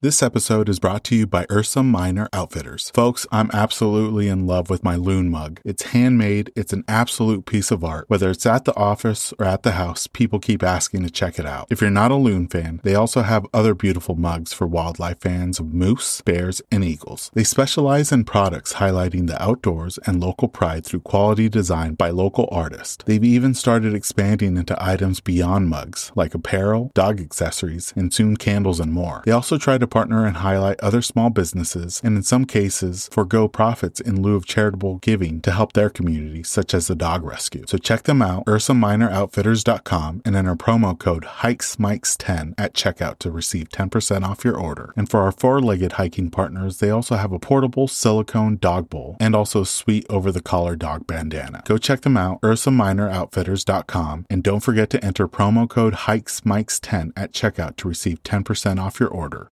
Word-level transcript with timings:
This 0.00 0.22
episode 0.22 0.68
is 0.68 0.78
brought 0.78 1.02
to 1.04 1.16
you 1.16 1.26
by 1.26 1.44
Ursa 1.50 1.82
Minor 1.82 2.28
Outfitters. 2.32 2.90
Folks, 2.90 3.26
I'm 3.32 3.50
absolutely 3.52 4.28
in 4.28 4.46
love 4.46 4.70
with 4.70 4.84
my 4.84 4.94
loon 4.94 5.28
mug. 5.28 5.60
It's 5.64 5.90
handmade, 5.90 6.52
it's 6.54 6.72
an 6.72 6.84
absolute 6.86 7.46
piece 7.46 7.72
of 7.72 7.82
art. 7.82 8.04
Whether 8.06 8.30
it's 8.30 8.46
at 8.46 8.64
the 8.64 8.76
office 8.76 9.34
or 9.40 9.44
at 9.44 9.64
the 9.64 9.72
house, 9.72 10.06
people 10.06 10.38
keep 10.38 10.62
asking 10.62 11.02
to 11.02 11.10
check 11.10 11.40
it 11.40 11.46
out. 11.46 11.66
If 11.68 11.80
you're 11.80 11.90
not 11.90 12.12
a 12.12 12.14
loon 12.14 12.46
fan, 12.46 12.80
they 12.84 12.94
also 12.94 13.22
have 13.22 13.44
other 13.52 13.74
beautiful 13.74 14.14
mugs 14.14 14.52
for 14.52 14.68
wildlife 14.68 15.18
fans 15.18 15.58
of 15.58 15.74
moose, 15.74 16.20
bears, 16.20 16.62
and 16.70 16.84
eagles. 16.84 17.32
They 17.34 17.42
specialize 17.42 18.12
in 18.12 18.22
products 18.22 18.74
highlighting 18.74 19.26
the 19.26 19.42
outdoors 19.42 19.98
and 20.06 20.20
local 20.20 20.46
pride 20.46 20.84
through 20.84 21.00
quality 21.00 21.48
design 21.48 21.94
by 21.94 22.10
local 22.10 22.48
artists. 22.52 23.02
They've 23.04 23.24
even 23.24 23.52
started 23.52 23.94
expanding 23.94 24.58
into 24.58 24.80
items 24.80 25.18
beyond 25.18 25.70
mugs, 25.70 26.12
like 26.14 26.34
apparel, 26.34 26.92
dog 26.94 27.20
accessories, 27.20 27.92
and 27.96 28.14
soon 28.14 28.36
candles 28.36 28.78
and 28.78 28.92
more. 28.92 29.24
They 29.26 29.32
also 29.32 29.58
try 29.58 29.76
to 29.76 29.87
partner 29.88 30.24
and 30.24 30.36
highlight 30.38 30.78
other 30.80 31.02
small 31.02 31.30
businesses, 31.30 32.00
and 32.04 32.16
in 32.16 32.22
some 32.22 32.44
cases, 32.44 33.08
forego 33.10 33.48
profits 33.48 34.00
in 34.00 34.22
lieu 34.22 34.36
of 34.36 34.46
charitable 34.46 34.98
giving 34.98 35.40
to 35.40 35.50
help 35.50 35.72
their 35.72 35.90
community, 35.90 36.42
such 36.42 36.74
as 36.74 36.86
the 36.86 36.94
dog 36.94 37.24
rescue. 37.24 37.64
So 37.66 37.78
check 37.78 38.04
them 38.04 38.22
out, 38.22 38.46
UrsaMinorOutfitters.com, 38.46 40.22
and 40.24 40.36
enter 40.36 40.54
promo 40.54 40.98
code 40.98 41.24
HikesMics10 41.24 42.54
at 42.56 42.74
checkout 42.74 43.18
to 43.18 43.30
receive 43.30 43.68
10% 43.70 44.24
off 44.24 44.44
your 44.44 44.56
order. 44.56 44.92
And 44.96 45.10
for 45.10 45.20
our 45.20 45.32
four-legged 45.32 45.92
hiking 45.92 46.30
partners, 46.30 46.78
they 46.78 46.90
also 46.90 47.16
have 47.16 47.32
a 47.32 47.38
portable 47.38 47.88
silicone 47.88 48.56
dog 48.56 48.88
bowl 48.88 49.16
and 49.18 49.34
also 49.34 49.62
a 49.62 49.66
sweet 49.66 50.06
over-the-collar 50.08 50.76
dog 50.76 51.06
bandana. 51.06 51.62
Go 51.64 51.78
check 51.78 52.02
them 52.02 52.16
out, 52.16 52.40
UrsaMinorOutfitters.com, 52.42 54.26
and 54.30 54.42
don't 54.42 54.60
forget 54.60 54.90
to 54.90 55.04
enter 55.04 55.26
promo 55.28 55.68
code 55.68 55.94
HikesMics10 55.94 57.12
at 57.16 57.32
checkout 57.32 57.76
to 57.76 57.88
receive 57.88 58.22
10% 58.22 58.80
off 58.80 59.00
your 59.00 59.08
order. 59.08 59.50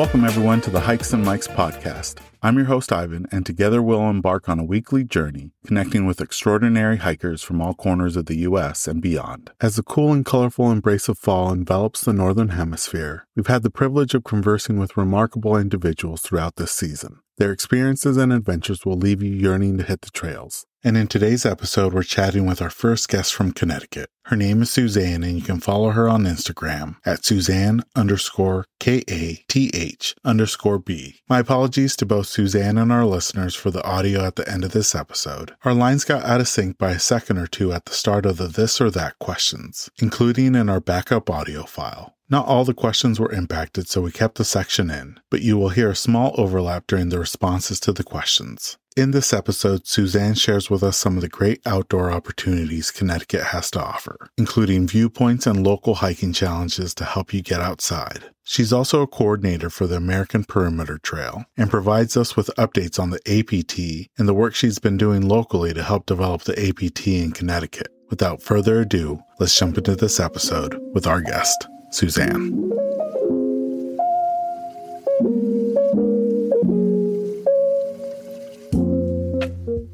Welcome, 0.00 0.24
everyone, 0.24 0.62
to 0.62 0.70
the 0.70 0.80
Hikes 0.80 1.12
and 1.12 1.22
Mics 1.22 1.46
podcast. 1.46 2.29
I'm 2.42 2.56
your 2.56 2.68
host, 2.68 2.90
Ivan, 2.90 3.26
and 3.30 3.44
together 3.44 3.82
we'll 3.82 4.08
embark 4.08 4.48
on 4.48 4.58
a 4.58 4.64
weekly 4.64 5.04
journey 5.04 5.50
connecting 5.66 6.06
with 6.06 6.22
extraordinary 6.22 6.96
hikers 6.96 7.42
from 7.42 7.60
all 7.60 7.74
corners 7.74 8.16
of 8.16 8.26
the 8.26 8.38
U.S. 8.38 8.88
and 8.88 9.02
beyond. 9.02 9.50
As 9.60 9.76
the 9.76 9.82
cool 9.82 10.10
and 10.10 10.24
colorful 10.24 10.70
embrace 10.70 11.06
of 11.10 11.18
fall 11.18 11.52
envelops 11.52 12.00
the 12.00 12.14
Northern 12.14 12.50
Hemisphere, 12.50 13.26
we've 13.36 13.46
had 13.46 13.62
the 13.62 13.68
privilege 13.68 14.14
of 14.14 14.24
conversing 14.24 14.78
with 14.78 14.96
remarkable 14.96 15.54
individuals 15.54 16.22
throughout 16.22 16.56
this 16.56 16.72
season. 16.72 17.20
Their 17.36 17.52
experiences 17.52 18.16
and 18.16 18.32
adventures 18.32 18.86
will 18.86 18.96
leave 18.96 19.22
you 19.22 19.32
yearning 19.32 19.76
to 19.76 19.84
hit 19.84 20.00
the 20.00 20.10
trails. 20.10 20.64
And 20.82 20.96
in 20.96 21.08
today's 21.08 21.44
episode, 21.44 21.92
we're 21.92 22.04
chatting 22.04 22.46
with 22.46 22.62
our 22.62 22.70
first 22.70 23.06
guest 23.10 23.34
from 23.34 23.52
Connecticut. 23.52 24.08
Her 24.24 24.36
name 24.36 24.62
is 24.62 24.70
Suzanne, 24.70 25.22
and 25.22 25.36
you 25.36 25.42
can 25.42 25.60
follow 25.60 25.90
her 25.90 26.08
on 26.08 26.24
Instagram 26.24 26.96
at 27.04 27.24
Suzanne 27.24 27.82
underscore 27.94 28.64
K 28.78 29.02
A 29.10 29.44
T 29.46 29.70
H 29.74 30.14
underscore 30.24 30.78
B. 30.78 31.16
My 31.28 31.40
apologies 31.40 31.96
to 31.96 32.06
both 32.06 32.28
Suzanne 32.30 32.78
and 32.78 32.92
our 32.92 33.04
listeners 33.04 33.56
for 33.56 33.72
the 33.72 33.82
audio 33.84 34.24
at 34.24 34.36
the 34.36 34.48
end 34.48 34.62
of 34.64 34.70
this 34.70 34.94
episode. 34.94 35.56
Our 35.64 35.74
lines 35.74 36.04
got 36.04 36.22
out 36.22 36.40
of 36.40 36.46
sync 36.46 36.78
by 36.78 36.92
a 36.92 37.00
second 37.00 37.38
or 37.38 37.48
two 37.48 37.72
at 37.72 37.86
the 37.86 37.92
start 37.92 38.24
of 38.24 38.36
the 38.36 38.46
this 38.46 38.80
or 38.80 38.88
that 38.92 39.18
questions, 39.18 39.90
including 39.98 40.54
in 40.54 40.68
our 40.68 40.80
backup 40.80 41.28
audio 41.28 41.64
file. 41.64 42.14
Not 42.30 42.46
all 42.46 42.64
the 42.64 42.74
questions 42.74 43.18
were 43.18 43.32
impacted, 43.32 43.88
so 43.88 44.00
we 44.02 44.12
kept 44.12 44.36
the 44.36 44.44
section 44.44 44.88
in, 44.88 45.18
but 45.30 45.42
you 45.42 45.58
will 45.58 45.70
hear 45.70 45.90
a 45.90 45.96
small 45.96 46.32
overlap 46.38 46.86
during 46.86 47.08
the 47.08 47.18
responses 47.18 47.80
to 47.80 47.92
the 47.92 48.04
questions. 48.04 48.78
In 48.96 49.10
this 49.10 49.32
episode, 49.32 49.86
Suzanne 49.86 50.34
shares 50.34 50.70
with 50.70 50.82
us 50.84 50.96
some 50.96 51.16
of 51.16 51.22
the 51.22 51.28
great 51.28 51.60
outdoor 51.66 52.10
opportunities 52.10 52.92
Connecticut 52.92 53.44
has 53.44 53.70
to 53.72 53.80
offer, 53.80 54.30
including 54.38 54.86
viewpoints 54.86 55.46
and 55.46 55.64
local 55.64 55.96
hiking 55.96 56.32
challenges 56.32 56.94
to 56.94 57.04
help 57.04 57.34
you 57.34 57.42
get 57.42 57.60
outside. 57.60 58.24
She's 58.44 58.72
also 58.72 59.02
a 59.02 59.06
coordinator 59.06 59.70
for 59.70 59.86
the 59.86 59.96
American 59.96 60.44
Perimeter 60.44 60.98
Trail 60.98 61.44
and 61.56 61.70
provides 61.70 62.16
us 62.16 62.36
with 62.36 62.50
updates 62.58 62.98
on 63.00 63.10
the 63.10 63.20
APT 63.26 64.10
and 64.18 64.28
the 64.28 64.34
work 64.34 64.54
she's 64.54 64.78
been 64.78 64.96
doing 64.96 65.26
locally 65.26 65.72
to 65.72 65.82
help 65.82 66.06
develop 66.06 66.42
the 66.42 66.68
APT 66.68 67.06
in 67.08 67.32
Connecticut. 67.32 67.88
Without 68.08 68.42
further 68.42 68.80
ado, 68.80 69.20
let's 69.38 69.56
jump 69.56 69.78
into 69.78 69.94
this 69.94 70.18
episode 70.18 70.76
with 70.92 71.06
our 71.06 71.20
guest, 71.20 71.68
Suzanne. 71.90 72.70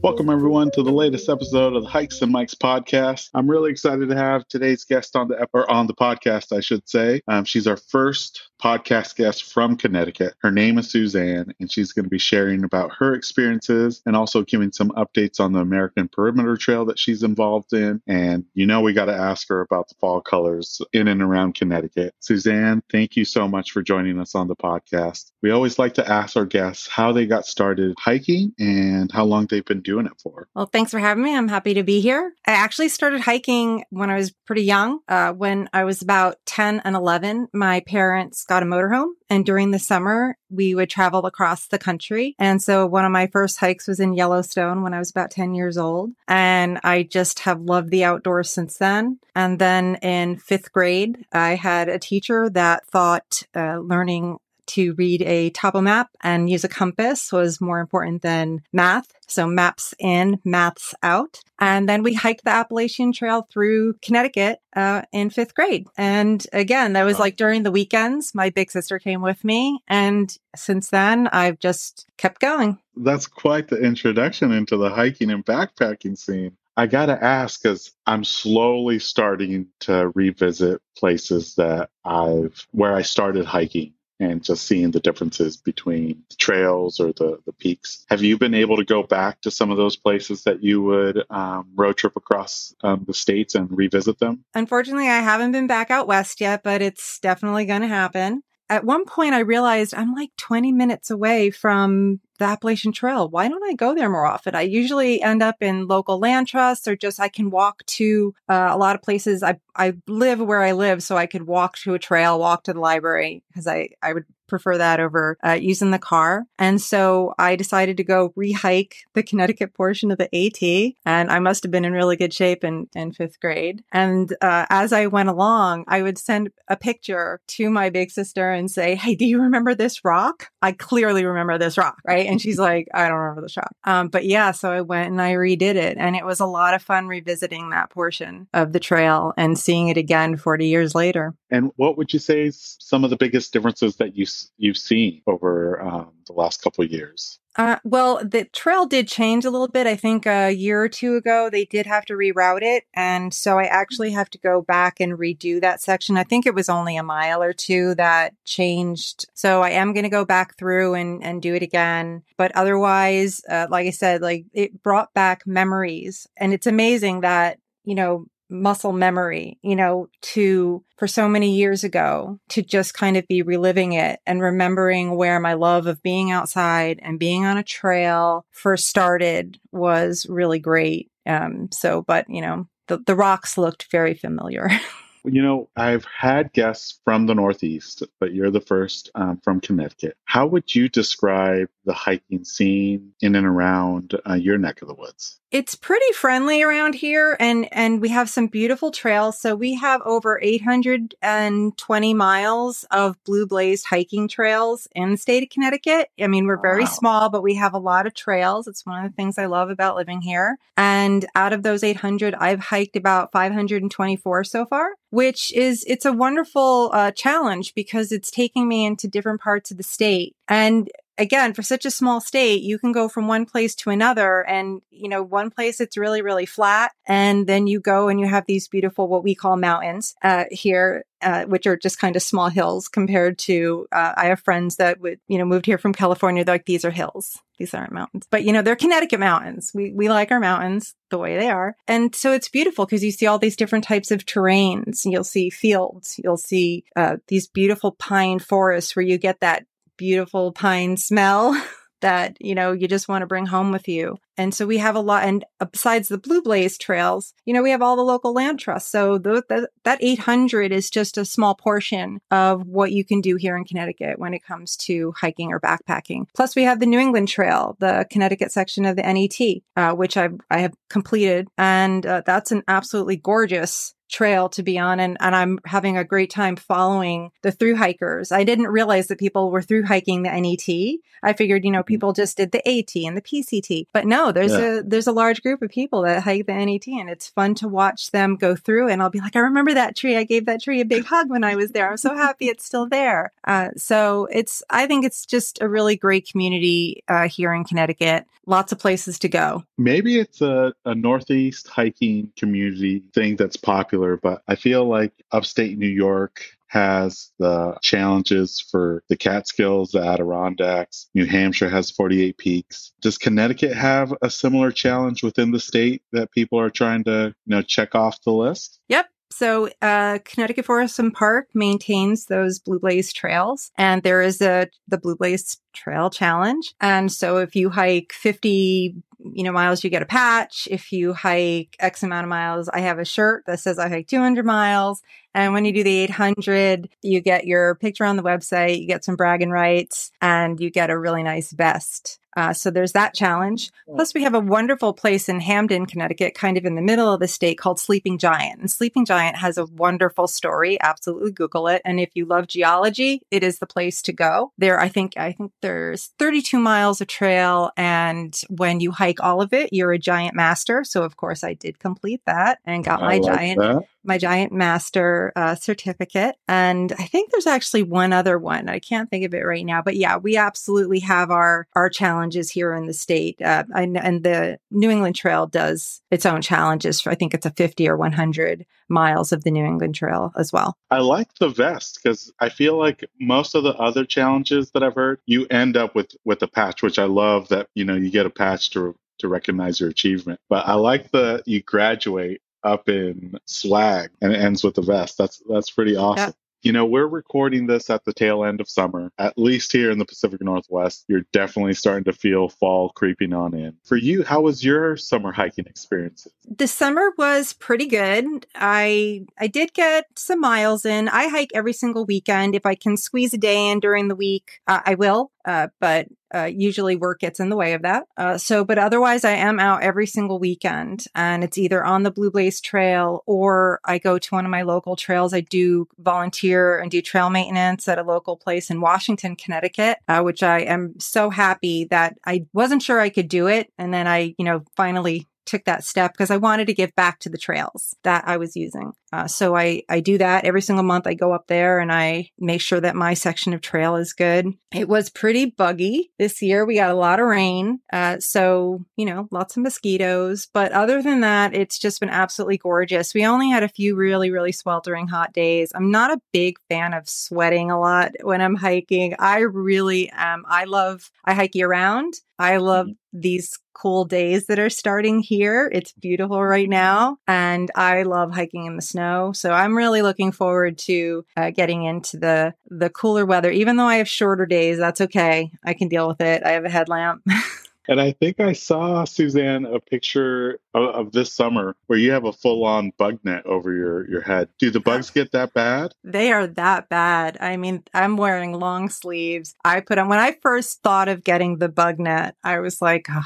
Welcome, 0.03 0.31
everyone, 0.31 0.71
to 0.71 0.83
the 0.83 0.93
latest 0.93 1.29
episode 1.29 1.75
of 1.75 1.83
the 1.83 1.89
Hikes 1.89 2.23
and 2.23 2.33
Mics 2.33 2.55
podcast. 2.55 3.29
I'm 3.35 3.51
really 3.51 3.71
excited 3.71 4.09
to 4.09 4.17
have 4.17 4.47
today's 4.47 4.85
guest 4.85 5.17
on 5.17 5.29
the 5.29 5.49
on 5.69 5.89
the 5.89 5.95
podcast, 5.95 6.56
I 6.56 6.61
should 6.61 6.89
say. 6.89 7.23
Um, 7.27 7.45
she's 7.45 7.67
our 7.67 7.77
first 7.77 8.46
podcast 8.62 9.17
guest 9.17 9.53
from 9.53 9.77
Connecticut. 9.77 10.34
Her 10.39 10.50
name 10.50 10.78
is 10.78 10.91
Suzanne, 10.91 11.55
and 11.61 11.71
she's 11.71 11.93
going 11.93 12.05
to 12.05 12.11
be 12.11 12.19
sharing 12.19 12.65
about 12.65 12.93
her 12.99 13.15
experiences 13.15 14.03
and 14.06 14.17
also 14.17 14.43
giving 14.43 14.72
some 14.72 14.91
updates 14.91 15.41
on 15.41 15.53
the 15.53 15.61
American 15.61 16.09
Perimeter 16.09 16.56
Trail 16.56 16.84
that 16.87 16.99
she's 16.99 17.22
involved 17.22 17.72
in. 17.72 18.00
And 18.06 18.44
you 18.55 18.67
know, 18.67 18.81
we 18.81 18.93
got 18.93 19.06
to 19.06 19.15
ask 19.15 19.49
her 19.49 19.61
about 19.61 19.89
the 19.89 19.94
fall 20.00 20.21
colors 20.21 20.81
in 20.93 21.09
and 21.09 21.22
around 21.22 21.55
Connecticut. 21.55 22.15
Suzanne, 22.21 22.83
thank 22.91 23.17
you 23.17 23.25
so 23.25 23.47
much 23.49 23.72
for 23.72 23.83
joining 23.83 24.19
us 24.19 24.34
on 24.34 24.49
the 24.49 24.56
podcast. 24.56 25.31
We 25.43 25.50
always 25.50 25.78
like 25.78 25.94
to 25.94 26.11
ask 26.11 26.37
our 26.37 26.47
guests 26.47 26.88
how 26.88 27.12
they 27.12 27.27
got 27.27 27.47
started 27.47 27.94
hiking 27.99 28.53
and 28.59 29.11
how 29.12 29.25
long 29.25 29.47
they've 29.47 29.65
been 29.65 29.83
doing 29.83 30.06
it 30.06 30.21
for. 30.23 30.49
Well, 30.55 30.67
thanks 30.67 30.91
for 30.91 30.99
having 30.99 31.23
me. 31.23 31.37
I'm 31.37 31.49
happy 31.49 31.75
to 31.75 31.83
be 31.83 32.00
here. 32.00 32.33
I 32.47 32.53
actually 32.53 32.88
started 32.88 33.21
hiking 33.21 33.84
when 33.91 34.11
I 34.11 34.17
was 34.17 34.33
pretty 34.47 34.62
young. 34.62 35.00
Uh, 35.09 35.33
when 35.33 35.69
I 35.73 35.84
was 35.84 36.03
about 36.03 36.37
10 36.47 36.81
and 36.84 36.97
11, 36.97 37.49
my 37.53 37.81
parents 37.81 38.46
got 38.47 38.62
a 38.62 38.67
motorhome. 38.67 39.11
And 39.29 39.45
during 39.45 39.71
the 39.71 39.79
summer, 39.79 40.37
we 40.51 40.75
would 40.75 40.91
travel 40.91 41.27
across 41.27 41.67
the 41.67 41.79
country. 41.79 42.34
And 42.39 42.62
so 42.62 42.87
one 42.87 43.05
of 43.05 43.12
my 43.12 43.27
first 43.27 43.59
hikes 43.59 43.89
was 43.89 44.01
in 44.01 44.15
Yellowstone 44.15 44.83
when 44.83 44.95
I 44.95 44.99
was 44.99 45.11
about 45.11 45.31
10 45.31 45.55
years 45.55 45.77
old. 45.77 46.12
And 46.29 46.79
I 46.85 47.03
just 47.03 47.41
have 47.41 47.61
loved 47.61 47.91
the 47.91 48.05
outdoors 48.05 48.51
since 48.51 48.79
then. 48.79 49.19
And 49.35 49.59
then 49.59 49.97
in 49.97 50.37
fifth 50.37 50.73
grade, 50.73 51.27
I 51.33 51.56
had 51.56 51.89
a 51.89 51.99
teacher 51.99 52.49
that 52.51 52.87
thought 52.87 53.43
uh, 53.55 53.79
learning 53.79 54.39
to 54.69 54.94
read 54.94 55.22
a 55.22 55.50
topo 55.50 55.81
map 55.81 56.10
and 56.22 56.50
use 56.50 56.65
a 56.65 56.69
compass 56.69 57.32
was 57.32 57.60
more 57.60 57.81
important 57.81 58.22
than 58.22 58.62
math. 58.72 59.12
So 59.28 59.47
maps 59.47 59.94
in, 59.99 60.41
maths 60.44 60.94
out. 61.03 61.41
And 61.59 61.88
then 61.88 62.03
we 62.03 62.15
hiked 62.15 62.44
the 62.44 62.50
Appalachian 62.50 63.12
Trail 63.12 63.47
through 63.50 63.94
Connecticut 64.03 64.60
uh, 64.75 65.03
in 65.12 65.31
fifth 65.31 65.55
grade. 65.55 65.87
And 65.97 66.47
again, 66.53 66.93
that 66.93 67.05
was 67.05 67.19
like 67.19 67.37
during 67.37 67.62
the 67.62 67.72
weekends. 67.72 68.34
My 68.34 68.50
big 68.50 68.71
sister 68.71 68.99
came 68.99 69.22
with 69.22 69.43
me. 69.43 69.81
And 69.88 70.37
since 70.55 70.91
then, 70.91 71.28
I've 71.28 71.59
just 71.59 72.06
kept 72.19 72.41
going. 72.41 72.78
That's 72.97 73.26
quite 73.26 73.69
the 73.69 73.82
introduction 73.82 74.53
into 74.53 74.76
the 74.76 74.91
hiking 74.91 75.31
and 75.31 75.44
backpacking 75.44 76.19
scene. 76.19 76.56
I 76.78 76.87
got 76.87 77.06
to 77.06 77.25
ask 77.25 77.62
because 77.62 77.93
I'm 78.06 78.22
slowly 78.22 78.99
starting 78.99 79.69
to 79.81 80.12
revisit 80.15 80.82
places 80.97 81.55
that 81.55 81.88
I've, 82.05 82.66
where 82.72 82.94
I 82.94 83.00
started 83.00 83.47
hiking 83.47 83.94
and 84.21 84.43
just 84.43 84.66
seeing 84.66 84.91
the 84.91 85.00
differences 85.00 85.56
between 85.56 86.22
the 86.31 86.37
trails 86.37 87.00
or 87.00 87.12
the, 87.12 87.38
the 87.47 87.53
peaks. 87.53 88.04
Have 88.09 88.22
you 88.22 88.38
been 88.38 88.54
able 88.54 88.77
to 88.77 88.84
go 88.84 89.03
back 89.03 89.41
to 89.43 89.50
some 89.50 89.71
of 89.71 89.77
those 89.77 89.97
places 89.97 90.44
that 90.44 90.62
you 90.62 90.82
would 90.82 91.25
um, 91.31 91.69
road 91.75 91.97
trip 91.97 92.16
across 92.16 92.75
um, 92.82 93.05
the 93.06 93.15
states 93.15 93.55
and 93.55 93.69
revisit 93.71 94.19
them? 94.19 94.44
Unfortunately, 94.55 95.09
I 95.09 95.21
haven't 95.21 95.53
been 95.53 95.66
back 95.66 95.91
out 95.91 96.06
west 96.06 96.41
yet, 96.41 96.62
but 96.62 96.82
it's 96.82 97.19
definitely 97.20 97.67
going 97.67 97.82
to 97.82 97.88
happen. 97.88 98.43
At 98.69 98.85
one 98.85 99.05
point, 99.05 99.35
I 99.35 99.41
realized 99.41 99.95
I'm 99.95 100.15
like 100.15 100.31
20 100.39 100.73
minutes 100.73 101.11
away 101.11 101.51
from 101.51 102.21
the 102.39 102.47
Appalachian 102.47 102.93
Trail. 102.93 103.29
Why 103.29 103.49
don't 103.49 103.63
I 103.63 103.75
go 103.75 103.95
there 103.95 104.11
more 104.11 104.27
often? 104.27 104.57
I 104.57 104.63
usually 104.63 105.23
end 105.23 105.43
up 105.43 105.57
in 105.61 105.87
local 105.87 106.19
land 106.19 106.49
trusts 106.49 106.89
or 106.89 106.97
just 106.97 107.21
I 107.21 107.29
can 107.29 107.51
walk 107.51 107.85
to 107.87 108.35
uh, 108.49 108.69
a 108.73 108.77
lot 108.77 108.97
of 108.97 109.03
places. 109.03 109.43
I 109.43 109.61
I 109.77 109.95
live 110.09 110.41
where 110.41 110.63
I 110.63 110.73
live, 110.73 111.03
so 111.03 111.17
I 111.17 111.27
could 111.27 111.47
walk 111.47 111.79
to 111.79 111.95
a 111.95 111.99
trail, 111.99 112.41
walk 112.41 112.65
to 112.65 112.73
the 112.73 112.81
library 112.81 113.43
because 113.49 113.69
I 113.69 113.91
I 114.03 114.13
would 114.13 114.25
prefer 114.46 114.78
that 114.78 115.00
over 115.00 115.37
uh, 115.44 115.52
using 115.52 115.90
the 115.90 115.98
car. 115.98 116.46
And 116.58 116.81
so 116.81 117.34
I 117.38 117.56
decided 117.56 117.96
to 117.96 118.04
go 118.04 118.31
rehike 118.31 118.94
the 119.14 119.22
Connecticut 119.22 119.75
portion 119.75 120.10
of 120.10 120.19
the 120.19 120.34
AT. 120.34 120.94
And 121.04 121.31
I 121.31 121.38
must 121.38 121.62
have 121.62 121.72
been 121.72 121.84
in 121.84 121.93
really 121.93 122.16
good 122.16 122.32
shape 122.32 122.64
in, 122.64 122.88
in 122.94 123.12
fifth 123.12 123.40
grade. 123.40 123.82
And 123.93 124.32
uh, 124.40 124.66
as 124.70 124.93
I 124.93 125.06
went 125.06 125.28
along, 125.28 125.84
I 125.88 126.02
would 126.02 126.19
send 126.19 126.50
a 126.69 126.76
picture 126.76 127.40
to 127.48 127.70
my 127.70 127.90
big 127.90 128.10
sister 128.10 128.50
and 128.50 128.70
say, 128.70 128.94
Hey, 128.94 129.14
do 129.14 129.25
you 129.25 129.40
remember 129.40 129.75
this 129.75 130.04
rock? 130.04 130.50
I 130.62 130.72
clearly 130.72 131.25
remember 131.25 131.58
this 131.58 131.78
rock, 131.78 131.98
right? 132.06 132.26
And 132.26 132.40
she's 132.40 132.58
like, 132.58 132.88
I 132.94 133.08
don't 133.08 133.19
remember 133.19 133.43
this 133.43 133.56
rock. 133.56 133.72
Um, 133.84 134.08
but 134.08 134.25
yeah, 134.25 134.50
so 134.50 134.70
I 134.70 134.81
went 134.81 135.10
and 135.10 135.20
I 135.20 135.34
redid 135.34 135.76
it. 135.76 135.96
And 135.98 136.16
it 136.16 136.25
was 136.25 136.40
a 136.40 136.46
lot 136.46 136.75
of 136.75 136.82
fun 136.82 137.06
revisiting 137.08 137.70
that 137.70 137.90
portion 137.90 138.48
of 138.52 138.72
the 138.72 138.81
trail 138.81 139.32
and 139.37 139.58
seeing 139.58 139.88
it 139.88 139.96
again 139.96 140.37
40 140.37 140.66
years 140.66 140.94
later. 140.94 141.34
And 141.50 141.70
what 141.76 141.96
would 141.96 142.12
you 142.12 142.19
say 142.19 142.44
is 142.44 142.76
some 142.81 143.04
of 143.04 143.10
the 143.10 143.16
biggest 143.16 143.52
differences 143.52 143.96
that 143.96 144.16
you 144.16 144.26
you've 144.56 144.79
seen 144.79 145.23
over 145.27 145.81
um, 145.83 146.12
the 146.27 146.33
last 146.33 146.62
couple 146.62 146.85
years? 146.85 147.38
Uh, 147.59 147.79
well, 147.85 148.21
the 148.23 148.44
trail 148.53 148.85
did 148.85 149.09
change 149.09 149.47
a 149.47 149.50
little 149.50 149.69
bit. 149.69 149.87
I 149.87 149.97
think 149.97 150.27
a 150.27 150.50
year 150.50 150.83
or 150.83 150.91
two 150.91 151.17
ago, 151.17 151.49
they 151.50 151.65
did 151.65 151.87
have 151.87 152.05
to 152.06 152.12
reroute 152.12 152.62
it. 152.62 152.85
And 152.93 153.33
so 153.33 153.59
I 153.59 153.65
actually 153.65 154.11
have 154.11 154.29
to 154.31 154.38
go 154.38 154.61
back 154.61 155.00
and 155.00 155.19
redo 155.19 155.61
that 155.62 155.81
section. 155.81 156.19
I 156.19 156.25
think 156.25 156.44
it 156.44 156.55
was 156.55 156.69
only 156.69 156.99
a 156.99 157.03
mile 157.03 157.43
or 157.43 157.55
two 157.55 157.94
that 157.94 158.35
changed. 158.44 159.27
So 159.33 159.62
I 159.62 159.71
am 159.71 159.94
going 159.94 160.05
to 160.05 160.11
go 160.11 160.27
back 160.27 160.59
through 160.59 160.94
and, 160.94 161.25
and 161.25 161.41
do 161.41 161.55
it 161.55 161.62
again. 161.62 162.23
But 162.37 162.53
otherwise, 162.55 163.41
uh, 163.49 163.69
like 163.71 163.87
I 163.87 163.91
said, 163.91 164.21
like 164.21 164.44
it 164.53 164.82
brought 164.82 165.15
back 165.15 165.47
memories. 165.47 166.27
And 166.37 166.53
it's 166.53 166.67
amazing 166.67 167.23
that, 167.23 167.59
you 167.85 167.94
know, 167.94 168.27
muscle 168.48 168.93
memory, 168.93 169.58
you 169.62 169.76
know, 169.76 170.08
to 170.22 170.84
for 170.96 171.06
so 171.06 171.28
many 171.28 171.56
years 171.56 171.84
ago 171.84 172.38
to 172.48 172.62
just 172.62 172.94
kind 172.94 173.16
of 173.16 173.26
be 173.28 173.43
reliving 173.43 173.93
it 173.93 174.20
and 174.26 174.40
remembering 174.40 175.16
where 175.16 175.40
my 175.40 175.54
love 175.54 175.87
of 175.87 176.02
being 176.02 176.31
outside 176.31 176.98
and 177.02 177.19
being 177.19 177.44
on 177.44 177.58
a 177.58 177.62
trail 177.62 178.46
first 178.50 178.87
started 178.87 179.58
was 179.72 180.26
really 180.28 180.58
great. 180.58 181.10
Um, 181.26 181.69
so, 181.72 182.02
but 182.02 182.26
you 182.28 182.40
know, 182.40 182.69
the, 182.88 182.98
the 182.98 183.16
rocks 183.16 183.58
looked 183.58 183.90
very 183.90 184.14
familiar. 184.14 184.70
You 185.26 185.43
know, 185.43 185.69
I've 185.76 186.05
had 186.05 186.52
guests 186.52 187.00
from 187.05 187.26
the 187.26 187.34
Northeast, 187.34 188.05
but 188.20 188.32
you're 188.32 188.50
the 188.50 188.61
first 188.61 189.11
um, 189.14 189.40
from 189.43 189.61
Connecticut. 189.61 190.17
How 190.25 190.46
would 190.46 190.75
you 190.75 190.88
describe 190.88 191.69
the 191.84 191.93
hiking 191.93 192.44
scene 192.44 193.12
in 193.20 193.34
and 193.34 193.46
around 193.46 194.14
uh, 194.28 194.34
your 194.34 194.58
neck 194.58 194.82
of 194.82 194.88
the 194.88 194.94
woods? 194.94 195.40
It's 195.52 195.76
pretty 195.76 196.12
friendly 196.12 196.62
around 196.62 196.96
here 196.96 197.37
and 197.38 197.69
and 197.73 198.00
we 198.00 198.08
have 198.08 198.28
some 198.28 198.49
beautiful 198.49 198.90
trails. 198.90 199.40
So 199.40 199.55
we 199.55 199.75
have 199.75 200.02
over 200.05 200.40
820 200.43 202.14
miles 202.14 202.84
of 202.90 203.22
blue 203.25 203.46
blazed 203.46 203.87
hiking 203.87 204.26
trails 204.26 204.88
in 204.94 205.12
the 205.12 205.17
state 205.17 205.44
of 205.44 205.49
Connecticut. 205.49 206.11
I 206.20 206.26
mean, 206.26 206.46
we're 206.46 206.61
very 206.61 206.82
wow. 206.82 206.90
small, 206.90 207.31
but 207.31 207.43
we 207.43 207.55
have 207.55 207.75
a 207.75 207.79
lot 207.79 208.06
of 208.06 208.14
trails. 208.14 208.67
It's 208.67 208.84
one 208.84 209.05
of 209.05 209.11
the 209.11 209.14
things 209.14 209.38
I 209.38 209.46
love 209.46 209.70
about 209.70 209.96
living 209.96 210.20
here. 210.20 210.58
And 210.76 211.25
out 211.34 211.52
of 211.52 211.62
those 211.62 211.84
800, 211.84 212.34
I've 212.34 212.61
hiked 212.61 212.96
about 212.96 213.32
524 213.32 214.44
so 214.44 214.67
far 214.67 214.90
which 215.17 215.51
is 215.55 215.83
it's 215.87 216.05
a 216.05 216.13
wonderful 216.13 216.91
uh, 216.93 217.11
challenge 217.11 217.75
because 217.75 218.13
it's 218.13 218.31
taking 218.31 218.69
me 218.69 218.85
into 218.85 219.09
different 219.09 219.41
parts 219.41 219.71
of 219.71 219.79
the 219.79 219.83
state. 219.83 220.37
And 220.47 220.91
again, 221.19 221.55
for 221.55 221.63
such 221.63 221.85
a 221.85 221.91
small 221.91 222.21
state, 222.21 222.63
you 222.63 222.79
can 222.79 222.93
go 222.93 223.09
from 223.09 223.29
one 223.29 223.47
place 223.47 223.75
to 223.77 223.91
another. 223.91 224.47
And, 224.47 224.83
you 224.91 225.09
know, 225.09 225.23
one 225.23 225.51
place 225.51 225.81
it's 225.81 225.97
really, 225.97 226.23
really 226.23 226.47
flat. 226.47 226.93
And 227.07 227.47
then 227.47 227.67
you 227.67 227.81
go 227.81 228.09
and 228.09 228.21
you 228.21 228.27
have 228.27 228.47
these 228.47 228.69
beautiful, 228.69 229.09
what 229.09 229.25
we 229.25 229.35
call 229.35 229.57
mountains, 229.57 230.15
uh, 230.23 230.45
here, 230.51 231.05
uh, 231.23 231.45
which 231.45 231.67
are 231.67 231.77
just 231.77 231.99
kind 231.99 232.17
of 232.17 232.23
small 232.23 232.49
hills 232.49 232.89
compared 232.89 233.39
to, 233.39 233.87
uh, 233.93 234.13
I 234.17 234.27
have 234.27 234.41
friends 234.41 234.77
that 234.77 235.01
would, 235.01 235.19
you 235.29 235.39
know, 235.39 235.45
moved 235.45 235.67
here 235.67 235.79
from 235.79 235.93
California. 235.93 236.45
They're 236.45 236.55
like, 236.55 236.67
these 236.67 236.85
are 236.85 236.91
hills. 236.91 237.39
These 237.59 237.73
aren't 237.73 237.93
mountains, 237.93 238.27
but 238.31 238.45
you 238.45 238.53
know, 238.53 238.61
they're 238.61 238.77
Connecticut 238.77 239.19
mountains. 239.19 239.73
We, 239.75 239.91
we 239.91 240.11
like 240.11 240.31
our 240.31 240.41
mountains 240.41 240.95
the 241.09 241.17
way 241.17 241.39
they 241.39 241.49
are. 241.49 241.75
And 241.89 242.15
so 242.15 242.33
it's 242.33 242.51
beautiful 242.51 242.85
because 242.85 243.03
you 243.03 243.11
see 243.11 243.27
all 243.27 243.39
these 243.39 243.57
different 243.57 243.85
types 243.85 244.11
of 244.11 244.27
terrains. 244.27 245.07
You'll 245.07 245.25
see 245.25 245.49
fields. 245.49 246.21
You'll 246.23 246.37
see, 246.37 246.85
uh, 246.97 247.17
these 247.29 247.47
beautiful 247.47 247.93
pine 247.93 248.41
forests 248.41 248.95
where 248.95 249.07
you 249.07 249.17
get 249.17 249.41
that 249.41 249.65
beautiful 249.96 250.52
pine 250.52 250.96
smell 250.96 251.60
that, 252.00 252.37
you 252.40 252.54
know, 252.54 252.72
you 252.72 252.88
just 252.88 253.08
want 253.08 253.22
to 253.22 253.26
bring 253.26 253.46
home 253.46 253.72
with 253.72 253.88
you. 253.88 254.16
And 254.37 254.54
so 254.54 254.66
we 254.66 254.78
have 254.78 254.96
a 254.96 255.00
lot, 255.00 255.25
and 255.25 255.44
besides 255.72 256.08
the 256.08 256.19
Blue 256.19 256.43
Blaze 256.43 256.76
trails, 256.76 257.32
you 257.46 257.54
know, 257.54 257.62
we 257.62 257.70
have 257.70 257.81
all 257.81 257.96
the 257.96 258.02
local 258.02 258.34
land 258.34 258.60
trusts. 258.60 258.90
So 258.90 259.19
that 259.19 259.98
800 260.00 260.72
is 260.72 260.90
just 260.90 261.16
a 261.16 261.25
small 261.25 261.54
portion 261.54 262.20
of 262.31 262.66
what 262.66 262.93
you 262.93 263.04
can 263.04 263.20
do 263.20 263.37
here 263.37 263.56
in 263.56 263.64
Connecticut 263.64 264.19
when 264.19 264.34
it 264.34 264.44
comes 264.44 264.76
to 264.78 265.14
hiking 265.16 265.52
or 265.52 265.60
backpacking. 265.60 266.26
Plus, 266.34 266.54
we 266.54 266.64
have 266.64 266.81
the 266.81 266.87
New 266.87 266.98
England 266.98 267.28
Trail, 267.28 267.76
the 267.81 268.06
Connecticut 268.10 268.52
section 268.52 268.84
of 268.84 268.96
the 268.96 269.02
NET, 269.02 269.62
uh, 269.76 269.96
which 269.96 270.16
I've, 270.19 270.38
I 270.50 270.58
have 270.58 270.75
completed. 270.90 271.48
And 271.56 272.04
uh, 272.04 272.22
that's 272.26 272.52
an 272.52 272.62
absolutely 272.69 273.16
gorgeous 273.16 273.94
trail 274.08 274.49
to 274.50 274.62
be 274.62 274.79
on 274.79 275.00
and, 275.00 275.17
and 275.20 275.35
I'm 275.35 275.58
having 275.64 275.97
a 275.97 276.05
great 276.05 276.31
time 276.31 276.56
following 276.56 277.31
the 277.43 277.53
through 277.53 277.76
hikers. 277.76 278.32
I 278.32 278.44
didn't 278.44 278.69
realize 278.69 279.08
that 279.08 279.19
people 279.19 279.50
were 279.50 279.62
through 279.62 279.85
hiking 279.85 280.23
the 280.23 280.31
NET. 280.31 281.00
I 281.23 281.32
figured, 281.32 281.64
you 281.64 281.70
know, 281.70 281.81
mm-hmm. 281.81 281.87
people 281.87 282.12
just 282.12 282.37
did 282.37 282.53
the 282.53 282.67
AT 282.69 282.94
and 282.97 283.17
the 283.17 283.23
PCT. 283.23 283.87
But 283.93 284.06
no, 284.06 284.32
there's 284.32 284.53
yeah. 284.53 284.79
a 284.79 284.82
there's 284.82 285.06
a 285.06 285.12
large 285.12 285.43
group 285.43 285.62
of 285.62 285.70
people 285.70 286.03
that 286.03 286.23
hike 286.23 286.47
the 286.47 286.55
NET 286.55 286.87
and 286.87 287.11
it's 287.11 287.29
fun 287.29 287.55
to 287.56 287.69
watch 287.69 288.11
them 288.11 288.37
go 288.37 288.55
through 288.55 288.88
and 288.88 289.03
I'll 289.03 289.11
be 289.11 289.20
like, 289.20 289.37
I 289.37 289.41
remember 289.41 289.75
that 289.75 289.97
tree. 289.97 290.17
I 290.17 290.25
gave 290.25 290.47
that 290.47 290.62
tree 290.62 290.81
a 290.81 290.85
big 290.85 291.05
hug 291.05 291.31
when 291.31 291.44
I 291.44 291.56
was 291.56 291.73
there. 291.73 291.91
I'm 291.91 291.97
so 291.97 292.14
happy 292.14 292.49
it's 292.49 292.64
still 292.64 292.88
there. 292.88 293.32
Uh, 293.44 293.70
so 293.76 294.29
it's 294.31 294.62
I 294.70 294.87
think 294.87 295.05
it's 295.05 295.26
just 295.26 295.61
a 295.61 295.69
really 295.69 295.97
great 295.97 296.29
community 296.29 297.03
uh, 297.08 297.29
here 297.29 297.53
in 297.53 297.64
Connecticut. 297.64 298.26
Lots 298.49 298.70
of 298.70 298.79
places 298.79 299.19
to 299.20 299.29
go. 299.29 299.64
Maybe 299.76 300.20
it's 300.20 300.41
a, 300.41 300.73
a 300.85 300.94
Northeast 300.94 301.67
hiking 301.67 302.31
community 302.37 303.03
thing 303.12 303.35
that's 303.35 303.56
popular 303.56 303.95
popular, 303.96 304.16
but 304.16 304.43
I 304.46 304.56
feel 304.56 304.87
like 304.87 305.12
upstate 305.32 305.78
New 305.78 305.88
York 305.88 306.44
has 306.69 307.31
the 307.38 307.76
challenges 307.81 308.60
for 308.60 309.02
the 309.08 309.16
Catskills, 309.16 309.93
the 309.93 310.00
Adirondacks. 310.00 311.08
New 311.14 311.26
Hampshire 311.26 311.70
has 311.70 311.90
48 311.90 312.37
peaks. 312.37 312.93
Does 313.00 313.19
Connecticut 313.19 313.72
have 313.72 314.12
a 314.20 314.31
similar 314.31 314.72
challenge 314.72 315.22
within 315.22 315.52
the 315.52 315.60
state 315.60 316.02
that 316.12 316.32
people 316.32 316.58
are 316.60 316.70
trying 316.70 317.04
to, 317.04 317.34
you 317.46 317.56
know, 317.56 317.62
check 317.62 317.94
off 317.94 318.22
the 318.22 318.32
list? 318.32 318.81
Yep. 318.88 319.06
So, 319.31 319.69
uh, 319.82 320.19
Connecticut 320.25 320.64
Forest 320.64 320.99
and 320.99 321.12
Park 321.12 321.49
maintains 321.52 322.26
those 322.26 322.58
Blue 322.58 322.78
Blaze 322.78 323.12
trails, 323.12 323.70
and 323.76 324.02
there 324.02 324.23
is 324.23 324.40
a 324.40 324.69
the 324.88 324.99
Blue 324.99 325.17
Blaze 325.17 325.58
Trail 325.75 326.11
Challenge. 326.11 326.75
And 326.81 327.12
so, 327.12 327.38
if 327.38 327.56
you 327.56 327.70
hike 327.70 328.12
50 328.12 328.94
you 329.32 329.44
know, 329.44 329.52
miles, 329.52 329.82
you 329.82 329.90
get 329.90 330.02
a 330.02 330.06
patch. 330.06 330.69
If 330.70 330.93
you 330.93 331.12
hike 331.12 331.76
X 331.78 332.02
amount 332.02 332.25
of 332.25 332.28
miles, 332.28 332.69
I 332.69 332.81
have 332.81 332.99
a 332.99 333.05
shirt 333.05 333.44
that 333.46 333.61
says 333.61 333.78
I 333.78 333.88
hike 333.88 334.08
200 334.08 334.44
miles. 334.44 335.02
And 335.34 335.52
when 335.52 335.64
you 335.64 335.72
do 335.72 335.82
the 335.82 335.99
800, 335.99 336.88
you 337.02 337.20
get 337.20 337.46
your 337.46 337.75
picture 337.76 338.05
on 338.05 338.17
the 338.17 338.22
website, 338.22 338.81
you 338.81 338.87
get 338.87 339.05
some 339.05 339.17
bragging 339.17 339.50
rights, 339.50 340.11
and 340.20 340.61
you 340.61 340.70
get 340.70 340.90
a 340.90 340.99
really 340.99 341.22
nice 341.22 341.52
vest. 341.52 342.19
Uh, 342.37 342.53
so 342.53 342.71
there's 342.71 342.93
that 342.93 343.15
challenge. 343.15 343.71
Plus, 343.87 344.12
we 344.15 344.23
have 344.23 344.35
a 344.35 344.41
wonderful 344.41 344.93
place 344.93 345.29
in 345.29 345.41
Hamden, 345.41 345.87
Connecticut, 345.87 346.35
kind 346.35 346.59
of 346.59 346.65
in 346.65 346.75
the 346.75 346.83
middle 346.83 347.12
of 347.12 347.19
the 347.19 347.29
state 347.29 347.59
called 347.59 347.81
Sleeping 347.81 348.19
Giant. 348.19 348.61
And 348.61 348.71
Sleeping 348.71 349.06
Giant 349.06 349.37
has 349.37 349.56
a 349.56 349.65
wonderful 349.65 350.27
story. 350.29 350.79
Absolutely 350.81 351.33
Google 351.33 351.67
it. 351.69 351.81
And 351.85 351.99
if 351.99 352.10
you 352.15 352.27
love 352.27 352.46
geology, 352.46 353.22
it 353.31 353.43
is 353.43 353.58
the 353.58 353.67
place 353.67 354.03
to 354.03 354.13
go. 354.13 354.53
There, 354.58 354.79
I 354.79 354.89
think, 354.89 355.17
I 355.17 355.32
think 355.32 355.53
there's 355.63 356.13
32 356.19 356.58
miles 356.58 357.01
of 357.01 357.08
trail. 357.08 357.70
And 357.77 358.39
when 358.49 358.81
you 358.81 358.93
hike 358.93 359.22
all 359.22 359.41
of 359.41 359.53
it, 359.53 359.72
you're 359.72 359.93
a 359.93 359.99
giant 359.99 360.34
master. 360.34 360.84
So 360.84 361.03
of 361.03 361.17
course 361.17 361.43
I 361.43 361.55
did 361.55 361.79
complete 361.79 362.20
that 362.27 362.58
and 362.65 362.84
got 362.84 363.03
I 363.03 363.06
my 363.06 363.19
like 363.19 363.22
giant 363.22 363.58
that 363.60 363.82
my 364.06 364.19
giant 364.19 364.53
master 364.53 365.32
uh, 365.36 365.55
certificate. 365.55 366.36
And 366.48 366.93
I 366.93 367.05
think 367.05 367.31
there's 367.31 367.46
actually 367.46 367.82
one 367.82 368.13
other 368.13 368.39
one. 368.39 368.69
I 368.69 368.79
can't 368.79 369.10
think 369.10 369.25
of 369.25 369.34
it 369.34 369.44
right 369.44 369.65
now, 369.65 369.82
but 369.82 369.96
yeah, 369.96 370.17
we 370.17 370.36
absolutely 370.36 371.01
have 371.01 371.31
our, 371.31 371.67
our 371.75 371.89
challenges 371.89 372.51
here 372.51 372.72
in 372.75 372.86
the 372.86 372.94
state. 372.94 373.41
Uh, 373.43 373.65
and, 373.75 373.96
and, 373.96 374.17
the 374.27 374.58
New 374.70 374.91
England 374.91 375.15
Trail 375.15 375.46
does 375.46 376.01
its 376.10 376.27
own 376.27 376.41
challenges 376.41 377.01
for, 377.01 377.10
I 377.10 377.15
think 377.15 377.34
it's 377.34 377.46
a 377.46 377.51
50 377.51 377.89
or 377.89 377.96
100 377.96 378.65
miles 378.89 379.31
of 379.31 379.44
the 379.44 379.51
New 379.51 379.65
England 379.65 379.94
Trail 379.94 380.32
as 380.36 380.53
well. 380.53 380.77
I 380.91 380.98
like 380.98 381.29
the 381.34 381.51
vest 381.51 382.01
because 382.03 382.32
I 382.41 382.48
feel 382.48 382.79
like 382.79 383.05
most 383.20 383.55
of 383.55 383.63
the 383.63 383.75
other 383.75 384.05
challenges 384.05 384.70
that 384.70 384.82
I've 384.82 384.94
heard, 384.94 385.20
you 385.27 385.46
end 385.51 385.77
up 385.77 385.94
with, 385.94 386.17
with 386.25 386.43
a 386.43 386.48
patch, 386.48 386.82
which 386.82 386.98
I 386.98 387.05
love 387.05 387.48
that, 387.48 387.69
you 387.75 387.84
know, 387.84 387.94
you 387.94 388.10
get 388.10 388.27
a 388.27 388.31
patch 388.31 388.70
to 388.70 388.96
to 389.19 389.29
recognize 389.29 389.81
your 389.81 389.89
achievement. 389.89 390.41
But 390.48 390.67
I 390.67 390.75
like 390.75 391.10
the 391.10 391.43
you 391.46 391.63
graduate 391.63 392.43
up 392.67 392.89
in 392.89 393.39
swag 393.46 394.11
and 394.20 394.32
it 394.32 394.41
ends 394.41 394.65
with 394.65 394.75
the 394.75 394.82
vest. 394.82 395.17
That's 395.19 395.43
that's 395.49 395.70
pretty 395.70 395.96
awesome. 395.96 396.35
You 396.63 396.73
know, 396.73 396.85
we're 396.85 397.06
recording 397.06 397.69
this 397.69 397.91
at 397.91 398.05
the 398.05 398.13
tail 398.13 398.43
end 398.43 398.61
of 398.61 398.69
summer. 398.69 399.13
At 399.19 399.39
least 399.39 399.70
here 399.70 399.91
in 399.93 399.99
the 399.99 400.05
Pacific 400.05 400.41
Northwest, 400.43 401.05
you're 401.06 401.23
definitely 401.32 401.75
starting 401.75 402.03
to 402.05 402.13
feel 402.13 402.49
fall 402.49 402.89
creeping 402.91 403.32
on 403.32 403.55
in. 403.55 403.77
For 403.85 403.96
you, 403.96 404.25
how 404.25 404.41
was 404.41 404.65
your 404.65 404.96
summer 404.96 405.31
hiking 405.31 405.67
experience? 405.67 406.27
The 406.44 406.67
summer 406.67 407.13
was 407.17 407.53
pretty 407.53 407.87
good. 407.87 408.46
I 408.56 409.27
I 409.39 409.46
did 409.46 409.75
get 409.75 410.06
some 410.17 410.41
miles 410.41 410.85
in. 410.85 411.08
I 411.08 411.29
hike 411.29 411.51
every 411.55 411.73
single 411.73 412.05
weekend. 412.05 412.56
If 412.56 412.67
I 412.67 412.75
can 412.75 412.96
squeeze 412.96 413.32
a 413.32 413.39
day 413.39 413.69
in 413.70 413.79
during 413.79 414.08
the 414.08 414.17
week, 414.17 414.61
uh, 414.67 414.81
I 414.85 414.96
will. 414.96 415.31
Uh, 415.44 415.69
but 415.79 416.08
uh, 416.36 416.44
usually 416.44 416.96
work 416.96 417.20
gets 417.20 417.40
in 417.40 417.48
the 417.48 417.56
way 417.56 417.72
of 417.72 417.82
that. 417.82 418.05
Uh, 418.16 418.36
so, 418.36 418.64
but 418.64 418.78
otherwise, 418.78 419.24
I 419.24 419.32
am 419.32 419.58
out 419.58 419.82
every 419.82 420.06
single 420.06 420.38
weekend, 420.38 421.05
and 421.14 421.43
it's 421.43 421.58
either 421.58 421.84
on 421.84 422.02
the 422.02 422.10
Blue 422.10 422.31
Blaze 422.31 422.60
Trail 422.60 423.22
or 423.26 423.81
I 423.84 423.98
go 423.98 424.19
to 424.19 424.34
one 424.34 424.44
of 424.44 424.50
my 424.50 424.62
local 424.62 424.96
trails. 424.96 425.32
I 425.32 425.40
do 425.40 425.88
volunteer 425.98 426.78
and 426.78 426.90
do 426.90 427.00
trail 427.00 427.31
maintenance 427.31 427.88
at 427.88 427.98
a 427.98 428.02
local 428.02 428.36
place 428.36 428.70
in 428.70 428.81
Washington, 428.81 429.36
Connecticut, 429.36 429.98
uh, 430.08 430.22
which 430.22 430.43
I 430.43 430.60
am 430.60 430.98
so 430.98 431.31
happy 431.31 431.84
that 431.90 432.16
I 432.26 432.46
wasn't 432.52 432.82
sure 432.82 433.00
I 433.00 433.08
could 433.08 433.28
do 433.28 433.46
it, 433.46 433.72
and 433.78 433.94
then 433.94 434.06
I, 434.06 434.34
you 434.38 434.44
know, 434.44 434.62
finally 434.76 435.26
took 435.46 435.65
that 435.65 435.84
step 435.84 436.12
because 436.12 436.31
I 436.31 436.36
wanted 436.36 436.67
to 436.67 436.74
give 436.74 436.94
back 436.94 437.20
to 437.20 437.29
the 437.29 437.38
trails 437.38 437.96
that 438.03 438.24
I 438.26 438.36
was 438.36 438.56
using. 438.56 438.93
Uh, 439.12 439.26
so 439.26 439.56
I, 439.56 439.82
I 439.88 440.00
do 440.00 440.19
that 440.19 440.44
every 440.44 440.60
single 440.60 440.84
month. 440.84 441.06
I 441.06 441.15
go 441.15 441.32
up 441.32 441.46
there 441.46 441.79
and 441.79 441.93
I 441.93 442.31
make 442.38 442.60
sure 442.60 442.81
that 442.81 442.96
my 442.96 443.15
section 443.15 443.55
of 443.55 443.60
trail 443.60 443.96
is 443.96 444.12
good. 444.12 444.53
It 444.74 444.88
was 444.88 445.08
pretty 445.08 445.46
buggy 445.46 446.10
this 446.19 446.43
year. 446.43 446.67
We 446.67 446.74
got 446.74 446.91
a 446.91 446.94
lot 446.94 447.20
of 447.20 447.26
rain. 447.26 447.81
Uh, 447.93 448.19
so, 448.19 448.84
you 448.96 449.06
know, 449.06 449.29
lots 449.31 449.56
of 449.56 449.62
mosquitoes. 449.62 450.48
But 450.53 450.72
other 450.72 451.03
than 451.03 451.20
that, 451.20 451.55
it's 451.55 451.79
just 451.79 452.00
been 452.00 452.10
absolutely 452.10 452.58
gorgeous. 452.58 453.15
We 453.15 453.24
only 453.24 453.48
had 453.48 453.62
a 453.62 453.69
few 453.69 453.94
really, 453.94 454.31
really 454.31 454.53
sweltering 454.53 455.08
hot 455.08 455.32
days. 455.32 455.70
I'm 455.74 455.91
not 455.91 456.10
a 456.10 456.20
big 456.32 456.58
fan 456.69 456.93
of 456.93 457.08
sweating 457.08 457.70
a 457.70 457.81
lot 457.81 458.12
when 458.22 458.43
I'm 458.43 458.56
hiking. 458.56 459.15
I 459.19 459.38
really 459.38 460.10
am. 460.10 460.44
I 460.48 460.65
love, 460.65 461.10
I 461.24 461.34
hike 461.34 461.55
year 461.55 461.69
round. 461.69 462.15
I 462.38 462.58
love 462.58 462.86
mm-hmm. 462.86 462.93
These 463.20 463.58
cool 463.73 464.05
days 464.05 464.46
that 464.46 464.58
are 464.58 464.70
starting 464.70 465.20
here. 465.20 465.70
It's 465.73 465.93
beautiful 465.93 466.43
right 466.43 466.69
now. 466.69 467.19
And 467.29 467.70
I 467.75 468.03
love 468.05 468.32
hiking 468.32 468.67
in 468.67 468.77
the 468.77 468.82
snow. 468.82 469.32
So 469.32 469.51
I'm 469.51 469.77
really 469.77 470.03
looking 470.03 470.32
forward 470.32 470.79
to 470.79 471.25
uh, 471.37 471.51
getting 471.51 471.85
into 471.85 472.17
the, 472.17 472.55
the 472.69 472.91
cooler 472.91 473.27
weather. 473.27 473.51
Even 473.51 473.77
though 473.77 473.87
I 473.87 473.96
have 473.96 474.08
shorter 474.08 474.46
days, 474.46 474.79
that's 474.79 475.01
okay. 475.03 475.51
I 475.65 475.75
can 475.75 475.89
deal 475.89 476.08
with 476.08 476.20
it. 476.20 476.43
I 476.43 476.53
have 476.53 476.65
a 476.65 476.70
headlamp. 476.70 477.23
And 477.88 478.00
I 478.00 478.12
think 478.12 478.40
I 478.40 478.52
saw 478.52 479.05
Suzanne 479.05 479.64
a 479.64 479.81
picture 479.81 480.58
of, 480.74 480.94
of, 480.94 481.12
this 481.12 481.32
summer 481.32 481.76
where 481.86 481.98
you 481.98 482.12
have 482.12 482.24
a 482.24 482.32
full 482.32 482.64
on 482.64 482.93
bug 482.98 483.19
net 483.24 483.46
over 483.46 483.72
your, 483.72 484.08
your 484.10 484.20
head. 484.20 484.48
Do 484.58 484.70
the 484.70 484.81
bugs 484.81 485.10
get 485.10 485.32
that 485.32 485.55
bad? 485.55 485.94
They 486.02 486.32
are 486.32 486.46
that 486.46 486.88
bad. 486.88 487.38
I 487.40 487.56
mean, 487.56 487.84
I'm 487.94 488.16
wearing 488.16 488.58
long 488.58 488.88
sleeves. 488.88 489.55
I 489.64 489.81
put 489.81 489.98
on, 489.98 490.08
when 490.08 490.19
I 490.19 490.36
first 490.43 490.82
thought 490.82 491.08
of 491.08 491.24
getting 491.24 491.58
the 491.58 491.69
bug 491.69 491.98
net, 491.98 492.36
I 492.43 492.58
was 492.58 492.82
like, 492.82 493.06
oh, 493.10 493.22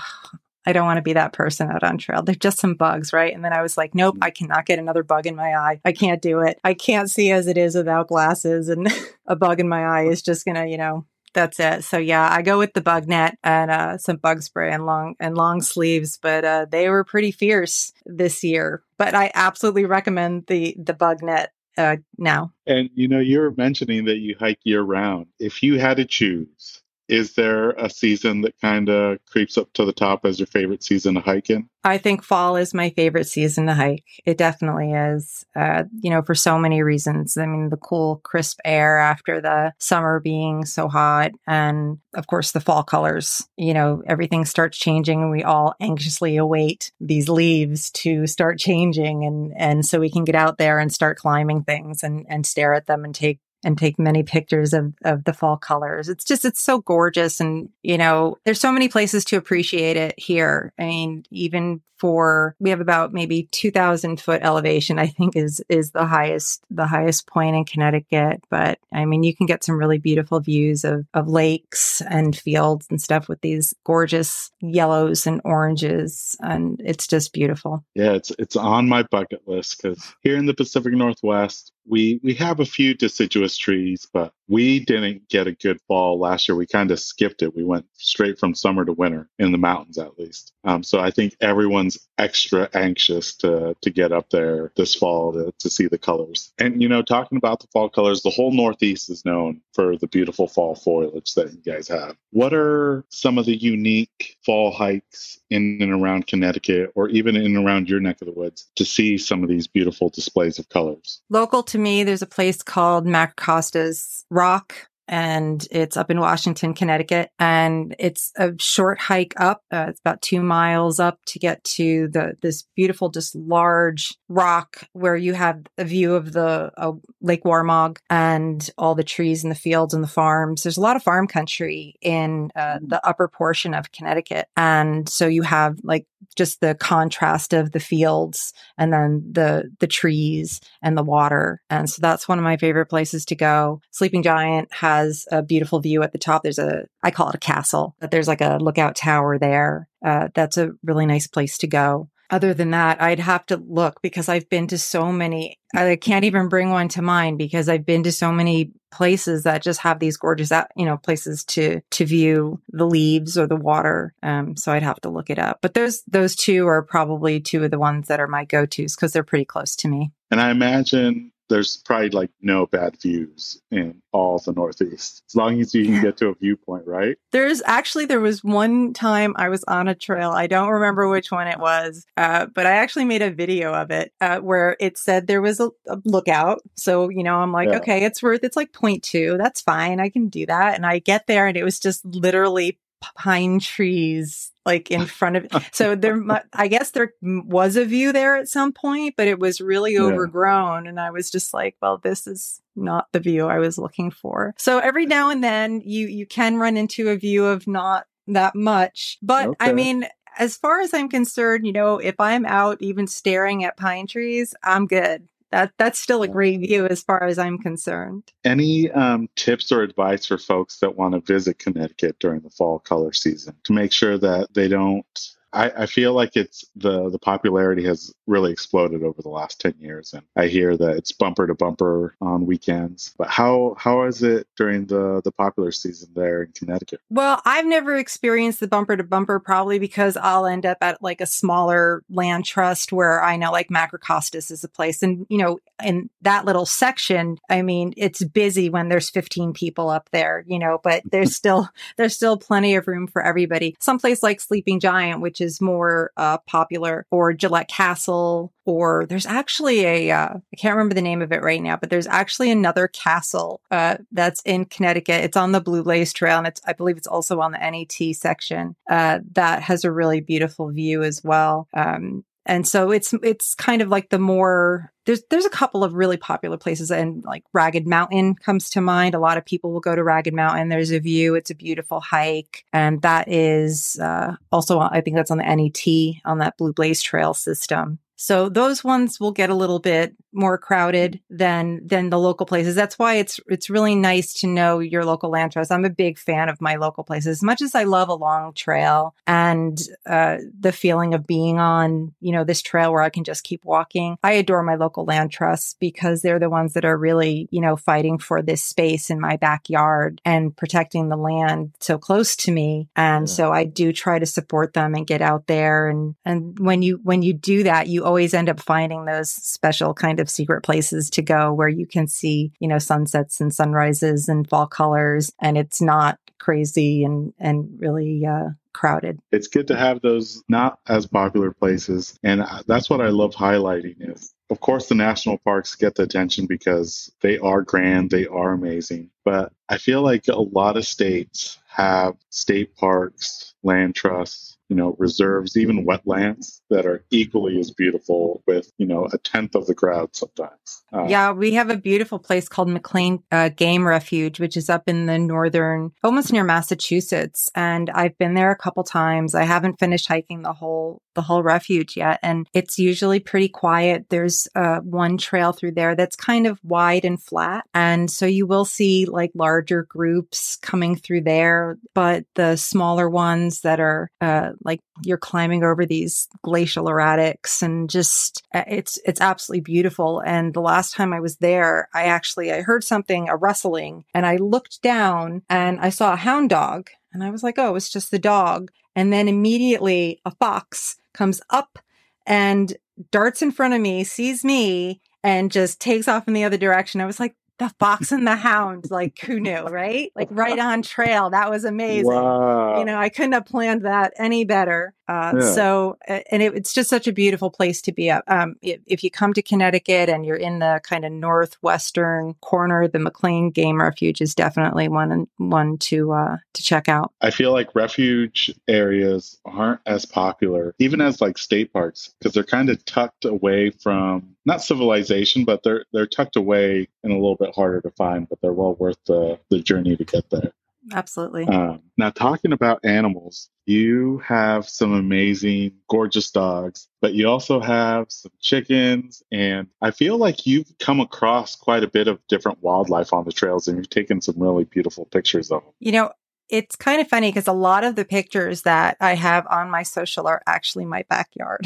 I 0.67 0.73
don't 0.73 0.85
want 0.85 0.99
to 0.99 1.03
be 1.03 1.15
that 1.15 1.33
person 1.33 1.71
out 1.71 1.83
on 1.83 1.99
trail. 1.99 2.23
They're 2.23 2.35
just 2.35 2.59
some 2.59 2.75
bugs, 2.75 3.13
right? 3.13 3.35
And 3.35 3.45
then 3.45 3.53
I 3.53 3.63
was 3.63 3.77
like, 3.79 3.95
nope, 3.95 4.17
mm-hmm. 4.17 4.25
I 4.25 4.31
cannot 4.31 4.67
get 4.67 4.79
another 4.79 5.03
bug 5.03 5.27
in 5.27 5.35
my 5.35 5.55
eye. 5.55 5.81
I 5.85 5.93
can't 5.93 6.21
do 6.21 6.41
it. 6.41 6.61
I 6.63 6.75
can't 6.75 7.11
see 7.11 7.31
as 7.31 7.47
it 7.47 7.57
is 7.57 7.75
without 7.75 8.09
glasses. 8.09 8.69
And 8.69 8.89
a 9.27 9.37
bug 9.37 9.61
in 9.61 9.69
my 9.69 9.85
eye 9.85 10.07
is 10.07 10.23
just 10.23 10.45
going 10.45 10.57
to, 10.57 10.69
you 10.69 10.77
know, 10.77 11.07
that's 11.33 11.61
it. 11.61 11.85
So 11.85 11.99
yeah, 11.99 12.29
I 12.31 12.43
go 12.43 12.59
with 12.59 12.75
the 12.75 12.81
bug 12.81 13.09
net 13.09 13.39
and 13.43 13.71
uh, 13.71 13.99
some 13.99 14.17
bug 14.17 14.43
spray 14.43 14.73
and 14.73 14.87
long 14.87 15.15
and 15.21 15.37
long 15.37 15.63
sleeves, 15.63 16.19
but 16.21 16.45
uh, 16.45 16.67
they 16.71 16.89
were 16.89 17.05
pretty 17.05 17.31
fierce 17.31 17.93
this 18.05 18.43
year. 18.43 18.83
But 18.99 19.15
I 19.15 19.31
absolutely 19.35 19.85
recommend 19.85 20.47
the 20.47 20.77
the 20.79 20.95
bug 20.95 21.23
net 21.23 21.53
uh, 21.79 21.97
now. 22.19 22.53
And 22.67 22.91
you 22.95 23.09
know, 23.09 23.21
you're 23.21 23.55
mentioning 23.57 24.05
that 24.07 24.19
you 24.19 24.37
hike 24.39 24.61
year 24.65 24.83
round. 24.83 25.27
If 25.39 25.63
you 25.63 25.79
had 25.79 25.97
to 25.99 26.05
choose 26.05 26.80
is 27.11 27.33
there 27.35 27.71
a 27.71 27.91
season 27.91 28.43
that 28.43 28.59
kind 28.61 28.89
of 28.89 29.19
creeps 29.27 29.59
up 29.59 29.73
to 29.73 29.85
the 29.85 29.93
top 29.93 30.25
as 30.25 30.39
your 30.39 30.47
favorite 30.47 30.85
season 30.85 31.15
to 31.15 31.21
hike 31.21 31.51
in? 31.51 31.69
I 31.83 31.99
think 31.99 32.23
fall 32.23 32.57
is 32.57 32.73
my 32.73 32.91
favorite 32.91 33.27
season 33.27 33.67
to 33.67 33.75
hike. 33.75 34.05
It 34.25 34.39
definitely 34.39 34.93
is. 34.93 35.45
Uh, 35.57 35.85
you 36.01 36.11
know, 36.11 36.23
for 36.23 36.37
so 36.37 36.57
many 36.57 36.83
reasons. 36.83 37.37
I 37.37 37.47
mean, 37.47 37.71
the 37.71 37.77
cool, 37.77 38.21
crisp 38.23 38.61
air 38.65 38.99
after 38.99 39.41
the 39.41 39.73
summer 39.79 40.21
being 40.21 40.65
so 40.65 40.89
hot, 40.89 41.33
and 41.49 41.99
of 42.15 42.29
course, 42.29 42.53
the 42.53 42.61
fall 42.61 42.85
colors. 42.85 43.45
You 43.57 43.75
know, 43.75 44.03
everything 44.07 44.45
starts 44.45 44.79
changing, 44.79 45.23
and 45.23 45.31
we 45.33 45.43
all 45.43 45.75
anxiously 45.81 46.37
await 46.37 46.93
these 47.01 47.29
leaves 47.29 47.91
to 47.93 48.29
start 48.29 48.59
changing, 48.59 49.25
and 49.25 49.53
and 49.57 49.85
so 49.85 49.99
we 49.99 50.11
can 50.11 50.25
get 50.25 50.37
out 50.37 50.59
there 50.59 50.79
and 50.79 50.93
start 50.93 51.19
climbing 51.19 51.65
things 51.65 52.05
and 52.05 52.25
and 52.29 52.47
stare 52.47 52.75
at 52.75 52.87
them 52.87 53.05
and 53.05 53.15
take 53.15 53.41
and 53.65 53.77
take 53.77 53.99
many 53.99 54.23
pictures 54.23 54.73
of, 54.73 54.95
of 55.05 55.25
the 55.25 55.33
fall 55.33 55.57
colors. 55.57 56.09
It's 56.09 56.25
just, 56.25 56.45
it's 56.45 56.61
so 56.61 56.81
gorgeous. 56.81 57.41
And, 57.41 57.69
you 57.83 57.99
know, 57.99 58.39
there's 58.45 58.61
so 58.61 58.73
many 58.73 58.89
places 58.89 59.25
to 59.27 59.37
appreciate 59.37 59.97
it 59.97 60.19
here. 60.19 60.73
I 60.79 60.85
mean, 60.85 61.25
even 61.31 61.83
for 62.01 62.57
we 62.59 62.71
have 62.71 62.81
about 62.81 63.13
maybe 63.13 63.45
2000 63.53 64.21
foot 64.21 64.41
elevation 64.43 64.99
i 64.99 65.07
think 65.07 65.37
is 65.37 65.63
is 65.69 65.91
the 65.91 66.07
highest 66.07 66.65
the 66.71 66.87
highest 66.87 67.27
point 67.27 67.55
in 67.57 67.65
connecticut. 67.65 68.43
But 68.49 68.79
i 68.93 69.05
mean 69.05 69.23
you 69.23 69.37
can 69.37 69.47
get 69.47 69.63
some 69.63 69.79
really 69.79 69.99
beautiful 69.99 70.41
views 70.41 70.85
of 70.85 71.07
of 71.15 71.29
lakes 71.29 72.01
and 72.09 72.37
fields 72.37 72.87
and 72.91 73.01
stuff 73.01 73.29
with 73.29 73.41
these 73.43 73.75
gorgeous 73.85 74.51
yellows 74.61 75.27
and 75.27 75.41
oranges 75.45 76.37
and 76.41 76.81
it's 76.85 77.07
just 77.07 77.33
beautiful. 77.33 77.85
Yeah 77.95 78.13
it's 78.13 78.33
it's 78.39 78.57
on 78.57 78.89
my 78.89 79.03
bucket 79.05 79.47
list 79.47 79.81
because 79.83 80.15
here 80.23 80.37
in 80.37 80.47
the 80.47 80.55
pacific 80.55 80.93
northwest 80.93 81.73
we 81.87 82.21
we 82.23 82.35
have 82.35 82.61
a 82.61 82.65
few 82.65 82.95
deciduous 82.95 83.57
trees 83.57 84.07
but 84.13 84.33
we 84.51 84.81
didn't 84.81 85.29
get 85.29 85.47
a 85.47 85.53
good 85.53 85.81
fall 85.89 86.19
last 86.19 86.49
year 86.49 86.57
we 86.57 86.67
kind 86.67 86.91
of 86.91 87.01
skipped 87.01 87.43
it 87.43 87.55
we 87.55 87.65
went 87.65 87.87
straight 87.95 88.39
from 88.39 88.55
summer 88.55 88.85
to 88.85 88.93
winter 88.93 89.29
in 89.39 89.53
the 89.53 89.59
mountains 89.59 89.99
at 89.99 90.19
least 90.19 90.53
um, 90.65 90.83
so 90.83 91.01
i 91.01 91.11
think 91.11 91.35
everyone's 91.41 91.99
extra 92.19 92.69
anxious 92.75 93.35
to 93.35 93.75
to 93.81 93.91
get 93.91 94.13
up 94.13 94.29
there 94.31 94.73
this 94.77 94.95
fall 94.95 95.33
to, 95.33 95.53
to 95.59 95.71
see 95.71 95.87
the 95.87 95.99
colors. 95.99 96.53
And 96.59 96.83
you 96.83 96.89
know, 96.89 97.03
talking 97.03 97.39
about 97.39 97.61
the 97.61 97.67
fall 97.73 97.89
colors, 97.89 98.23
the 98.23 98.31
whole 98.31 98.53
Northeast 98.53 99.11
is 99.11 99.25
known 99.25 99.61
for 99.75 99.97
the 99.97 100.07
beautiful 100.07 100.47
fall 100.47 100.75
foliage 100.75 101.35
that 101.35 101.53
you 101.53 101.61
guys 101.61 101.89
have. 101.89 102.17
What 102.31 102.53
are 102.53 103.05
some 103.09 103.39
of 103.39 103.47
the 103.47 103.57
unique 103.57 104.37
fall 104.45 104.71
hikes 104.73 105.39
in 105.51 105.79
and 105.81 105.93
around 105.93 106.27
Connecticut 106.27 106.93
or 106.95 107.09
even 107.09 107.37
in 107.37 107.57
and 107.57 107.67
around 107.67 107.89
your 107.89 108.01
neck 108.01 108.21
of 108.21 108.27
the 108.27 108.33
woods 108.33 108.71
to 108.77 108.85
see 108.85 109.19
some 109.19 109.43
of 109.43 109.49
these 109.49 109.67
beautiful 109.67 110.09
displays 110.09 110.59
of 110.59 110.69
colors? 110.69 111.23
Local 111.31 111.63
to 111.65 111.79
me, 111.79 112.05
there's 112.05 112.23
a 112.23 112.27
place 112.27 112.63
called 112.63 113.07
Macricostas 113.07 114.25
Rock 114.41 114.75
and 115.11 115.67
it's 115.73 115.97
up 115.97 116.09
in 116.09 116.21
Washington, 116.21 116.73
Connecticut. 116.73 117.31
And 117.41 117.97
it's 117.99 118.31
a 118.37 118.53
short 118.59 119.01
hike 119.01 119.35
up. 119.39 119.63
Uh, 119.71 119.87
it's 119.89 119.99
about 119.99 120.23
two 120.23 120.41
miles 120.41 121.01
up 121.01 121.19
to 121.27 121.41
get 121.41 121.63
to 121.65 122.09
the 122.09 122.35
this 122.43 122.65
beautiful, 122.77 123.11
just 123.11 123.35
large 123.35 124.17
rock 124.29 124.85
where 124.93 125.17
you 125.17 125.35
have 125.35 125.63
a 125.77 125.85
view 125.85 126.15
of 126.15 126.33
the 126.33 126.71
uh, 126.77 126.93
Lake 127.21 127.43
Waramaug 127.43 127.99
and 128.09 128.71
all 128.79 128.95
the 128.95 129.03
trees 129.03 129.43
and 129.43 129.51
the 129.51 129.57
fields 129.57 129.95
and 129.95 130.05
the 130.05 130.09
farms. 130.09 130.63
There's 130.63 130.79
a 130.79 130.83
lot 130.83 130.95
of 130.95 131.03
farm 131.03 131.27
country 131.27 131.97
in 132.01 132.51
uh, 132.55 132.79
the 132.81 133.05
upper 133.05 133.27
portion 133.27 133.75
of 133.75 133.91
Connecticut, 133.91 134.47
and 134.57 135.09
so 135.09 135.27
you 135.27 135.43
have 135.43 135.79
like 135.83 136.07
just 136.37 136.61
the 136.61 136.75
contrast 136.75 137.53
of 137.53 137.73
the 137.73 137.81
fields 137.81 138.53
and 138.79 138.93
then 138.93 139.23
the 139.31 139.71
the 139.79 139.87
trees 139.87 140.61
and 140.83 140.97
the 140.97 141.03
water. 141.03 141.63
And 141.71 141.89
so 141.89 142.01
that's 142.01 142.29
one 142.29 142.39
of 142.39 142.45
my 142.45 142.57
favorite 142.57 142.87
places 142.87 143.25
to 143.27 143.35
go. 143.35 143.81
Sleeping 143.91 144.23
Giant 144.23 144.73
has 144.73 145.27
a 145.31 145.43
beautiful 145.43 145.81
view 145.81 146.03
at 146.03 146.13
the 146.13 146.19
top. 146.19 146.43
There's 146.43 146.59
a, 146.59 146.87
I 147.03 147.11
call 147.11 147.29
it 147.29 147.35
a 147.35 147.39
castle, 147.39 147.95
but 148.01 148.11
there's 148.11 148.29
like 148.29 148.41
a 148.41 148.59
lookout 148.61 148.97
tower 148.97 149.39
there. 149.39 149.89
Uh, 150.05 150.29
that's 150.35 150.57
a 150.57 150.73
really 150.83 151.07
nice 151.07 151.27
place 151.27 151.59
to 151.59 151.67
go. 151.67 152.09
Other 152.31 152.55
than 152.55 152.71
that, 152.71 153.03
I'd 153.03 153.19
have 153.19 153.45
to 153.47 153.57
look 153.57 154.01
because 154.03 154.29
I've 154.29 154.49
been 154.49 154.69
to 154.69 154.79
so 154.79 155.11
many. 155.11 155.59
I 155.75 155.97
can't 155.97 156.25
even 156.25 156.49
bring 156.49 156.71
one 156.71 156.89
to 156.91 157.03
mind 157.03 157.39
because 157.39 157.69
I've 157.69 157.85
been 157.85 158.05
to 158.05 158.13
so 158.13 158.31
many 158.31 158.73
places 158.93 159.45
that 159.45 159.63
just 159.63 159.81
have 159.81 159.99
these 159.99 160.17
gorgeous, 160.17 160.53
you 160.77 160.85
know, 160.85 160.97
places 160.97 161.45
to 161.45 161.81
to 161.91 162.05
view 162.05 162.61
the 162.71 162.87
leaves 162.87 163.37
or 163.37 163.47
the 163.47 163.57
water. 163.57 164.15
Um, 164.23 164.57
so 164.57 164.73
I'd 164.73 164.83
have 164.83 165.01
to 165.03 165.11
look 165.11 165.29
it 165.29 165.39
up. 165.39 165.59
But 165.61 165.75
those 165.75 166.03
those 166.07 166.37
two 166.37 166.67
are 166.69 166.83
probably 166.83 167.41
two 167.41 167.65
of 167.65 167.71
the 167.71 167.79
ones 167.79 168.09
that 168.09 168.21
are 168.21 168.29
my 168.29 168.45
go 168.45 168.65
tos 168.65 168.95
because 168.95 169.13
they're 169.13 169.25
pretty 169.25 169.45
close 169.45 169.75
to 169.77 169.89
me. 169.89 170.13
And 170.31 170.41
I 170.41 170.51
imagine 170.51 171.33
there's 171.51 171.77
probably 171.85 172.09
like 172.09 172.31
no 172.41 172.67
bad 172.67 172.97
views 173.03 173.61
in 173.71 174.01
all 174.13 174.39
the 174.39 174.53
Northeast, 174.53 175.23
as 175.29 175.35
long 175.35 175.61
as 175.61 175.75
you 175.75 175.85
can 175.85 176.01
get 176.01 176.17
to 176.19 176.29
a 176.29 176.35
viewpoint, 176.35 176.87
right? 176.87 177.17
There's 177.33 177.61
actually, 177.67 178.07
there 178.07 178.21
was 178.21 178.43
one 178.43 178.95
time 178.95 179.35
I 179.37 179.51
was 179.51 179.63
on 179.65 179.89
a 179.89 179.95
trail. 179.95 180.31
I 180.31 180.47
don't 180.47 180.71
remember 180.71 181.09
which 181.09 181.31
one 181.31 181.49
it 181.49 181.59
was, 181.59 182.07
uh, 182.17 182.47
but 182.47 182.67
I 182.67 182.73
actually 182.77 183.05
made 183.05 183.21
a 183.21 183.31
video 183.31 183.75
of 183.75 183.91
it 183.91 184.13
uh, 184.21 184.39
where 184.39 184.77
it 184.81 184.97
said 184.97 185.27
there 185.27 185.43
was 185.43 185.61
a, 185.61 185.71
a, 185.89 185.99
lookout. 186.05 186.61
So, 186.77 187.09
you 187.09 187.23
know, 187.23 187.37
I'm 187.37 187.53
like, 187.53 187.69
yeah. 187.69 187.77
okay, 187.79 188.05
it's 188.05 188.23
worth, 188.23 188.45
it's 188.45 188.57
like 188.57 188.73
0.2. 188.73 189.37
That's 189.37 189.61
fine. 189.61 190.01
I 190.01 190.09
can 190.09 190.29
do 190.29 190.47
that. 190.47 190.77
And 190.77 190.87
I 190.87 191.01
get 191.01 191.27
there 191.27 191.47
and 191.47 191.57
it 191.57 191.65
was 191.65 191.79
just 191.79 192.05
literally 192.05 192.79
pine 193.01 193.59
trees 193.59 194.53
like 194.67 194.91
in 194.91 195.07
front 195.19 195.37
of 195.37 195.69
so 195.73 195.95
there 195.95 196.23
i 196.53 196.69
guess 196.69 196.91
there 196.91 197.15
was 197.23 197.77
a 197.77 197.85
view 197.85 198.13
there 198.13 198.37
at 198.37 198.49
some 198.49 198.73
point 198.73 199.15
but 199.17 199.29
it 199.29 199.39
was 199.39 199.61
really 199.61 199.95
yeah. 199.95 200.01
overgrown 200.01 200.87
and 200.87 201.01
i 201.01 201.11
was 201.11 201.31
just 201.31 201.55
like 201.55 201.77
well 201.81 201.99
this 201.99 202.27
is 202.27 202.61
not 202.77 203.07
the 203.13 203.21
view 203.21 203.47
i 203.47 203.59
was 203.59 203.79
looking 203.79 204.11
for 204.11 204.55
so 204.59 204.79
every 204.79 205.07
now 205.07 205.31
and 205.31 205.43
then 205.43 205.81
you 205.85 206.07
you 206.07 206.27
can 206.27 206.57
run 206.57 206.77
into 206.77 207.09
a 207.09 207.17
view 207.17 207.45
of 207.45 207.67
not 207.67 208.07
that 208.27 208.55
much 208.55 209.19
but 209.23 209.49
okay. 209.49 209.57
i 209.61 209.73
mean 209.73 210.07
as 210.39 210.57
far 210.57 210.81
as 210.81 210.95
i'm 210.95 211.09
concerned 211.09 211.67
you 211.67 211.73
know 211.73 211.99
if 211.99 212.15
i'm 212.19 212.47
out 212.47 212.77
even 212.81 213.07
staring 213.07 213.65
at 213.65 213.77
pine 213.77 214.07
trees 214.07 214.55
i'm 214.63 214.87
good 214.87 215.27
that 215.51 215.73
that's 215.79 215.99
still 215.99 216.23
a 216.23 216.29
great 216.29 216.61
view 216.61 216.87
as 216.87 217.03
far 217.03 217.25
as 217.25 217.39
I'm 217.39 217.59
concerned. 217.59 218.25
Any 218.45 218.91
um, 218.91 219.29
tips 219.37 219.73
or 219.73 219.83
advice 219.83 220.27
for 220.27 220.39
folks 220.39 220.79
that 220.79 220.97
want 220.97 221.15
to 221.15 221.21
visit 221.21 221.59
Connecticut 221.59 222.19
during 222.21 222.41
the 222.41 222.51
fall 222.51 222.79
color 222.79 223.13
season 223.13 223.55
to 223.65 223.73
make 223.73 223.93
sure 223.93 224.19
that 224.19 224.55
they 224.55 224.69
don't 224.69 225.07
I, 225.53 225.71
I, 225.71 225.87
feel 225.87 226.13
like 226.13 226.37
it's 226.37 226.65
the 226.77 227.11
the 227.11 227.19
popularity 227.19 227.85
has 227.85 228.13
really 228.27 228.53
exploded 228.53 229.03
over 229.03 229.21
the 229.21 229.29
last 229.29 229.61
ten 229.61 229.75
years, 229.79 230.13
and 230.13 230.23
I 230.37 230.47
hear 230.47 230.77
that 230.77 230.97
it's 230.97 231.13
bumper 231.13 231.47
to 231.47 231.55
bumper 231.55 232.15
on 232.21 232.47
weekends. 232.47 233.15
But 233.19 233.29
how 233.29 233.75
how 233.79 234.05
is 234.05 234.23
it 234.23 234.47
during 234.57 234.87
the 234.87 235.21
the 235.25 235.33
popular 235.33 235.73
season 235.73 236.11
there 236.15 236.43
in 236.43 236.53
Connecticut? 236.53 237.01
Well, 237.11 237.43
I've 237.45 237.67
never 237.67 237.97
experienced 237.97 238.61
the 238.61 238.69
bumper 238.69 238.97
to 238.97 239.03
bumper, 239.03 239.41
probably 239.41 239.79
because 239.79 240.17
I'll 240.17 240.47
end 240.47 240.67
up 240.67 240.79
at 240.81 241.03
like 241.03 241.21
a 241.21 241.27
smaller 241.27 242.03
land 242.09 242.45
trust 242.45 242.93
where 242.93 243.23
I 243.23 243.37
know 243.37 243.51
like 243.51 243.69
Macricostas 243.69 244.51
is 244.51 244.63
a 244.63 244.69
place, 244.69 245.03
and 245.03 245.27
you 245.29 245.39
know, 245.39 245.59
in 245.85 246.11
that 246.23 246.45
little 246.45 246.67
section, 246.67 247.39
I 247.49 247.63
mean, 247.63 247.95
it's 247.97 248.23
busy 248.23 248.71
when 248.71 248.89
there's 248.89 249.11
15 249.11 249.53
people 249.53 249.91
up 249.91 250.09
there, 250.13 250.45
you 250.47 250.59
know, 250.59 250.81
but 250.83 251.03
there's 251.11 251.35
still 251.41 251.69
there's 251.97 252.15
still 252.15 252.37
plenty 252.37 252.77
of 252.77 252.87
room 252.87 253.07
for 253.07 253.23
everybody. 253.23 253.77
Someplace 253.81 254.23
like 254.23 254.41
Sleeping 254.41 254.79
Giant, 254.79 255.21
which 255.21 255.40
is 255.41 255.61
more 255.61 256.11
uh, 256.17 256.39
popular, 256.39 257.07
or 257.11 257.33
Gillette 257.33 257.69
Castle, 257.69 258.53
or 258.65 259.07
there's 259.07 259.27
actually 259.27 259.85
a 259.85 260.11
uh, 260.11 260.35
I 260.35 260.57
can't 260.57 260.75
remember 260.75 260.95
the 260.95 261.03
name 261.03 261.23
of 261.23 261.33
it 261.33 261.43
right 261.43 261.63
now, 261.63 261.77
but 261.77 261.91
there's 261.91 262.07
actually 262.07 262.51
another 262.51 262.89
castle 262.89 263.61
uh, 263.71 263.97
that's 264.13 264.43
in 264.43 264.65
Connecticut. 264.65 265.25
It's 265.25 265.37
on 265.37 265.53
the 265.53 265.61
Blue 265.61 265.83
Blaze 265.83 266.13
Trail, 266.13 266.39
and 266.39 266.47
it's 266.47 266.61
I 266.67 266.73
believe 266.73 266.97
it's 266.97 267.07
also 267.07 267.41
on 267.41 267.53
the 267.53 267.59
NET 267.59 268.17
section 268.17 268.77
uh, 268.89 269.21
that 269.33 269.63
has 269.63 269.85
a 269.85 269.93
really 269.93 270.21
beautiful 270.21 270.71
view 270.71 271.03
as 271.03 271.23
well. 271.25 271.69
Um, 271.75 272.25
and 272.47 272.67
so 272.67 272.91
it's 272.91 273.13
it's 273.23 273.55
kind 273.55 273.83
of 273.83 273.89
like 273.89 274.09
the 274.09 274.19
more 274.19 274.93
there's 275.07 275.23
there's 275.31 275.45
a 275.45 275.51
couple 275.51 275.85
of 275.85 275.95
really 275.95 276.17
popular 276.17 276.57
places 276.57 276.91
and 276.91 277.23
like 277.25 277.45
Ragged 277.53 277.87
Mountain 277.87 278.37
comes 278.37 278.71
to 278.71 278.81
mind. 278.81 279.15
A 279.15 279.19
lot 279.19 279.39
of 279.39 279.45
people 279.45 279.73
will 279.73 279.81
go 279.81 279.95
to 279.95 280.03
Ragged 280.03 280.35
Mountain. 280.35 280.69
There's 280.69 280.91
a 280.91 281.01
view. 281.01 281.35
It's 281.35 281.51
a 281.51 281.55
beautiful 281.55 282.01
hike, 282.01 282.65
and 282.73 283.03
that 283.03 283.31
is 283.31 283.99
uh, 284.01 284.37
also 284.53 284.81
I 284.81 285.01
think 285.01 285.17
that's 285.17 285.31
on 285.31 285.39
the 285.39 285.45
NET 285.45 286.21
on 286.25 286.39
that 286.39 286.57
Blue 286.57 286.73
Blaze 286.73 287.03
Trail 287.03 287.35
system. 287.35 287.99
So 288.21 288.51
those 288.51 288.85
ones 288.85 289.19
will 289.19 289.33
get 289.33 289.49
a 289.49 289.55
little 289.55 289.79
bit 289.79 290.15
more 290.31 290.59
crowded 290.59 291.21
than 291.31 291.81
than 291.87 292.11
the 292.11 292.19
local 292.19 292.45
places. 292.45 292.75
That's 292.75 292.99
why 292.99 293.15
it's 293.15 293.41
it's 293.49 293.71
really 293.71 293.95
nice 293.95 294.35
to 294.41 294.47
know 294.47 294.79
your 294.79 295.07
local 295.07 295.31
land 295.31 295.53
trust. 295.53 295.73
I'm 295.73 295.87
a 295.87 295.91
big 295.91 296.19
fan 296.19 296.51
of 296.51 296.61
my 296.61 296.77
local 296.77 297.03
places. 297.03 297.39
As 297.39 297.43
much 297.43 297.63
as 297.63 297.75
I 297.75 297.85
love 297.85 298.11
a 298.11 298.15
long 298.15 298.53
trail 298.53 299.15
and 299.27 299.79
uh, 300.07 300.37
the 300.59 300.71
feeling 300.71 301.15
of 301.15 301.27
being 301.27 301.59
on 301.59 302.15
you 302.21 302.33
know 302.33 302.45
this 302.45 302.61
trail 302.61 302.93
where 302.93 303.03
I 303.03 303.09
can 303.09 303.25
just 303.25 303.43
keep 303.43 303.65
walking, 303.65 304.19
I 304.23 304.33
adore 304.33 304.63
my 304.63 304.75
local 304.75 305.07
land 305.07 305.33
trusts 305.33 305.75
because 305.81 306.21
they're 306.21 306.39
the 306.39 306.51
ones 306.51 306.75
that 306.75 306.85
are 306.85 306.99
really 306.99 307.49
you 307.51 307.63
know 307.63 307.75
fighting 307.75 308.19
for 308.19 308.43
this 308.43 308.63
space 308.63 309.09
in 309.09 309.19
my 309.19 309.39
backyard 309.39 310.21
and 310.27 310.55
protecting 310.55 311.09
the 311.09 311.17
land 311.17 311.73
so 311.81 311.97
close 311.97 312.37
to 312.37 312.53
me. 312.53 312.91
And 312.95 313.27
yeah. 313.27 313.35
so 313.35 313.51
I 313.51 313.65
do 313.65 313.95
try 313.95 314.19
to 314.19 314.27
support 314.27 314.75
them 314.75 314.95
and 314.95 315.07
get 315.07 315.23
out 315.23 315.47
there 315.47 315.89
and 315.89 316.15
and 316.27 316.59
when 316.59 316.83
you 316.83 317.01
when 317.03 317.23
you 317.23 317.33
do 317.33 317.63
that, 317.63 317.89
you 317.89 318.10
always 318.11 318.35
end 318.35 318.49
up 318.49 318.59
finding 318.59 319.05
those 319.05 319.31
special 319.31 319.95
kind 319.95 320.19
of 320.19 320.29
secret 320.29 320.63
places 320.63 321.09
to 321.11 321.23
go 321.23 321.55
where 321.55 321.69
you 321.69 321.87
can 321.87 322.09
see, 322.09 322.51
you 322.59 322.67
know, 322.67 322.81
sunsets 322.81 323.41
and 323.41 323.55
sunrises 323.55 324.29
and 324.29 324.51
fall 324.51 324.67
colors 324.67 325.31
and 325.41 325.57
it's 325.57 325.81
not 325.81 326.19
crazy 326.41 327.05
and 327.05 327.33
and 327.39 327.69
really 327.79 328.27
uh 328.27 328.49
crowded. 328.73 329.21
It's 329.31 329.47
good 329.47 329.69
to 329.69 329.77
have 329.77 330.01
those 330.01 330.43
not 330.49 330.81
as 330.89 331.07
popular 331.07 331.53
places 331.53 332.19
and 332.25 332.45
that's 332.67 332.91
what 332.91 333.01
I 333.01 333.11
love 333.11 333.33
highlighting 333.35 334.11
is 334.13 334.35
of 334.51 334.59
course 334.59 334.89
the 334.89 334.97
national 334.97 335.39
parks 335.39 335.77
get 335.77 335.95
the 335.95 336.03
attention 336.03 336.47
because 336.47 337.13
they 337.21 337.39
are 337.39 337.63
grand, 337.63 338.11
they 338.11 338.27
are 338.27 338.51
amazing, 338.53 339.11
but 339.25 339.53
I 339.69 339.79
feel 339.79 340.03
like 340.03 340.27
a 340.27 340.35
lot 340.41 340.77
of 340.77 340.85
states 340.85 341.59
have 341.69 342.17
state 342.31 342.75
parks, 342.75 343.55
land 343.63 343.95
trusts 343.95 344.57
you 344.71 344.77
know, 344.77 344.95
reserves, 344.99 345.57
even 345.57 345.85
wetlands 345.85 346.61
that 346.71 346.87
are 346.87 347.05
equally 347.11 347.59
as 347.59 347.73
beautiful 347.73 348.41
with, 348.47 348.73
you 348.79 348.87
know, 348.87 349.09
a 349.13 349.19
tenth 349.19 349.57
of 349.57 349.67
the 349.67 349.75
crowd 349.75 350.15
sometimes. 350.15 350.83
Uh, 350.93 351.07
yeah, 351.09 351.33
we 351.33 351.55
have 351.55 351.71
a 351.71 351.77
beautiful 351.77 352.21
place 352.21 352.49
called 352.49 352.69
McLean 352.69 353.23
uh, 353.33 353.49
Game 353.49 353.87
Refuge, 353.87 354.39
which 354.39 354.57
is 354.57 354.71
up 354.71 354.85
in 354.87 355.07
the 355.07 355.19
northern, 355.19 355.91
almost 356.05 356.33
near 356.33 356.45
Massachusetts. 356.45 357.51
And 357.57 357.91
I've 357.91 358.17
been 358.17 358.35
there 358.35 358.53
a 358.53 358.57
couple 358.57 358.85
times. 358.85 359.35
I 359.35 359.43
haven't 359.43 359.81
finished 359.81 360.07
hiking 360.07 360.43
the 360.43 360.53
whole, 360.53 361.03
the 361.15 361.23
whole 361.23 361.43
refuge 361.43 361.97
yet. 361.97 362.21
And 362.23 362.47
it's 362.55 362.79
usually 362.79 363.19
pretty 363.19 363.49
quiet. 363.49 364.07
There's 364.09 364.47
uh, 364.55 364.79
one 364.79 365.19
trail 365.19 365.51
through 365.51 365.73
there 365.73 365.97
that's 365.97 366.15
kind 366.15 366.47
of 366.47 366.61
wide 366.63 367.05
and 367.05 367.21
flat. 367.21 367.65
And 367.75 368.09
so 368.09 368.25
you 368.25 368.47
will 368.47 368.65
see 368.65 369.05
like 369.07 369.33
larger 369.35 369.83
groups 369.83 370.57
coming 370.63 370.95
through 370.95 371.23
there, 371.23 371.77
but 371.93 372.25
the 372.37 372.55
smaller 372.55 373.11
ones 373.11 373.63
that 373.63 373.81
are, 373.81 374.13
uh, 374.21 374.51
like 374.65 374.81
you're 375.05 375.19
climbing 375.19 375.63
over 375.63 375.87
these 375.87 376.29
glacial 376.43 376.87
erratics 376.87 377.63
and 377.63 377.89
just 377.89 378.43
uh, 378.55 378.65
it's 378.67 378.99
it's 379.05 379.21
absolutely 379.21 379.63
beautiful. 379.63 380.21
And 380.25 380.55
the 380.55 380.61
last 380.61 380.95
time 380.95 381.13
i 381.13 381.21
was 381.21 381.37
there 381.37 381.89
i 381.95 382.05
actually 382.05 382.53
i 382.53 382.63
heard 382.63 382.85
something 382.85 383.29
a 383.29 383.37
rustling 383.37 384.05
and 384.15 384.27
i 384.27 384.37
looked 384.37 384.83
down 384.83 385.43
and 385.49 385.81
i 385.81 385.89
saw 385.91 386.13
a 386.13 386.17
hound 386.17 386.51
dog. 386.51 386.91
And 387.13 387.25
i 387.25 387.31
was 387.31 387.43
like 387.43 387.59
oh 387.59 387.75
it's 387.75 387.91
just 387.91 388.11
the 388.11 388.19
dog. 388.19 388.71
And 388.97 389.13
then 389.13 389.29
immediately 389.29 390.21
a 390.25 390.35
fox 390.35 390.97
comes 391.15 391.41
up 391.51 391.79
and 392.27 392.77
darts 393.11 393.43
in 393.43 393.51
front 393.51 393.75
of 393.75 393.81
me 393.81 394.05
sees 394.05 394.45
me 394.45 395.01
and 395.23 395.53
just 395.53 395.81
takes 395.81 396.09
off 396.09 396.27
in 396.29 396.35
the 396.35 396.45
other 396.45 396.57
direction. 396.57 397.01
I 397.01 397.07
was 397.07 397.21
like 397.21 397.35
the 397.61 397.69
fox 397.79 398.11
and 398.11 398.27
the 398.27 398.35
hound 398.35 398.91
like 398.91 399.19
who 399.21 399.39
knew 399.39 399.65
right? 399.67 400.11
Like 400.17 400.29
right 400.33 400.59
on 400.59 400.83
trail. 400.83 401.31
That 401.31 401.49
was 401.51 401.65
amazing. 401.65 402.07
Wow. 402.07 402.79
you 402.79 402.85
know 402.85 402.99
i 402.99 403.09
couldn't 403.09 403.33
have 403.33 403.47
planned 403.47 403.83
that 403.85 404.13
any 404.17 404.45
better 404.45 404.95
uh, 405.11 405.33
yeah. 405.41 405.55
So, 405.55 405.99
and 406.07 406.41
it, 406.41 406.55
it's 406.55 406.73
just 406.73 406.89
such 406.89 407.09
a 407.09 407.13
beautiful 407.13 407.51
place 407.51 407.83
to 407.83 407.91
be. 407.93 408.13
Um, 408.13 408.55
if, 408.63 408.81
if, 408.87 409.03
you 409.03 409.11
come 409.11 409.33
to 409.33 409.43
Connecticut 409.43 410.09
and 410.09 410.25
you're 410.25 410.37
in 410.37 410.61
the 410.61 410.81
kind 410.85 411.05
of 411.05 411.11
northwestern 411.11 412.35
corner, 412.35 412.87
the 412.87 413.01
McLean 413.01 413.51
Game 413.51 413.81
Refuge 413.81 414.21
is 414.21 414.37
definitely 414.37 414.87
one 414.87 415.27
one 415.39 415.79
to 415.79 416.13
uh, 416.13 416.37
to 416.53 416.63
check 416.63 416.89
out. 416.89 417.13
I 417.23 417.31
feel 417.31 417.51
like 417.51 417.75
refuge 417.75 418.55
areas 418.69 419.37
aren't 419.45 419.81
as 419.85 420.05
popular, 420.05 420.77
even 420.79 421.01
as 421.01 421.21
like 421.21 421.39
state 421.39 421.73
parks, 421.73 422.15
because 422.21 422.33
they're 422.33 422.45
kind 422.45 422.71
of 422.71 422.85
tucked 422.85 423.25
away 423.25 423.71
from 423.71 424.37
not 424.45 424.63
civilization, 424.63 425.45
but 425.45 425.65
they're 425.65 425.87
they're 425.93 426.07
tucked 426.07 426.37
away 426.37 426.87
and 427.03 427.13
a 427.13 427.17
little 427.17 427.35
bit 427.35 427.53
harder 427.53 427.81
to 427.81 427.91
find, 427.91 428.29
but 428.29 428.41
they're 428.43 428.53
well 428.53 428.75
worth 428.75 428.99
the 429.07 429.41
the 429.51 429.61
journey 429.61 429.97
to 429.97 430.05
get 430.05 430.31
there. 430.31 430.53
Absolutely. 430.93 431.47
Um, 431.47 431.83
now, 431.97 432.11
talking 432.11 432.53
about 432.53 432.85
animals, 432.85 433.51
you 433.67 434.19
have 434.27 434.69
some 434.69 434.93
amazing, 434.93 435.73
gorgeous 435.89 436.31
dogs, 436.31 436.89
but 437.01 437.15
you 437.15 437.29
also 437.29 437.61
have 437.61 438.07
some 438.09 438.33
chickens. 438.41 439.23
And 439.31 439.69
I 439.83 439.91
feel 439.91 440.17
like 440.17 440.47
you've 440.47 440.73
come 440.79 441.01
across 441.01 441.55
quite 441.55 441.85
a 441.85 441.89
bit 441.89 442.09
of 442.09 442.19
different 442.29 442.63
wildlife 442.63 443.13
on 443.13 443.25
the 443.25 443.33
trails 443.33 443.69
and 443.69 443.77
you've 443.77 443.91
taken 443.91 444.21
some 444.21 444.37
really 444.39 444.65
beautiful 444.65 445.05
pictures 445.07 445.51
of 445.51 445.63
them. 445.63 445.73
You 445.79 445.93
know, 445.93 446.11
it's 446.49 446.77
kind 446.77 447.01
of 447.01 447.09
funny 447.09 447.29
because 447.31 447.47
a 447.47 447.53
lot 447.53 447.85
of 447.85 447.95
the 447.95 448.05
pictures 448.05 448.63
that 448.63 448.97
I 449.01 449.15
have 449.15 449.47
on 449.49 449.71
my 449.71 449.83
social 449.83 450.27
are 450.27 450.43
actually 450.47 450.85
my 450.85 451.05
backyard. 451.09 451.65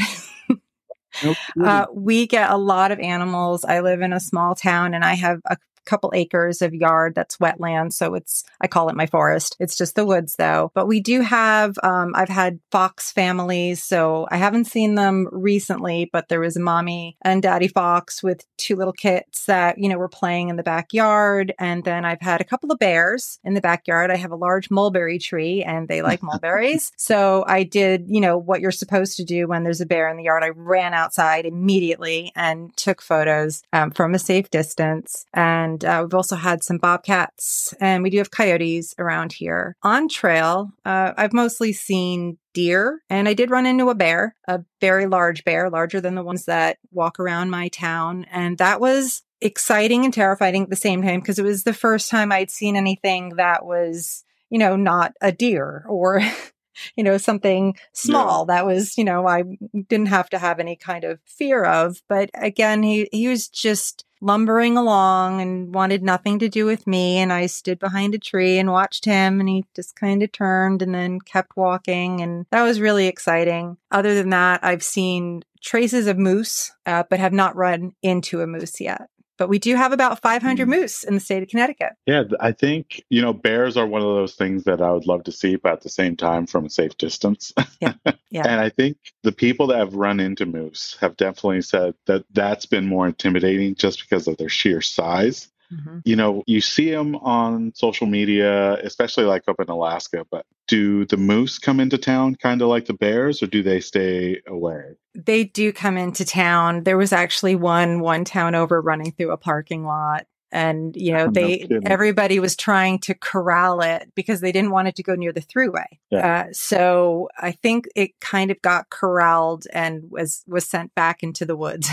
Nope. 1.23 1.37
Uh, 1.63 1.87
we 1.95 2.27
get 2.27 2.51
a 2.51 2.57
lot 2.57 2.91
of 2.91 2.99
animals. 2.99 3.65
I 3.65 3.81
live 3.81 4.01
in 4.01 4.13
a 4.13 4.19
small 4.19 4.57
town 4.57 4.95
and 4.95 5.05
I 5.05 5.15
have 5.15 5.41
a 5.47 5.57
couple 5.85 6.13
acres 6.15 6.63
of 6.63 6.75
yard 6.75 7.15
that's 7.15 7.39
wetland. 7.39 7.93
So 7.93 8.15
it's, 8.15 8.45
I 8.61 8.67
call 8.67 8.89
it 8.89 8.97
my 8.97 9.07
forest. 9.07 9.57
It's 9.61 9.77
just 9.77 9.95
the 9.95 10.07
woods 10.07 10.37
though. 10.37 10.71
But 10.75 10.87
we 10.87 11.01
do 11.01 11.21
have, 11.21 11.79
um, 11.83 12.13
I've 12.15 12.29
had 12.29 12.61
fox 12.71 13.13
families. 13.13 13.83
So 13.83 14.27
I 14.31 14.37
haven't 14.37 14.67
seen 14.67 14.95
them 14.95 15.29
recently, 15.33 16.11
but 16.13 16.29
there 16.29 16.41
was 16.41 16.57
a 16.57 16.61
mommy 16.61 17.17
and 17.23 17.43
daddy 17.43 17.69
fox 17.69 18.23
with 18.23 18.45
two 18.57 18.77
little 18.77 18.93
kits 18.93 19.47
that, 19.47 19.79
you 19.79 19.89
know, 19.89 19.99
were 19.99 20.09
playing 20.09 20.49
in 20.49 20.57
the 20.57 20.63
backyard. 20.63 21.55
And 21.59 21.85
then 21.85 22.05
I've 22.05 22.21
had 22.21 22.41
a 22.41 22.45
couple 22.45 22.71
of 22.71 22.79
bears 22.79 23.39
in 23.45 23.55
the 23.55 23.61
backyard. 23.61 24.11
I 24.11 24.17
have 24.17 24.33
a 24.33 24.37
large 24.37 24.71
mulberry 24.71 25.19
tree 25.19 25.63
and 25.63 25.89
they 25.89 26.03
like 26.03 26.23
mulberries. 26.23 26.93
So 26.97 27.45
I 27.47 27.63
did, 27.63 28.07
you 28.09 28.21
know, 28.21 28.37
what 28.37 28.61
you're 28.61 28.71
supposed 28.71 29.17
to 29.17 29.25
do 29.25 29.47
when 29.47 29.65
there's 29.65 29.81
a 29.81 29.87
bear 29.87 30.09
in 30.09 30.17
the 30.17 30.25
yard. 30.25 30.45
I 30.45 30.51
ran 30.55 30.95
outside 30.95 31.47
immediately 31.47 32.33
and 32.35 32.75
took 32.77 33.03
photos 33.03 33.63
um, 33.73 33.91
from 33.91 34.15
a 34.15 34.19
safe 34.19 34.51
distance. 34.51 35.27
And 35.33 35.74
And 35.75 35.85
uh, 35.85 36.01
we've 36.05 36.15
also 36.15 36.37
had 36.37 36.63
some 36.63 36.79
bobcats 36.79 37.75
and 37.81 38.03
we 38.03 38.11
do 38.11 38.19
have 38.19 38.31
coyotes 38.31 38.95
around 38.99 39.33
here. 39.33 39.77
On 39.83 40.09
trail, 40.09 40.71
uh, 40.85 41.13
I've 41.17 41.33
mostly 41.33 41.73
seen 41.73 42.39
deer 42.53 43.01
and 43.11 43.29
I 43.29 43.35
did 43.35 43.51
run 43.51 43.67
into 43.67 43.91
a 43.91 43.95
bear, 43.95 44.37
a 44.47 44.61
very 44.81 45.07
large 45.07 45.45
bear, 45.45 45.69
larger 45.69 46.01
than 46.01 46.15
the 46.15 46.23
ones 46.23 46.45
that 46.45 46.79
walk 46.93 47.19
around 47.19 47.51
my 47.51 47.69
town. 47.69 48.27
And 48.31 48.59
that 48.59 48.81
was 48.81 49.23
exciting 49.41 50.05
and 50.05 50.15
terrifying 50.15 50.63
at 50.63 50.71
the 50.71 50.77
same 50.77 51.03
time 51.03 51.21
because 51.21 51.41
it 51.41 51.45
was 51.45 51.65
the 51.65 51.73
first 51.73 52.09
time 52.09 52.31
I'd 52.31 52.53
seen 52.53 52.77
anything 52.77 53.31
that 53.37 53.67
was, 53.67 54.25
you 54.51 54.59
know, 54.61 54.77
not 54.77 55.13
a 55.21 55.33
deer 55.33 55.85
or 55.89 56.23
you 56.97 57.05
know, 57.05 57.19
something 57.19 57.77
small 57.93 58.47
yeah. 58.49 58.55
that 58.55 58.67
was, 58.67 58.99
you 58.99 59.05
know, 59.05 59.27
I 59.27 59.45
didn't 59.89 60.07
have 60.07 60.31
to 60.31 60.39
have 60.39 60.61
any 60.61 60.77
kind 60.77 61.05
of 61.05 61.21
fear 61.25 61.65
of. 61.65 62.03
But 62.09 62.31
again, 62.35 62.83
he, 62.83 63.09
he 63.13 63.29
was 63.29 63.49
just 63.49 64.05
lumbering 64.25 64.77
along 64.77 65.41
and 65.41 65.75
wanted 65.75 66.03
nothing 66.03 66.39
to 66.39 66.49
do 66.49 66.65
with 66.65 66.87
me. 66.87 67.19
And 67.19 67.33
I 67.33 67.47
stood 67.47 67.79
behind 67.79 68.15
a 68.15 68.19
tree 68.19 68.59
and 68.59 68.73
watched 68.73 69.05
him 69.05 69.39
and 69.39 69.49
he 69.49 69.67
just 69.77 69.95
kind 69.97 70.23
of 70.23 70.33
turned 70.33 70.83
and 70.83 70.95
then 70.95 71.21
kept 71.21 71.57
walking. 71.57 72.21
And 72.21 72.47
that 72.51 72.63
was 72.63 72.81
really 72.81 73.07
exciting. 73.07 73.77
Other 73.91 74.15
than 74.15 74.31
that, 74.31 74.65
I've 74.65 74.83
seen 74.83 75.45
traces 75.61 76.07
of 76.07 76.19
moose, 76.19 76.73
uh, 76.87 77.05
but 77.09 77.21
have 77.21 77.33
not 77.33 77.57
run 77.57 77.93
into 78.03 78.41
a 78.41 78.47
moose 78.47 78.81
yet 78.81 79.09
but 79.39 79.49
we 79.49 79.59
do 79.59 79.77
have 79.77 79.93
about 79.93 80.21
500 80.21 80.67
mm. 80.67 80.71
moose 80.71 81.05
in 81.05 81.15
the 81.15 81.21
state 81.21 81.43
of 81.43 81.49
Connecticut. 81.49 81.93
Yeah, 82.07 82.25
I 82.41 82.53
think, 82.53 83.03
you 83.11 83.21
know, 83.21 83.33
bears 83.33 83.77
are 83.77 83.87
one 83.87 84.03
of 84.03 84.09
those 84.09 84.35
things 84.35 84.65
that 84.65 84.81
I 84.81 84.91
would 84.93 85.07
love 85.07 85.25
to 85.25 85.33
see, 85.33 85.57
but 85.57 85.73
at 85.73 85.81
the 85.83 85.89
same 85.89 86.17
time 86.17 86.47
from 86.47 86.67
a 86.67 86.71
safe 86.71 86.97
distance. 86.97 87.53
Yeah. 87.81 87.95
Yeah. 88.31 88.49
and 88.49 88.61
I 88.61 88.69
think 88.69 88.97
the 89.23 89.31
people 89.31 89.69
that 89.69 89.79
have 89.79 89.95
run 89.95 90.19
into 90.19 90.45
moose 90.45 90.97
have 91.01 91.17
definitely 91.17 91.63
said 91.63 91.95
that 92.07 92.25
that's 92.33 92.67
been 92.67 92.85
more 92.85 93.07
intimidating 93.07 93.77
just 93.77 94.01
because 94.01 94.27
of 94.27 94.39
their 94.39 94.49
sheer 94.49 94.81
size. 94.81 95.49
Mm-hmm. 95.73 95.99
You 96.05 96.17
know, 96.17 96.43
you 96.47 96.61
see 96.61 96.91
them 96.91 97.17
on 97.17 97.73
social 97.75 98.07
media, 98.07 98.75
especially 98.85 99.25
like 99.25 99.43
up 99.49 99.61
in 99.61 99.69
Alaska, 99.69 100.27
but 100.31 100.47
do 100.69 101.05
the 101.07 101.17
moose 101.17 101.59
come 101.59 101.81
into 101.81 101.99
town 101.99 102.37
kind 102.37 102.63
of 102.63 102.69
like 102.69 102.87
the 102.87 102.95
bears 102.95 103.43
or 103.43 103.47
do 103.47 103.63
they 103.63 103.81
stay 103.81 104.41
away? 104.47 104.97
They 105.15 105.45
do 105.45 105.73
come 105.73 105.97
into 105.97 106.25
town. 106.25 106.85
There 106.85 106.97
was 106.97 107.13
actually 107.13 107.57
one 107.57 108.01
one 108.01 108.25
town 108.25 108.55
over 108.55 108.81
running 108.81 109.13
through 109.13 109.33
a 109.33 109.37
parking 109.37 109.85
lot 109.85 110.27
and 110.55 110.97
you 110.97 111.13
know 111.13 111.29
they 111.33 111.67
no 111.69 111.81
everybody 111.85 112.39
was 112.39 112.57
trying 112.57 112.99
to 113.01 113.13
corral 113.15 113.83
it 113.83 114.11
because 114.15 114.41
they 114.41 114.53
didn't 114.53 114.71
want 114.71 114.89
it 114.89 114.97
to 114.97 115.03
go 115.03 115.15
near 115.15 115.33
the 115.33 115.43
throughway 115.43 115.85
yeah. 116.11 116.45
uh, 116.47 116.53
so 116.53 117.29
i 117.37 117.51
think 117.51 117.87
it 117.95 118.19
kind 118.21 118.51
of 118.51 118.63
got 118.63 118.89
corralled 118.89 119.67
and 119.73 120.11
was 120.11 120.43
was 120.47 120.65
sent 120.65 120.95
back 120.95 121.23
into 121.23 121.45
the 121.45 121.57
woods 121.57 121.91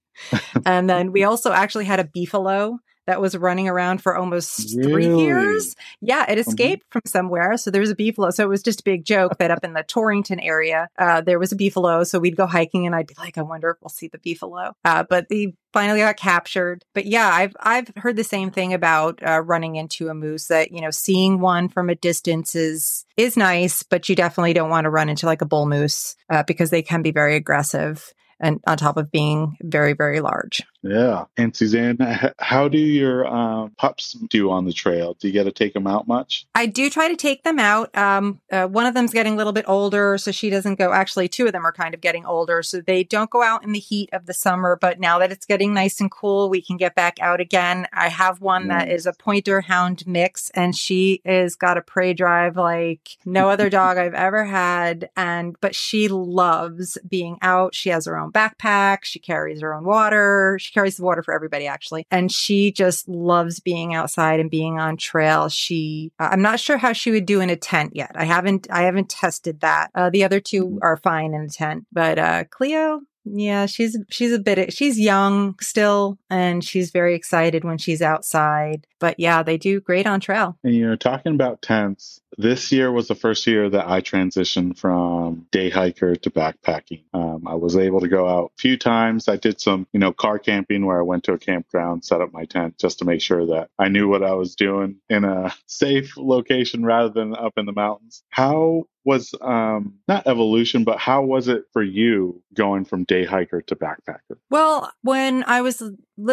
and 0.66 0.90
then 0.90 1.12
we 1.12 1.22
also 1.22 1.52
actually 1.52 1.84
had 1.84 2.00
a 2.00 2.04
beefalo 2.04 2.78
that 3.08 3.22
was 3.22 3.34
running 3.34 3.68
around 3.68 4.02
for 4.02 4.14
almost 4.14 4.76
really? 4.76 4.92
three 4.92 5.18
years. 5.18 5.74
Yeah, 6.02 6.24
it 6.24 6.32
mm-hmm. 6.32 6.40
escaped 6.40 6.82
mm-hmm. 6.82 6.92
from 6.92 7.02
somewhere. 7.06 7.56
So 7.56 7.70
there 7.70 7.80
was 7.80 7.90
a 7.90 7.96
beefalo. 7.96 8.30
So 8.30 8.44
it 8.44 8.48
was 8.48 8.62
just 8.62 8.80
a 8.80 8.84
big 8.84 9.06
joke 9.06 9.38
that 9.38 9.50
up 9.50 9.64
in 9.64 9.72
the 9.72 9.82
Torrington 9.82 10.38
area, 10.40 10.88
uh, 10.98 11.22
there 11.22 11.38
was 11.38 11.50
a 11.50 11.56
beefalo. 11.56 12.06
So 12.06 12.18
we'd 12.18 12.36
go 12.36 12.44
hiking 12.44 12.84
and 12.84 12.94
I'd 12.94 13.06
be 13.06 13.14
like, 13.18 13.38
I 13.38 13.42
wonder 13.42 13.70
if 13.70 13.78
we'll 13.80 13.88
see 13.88 14.08
the 14.08 14.18
beefalo. 14.18 14.72
Uh, 14.84 15.04
but 15.08 15.24
he 15.30 15.54
finally 15.72 16.00
got 16.00 16.18
captured. 16.18 16.84
But 16.94 17.06
yeah, 17.06 17.30
I've 17.32 17.56
I've 17.60 17.90
heard 17.96 18.16
the 18.16 18.24
same 18.24 18.50
thing 18.50 18.74
about 18.74 19.20
uh, 19.26 19.40
running 19.40 19.76
into 19.76 20.08
a 20.08 20.14
moose. 20.14 20.48
That 20.48 20.70
you 20.70 20.82
know, 20.82 20.90
seeing 20.90 21.40
one 21.40 21.70
from 21.70 21.88
a 21.88 21.94
distance 21.94 22.54
is 22.54 23.06
is 23.16 23.38
nice, 23.38 23.82
but 23.84 24.06
you 24.10 24.16
definitely 24.16 24.52
don't 24.52 24.70
want 24.70 24.84
to 24.84 24.90
run 24.90 25.08
into 25.08 25.24
like 25.24 25.40
a 25.40 25.46
bull 25.46 25.66
moose 25.66 26.14
uh, 26.30 26.42
because 26.46 26.68
they 26.68 26.82
can 26.82 27.00
be 27.00 27.10
very 27.10 27.36
aggressive 27.36 28.12
and 28.40 28.60
on 28.66 28.76
top 28.76 28.96
of 28.96 29.10
being 29.10 29.56
very 29.62 29.94
very 29.94 30.20
large. 30.20 30.62
Yeah. 30.82 31.24
And 31.36 31.54
Suzanne, 31.56 31.98
how 32.38 32.68
do 32.68 32.78
your 32.78 33.26
um, 33.26 33.72
pups 33.76 34.12
do 34.12 34.50
on 34.50 34.64
the 34.64 34.72
trail? 34.72 35.16
Do 35.18 35.26
you 35.26 35.32
get 35.32 35.44
to 35.44 35.52
take 35.52 35.74
them 35.74 35.86
out 35.86 36.06
much? 36.06 36.46
I 36.54 36.66
do 36.66 36.88
try 36.88 37.08
to 37.08 37.16
take 37.16 37.42
them 37.42 37.58
out. 37.58 37.96
Um, 37.96 38.40
uh, 38.52 38.66
one 38.66 38.86
of 38.86 38.94
them's 38.94 39.12
getting 39.12 39.34
a 39.34 39.36
little 39.36 39.52
bit 39.52 39.64
older, 39.66 40.18
so 40.18 40.30
she 40.30 40.50
doesn't 40.50 40.76
go. 40.76 40.92
Actually, 40.92 41.28
two 41.28 41.46
of 41.46 41.52
them 41.52 41.66
are 41.66 41.72
kind 41.72 41.94
of 41.94 42.00
getting 42.00 42.24
older, 42.24 42.62
so 42.62 42.80
they 42.80 43.02
don't 43.02 43.30
go 43.30 43.42
out 43.42 43.64
in 43.64 43.72
the 43.72 43.78
heat 43.78 44.08
of 44.12 44.26
the 44.26 44.34
summer. 44.34 44.78
But 44.80 45.00
now 45.00 45.18
that 45.18 45.32
it's 45.32 45.46
getting 45.46 45.74
nice 45.74 46.00
and 46.00 46.10
cool, 46.10 46.48
we 46.48 46.62
can 46.62 46.76
get 46.76 46.94
back 46.94 47.18
out 47.20 47.40
again. 47.40 47.86
I 47.92 48.08
have 48.08 48.40
one 48.40 48.68
that 48.68 48.88
is 48.88 49.06
a 49.06 49.12
pointer 49.12 49.60
hound 49.62 50.06
mix, 50.06 50.50
and 50.50 50.76
she 50.76 51.20
is 51.24 51.56
got 51.56 51.78
a 51.78 51.82
prey 51.82 52.14
drive 52.14 52.56
like 52.56 53.16
no 53.24 53.48
other 53.50 53.68
dog 53.70 53.98
I've 53.98 54.14
ever 54.14 54.44
had. 54.44 55.10
And 55.16 55.56
but 55.60 55.74
she 55.74 56.08
loves 56.08 56.98
being 57.08 57.38
out. 57.42 57.74
She 57.74 57.88
has 57.88 58.06
her 58.06 58.18
own 58.18 58.30
backpack. 58.30 58.98
She 59.02 59.18
carries 59.18 59.60
her 59.60 59.74
own 59.74 59.84
water 59.84 60.58
she 60.67 60.67
carries 60.72 60.96
the 60.96 61.04
water 61.04 61.22
for 61.22 61.34
everybody 61.34 61.66
actually. 61.66 62.06
And 62.10 62.30
she 62.32 62.72
just 62.72 63.08
loves 63.08 63.60
being 63.60 63.94
outside 63.94 64.40
and 64.40 64.50
being 64.50 64.78
on 64.78 64.96
trail. 64.96 65.48
She, 65.48 66.12
uh, 66.18 66.28
I'm 66.32 66.42
not 66.42 66.60
sure 66.60 66.78
how 66.78 66.92
she 66.92 67.10
would 67.10 67.26
do 67.26 67.40
in 67.40 67.50
a 67.50 67.56
tent 67.56 67.94
yet. 67.94 68.12
I 68.14 68.24
haven't, 68.24 68.66
I 68.70 68.82
haven't 68.82 69.08
tested 69.08 69.60
that. 69.60 69.90
Uh, 69.94 70.10
the 70.10 70.24
other 70.24 70.40
two 70.40 70.66
mm. 70.66 70.78
are 70.82 70.96
fine 70.96 71.34
in 71.34 71.42
a 71.42 71.48
tent, 71.48 71.86
but, 71.92 72.18
uh, 72.18 72.44
Cleo, 72.50 73.00
yeah, 73.24 73.66
she's 73.66 73.98
she's 74.08 74.32
a 74.32 74.38
bit 74.38 74.72
she's 74.72 74.98
young 74.98 75.54
still 75.60 76.18
and 76.30 76.64
she's 76.64 76.90
very 76.90 77.14
excited 77.14 77.64
when 77.64 77.78
she's 77.78 78.02
outside. 78.02 78.86
But 79.00 79.18
yeah, 79.18 79.42
they 79.42 79.58
do 79.58 79.80
great 79.80 80.06
on 80.06 80.20
trail. 80.20 80.56
And 80.64 80.74
you 80.74 80.86
know, 80.86 80.96
talking 80.96 81.34
about 81.34 81.62
tents, 81.62 82.20
this 82.38 82.70
year 82.70 82.90
was 82.92 83.08
the 83.08 83.16
first 83.16 83.46
year 83.46 83.68
that 83.68 83.88
I 83.88 84.00
transitioned 84.00 84.78
from 84.78 85.46
day 85.50 85.70
hiker 85.70 86.14
to 86.14 86.30
backpacking. 86.30 87.02
Um, 87.12 87.46
I 87.48 87.56
was 87.56 87.76
able 87.76 88.00
to 88.00 88.08
go 88.08 88.28
out 88.28 88.52
a 88.56 88.60
few 88.60 88.78
times. 88.78 89.28
I 89.28 89.36
did 89.36 89.60
some, 89.60 89.88
you 89.92 89.98
know, 89.98 90.12
car 90.12 90.38
camping 90.38 90.86
where 90.86 91.00
I 91.00 91.02
went 91.02 91.24
to 91.24 91.32
a 91.32 91.38
campground, 91.38 92.04
set 92.04 92.20
up 92.20 92.32
my 92.32 92.44
tent 92.44 92.78
just 92.78 93.00
to 93.00 93.04
make 93.04 93.20
sure 93.20 93.44
that 93.46 93.70
I 93.78 93.88
knew 93.88 94.08
what 94.08 94.22
I 94.22 94.34
was 94.34 94.54
doing 94.54 94.96
in 95.10 95.24
a 95.24 95.52
safe 95.66 96.16
location 96.16 96.84
rather 96.84 97.08
than 97.08 97.34
up 97.34 97.54
in 97.56 97.66
the 97.66 97.72
mountains. 97.72 98.22
How 98.30 98.84
was 99.04 99.34
um, 99.40 99.94
not 100.06 100.26
evolution, 100.26 100.84
but 100.84 100.98
how 100.98 101.22
was 101.22 101.48
it 101.48 101.64
for 101.72 101.82
you 101.82 102.42
going 102.54 102.84
from 102.84 103.04
day 103.04 103.24
hiker 103.24 103.62
to 103.62 103.74
backpacker? 103.74 104.36
Well, 104.50 104.92
when 105.02 105.44
I 105.44 105.62
was, 105.62 105.82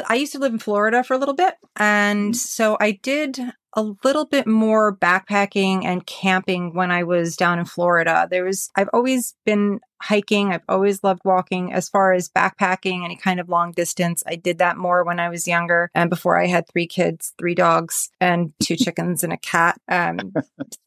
I 0.08 0.15
used 0.15 0.34
to 0.34 0.39
live 0.39 0.52
in 0.52 0.60
Florida 0.60 1.04
for 1.04 1.13
a 1.13 1.18
little 1.18 1.36
bit. 1.36 1.56
And 1.78 2.34
mm-hmm. 2.34 2.34
so 2.34 2.78
I 2.80 2.91
did 2.91 3.39
a 3.76 3.94
little 4.04 4.26
bit 4.26 4.48
more 4.48 4.96
backpacking 4.96 5.84
and 5.84 6.06
camping 6.06 6.74
when 6.74 6.92
I 6.92 7.04
was 7.04 7.36
down 7.36 7.60
in 7.60 7.66
Florida. 7.66 8.28
There 8.30 8.46
was, 8.46 8.72
I've 8.76 8.90
always 8.94 9.36
been 9.46 9.80
hiking. 10.02 10.54
I've 10.54 10.64
always 10.70 11.04
loved 11.04 11.22
walking. 11.26 11.74
As 11.74 11.90
far 11.90 12.14
as 12.14 12.30
backpacking, 12.30 13.04
any 13.04 13.18
kind 13.18 13.40
of 13.40 13.50
long 13.50 13.72
distance, 13.72 14.24
I 14.26 14.36
did 14.36 14.60
that 14.60 14.78
more 14.78 15.04
when 15.04 15.20
I 15.20 15.30
was 15.30 15.48
younger 15.48 15.90
and 15.94 16.10
before 16.10 16.40
I 16.40 16.48
had 16.48 16.68
three 16.68 16.88
kids, 16.88 17.34
three 17.38 17.56
dogs, 17.56 18.10
and 18.22 18.54
two 18.62 18.76
chickens 18.78 19.24
and 19.24 19.34
a 19.34 19.38
cat. 19.38 19.80
Um, 19.90 20.34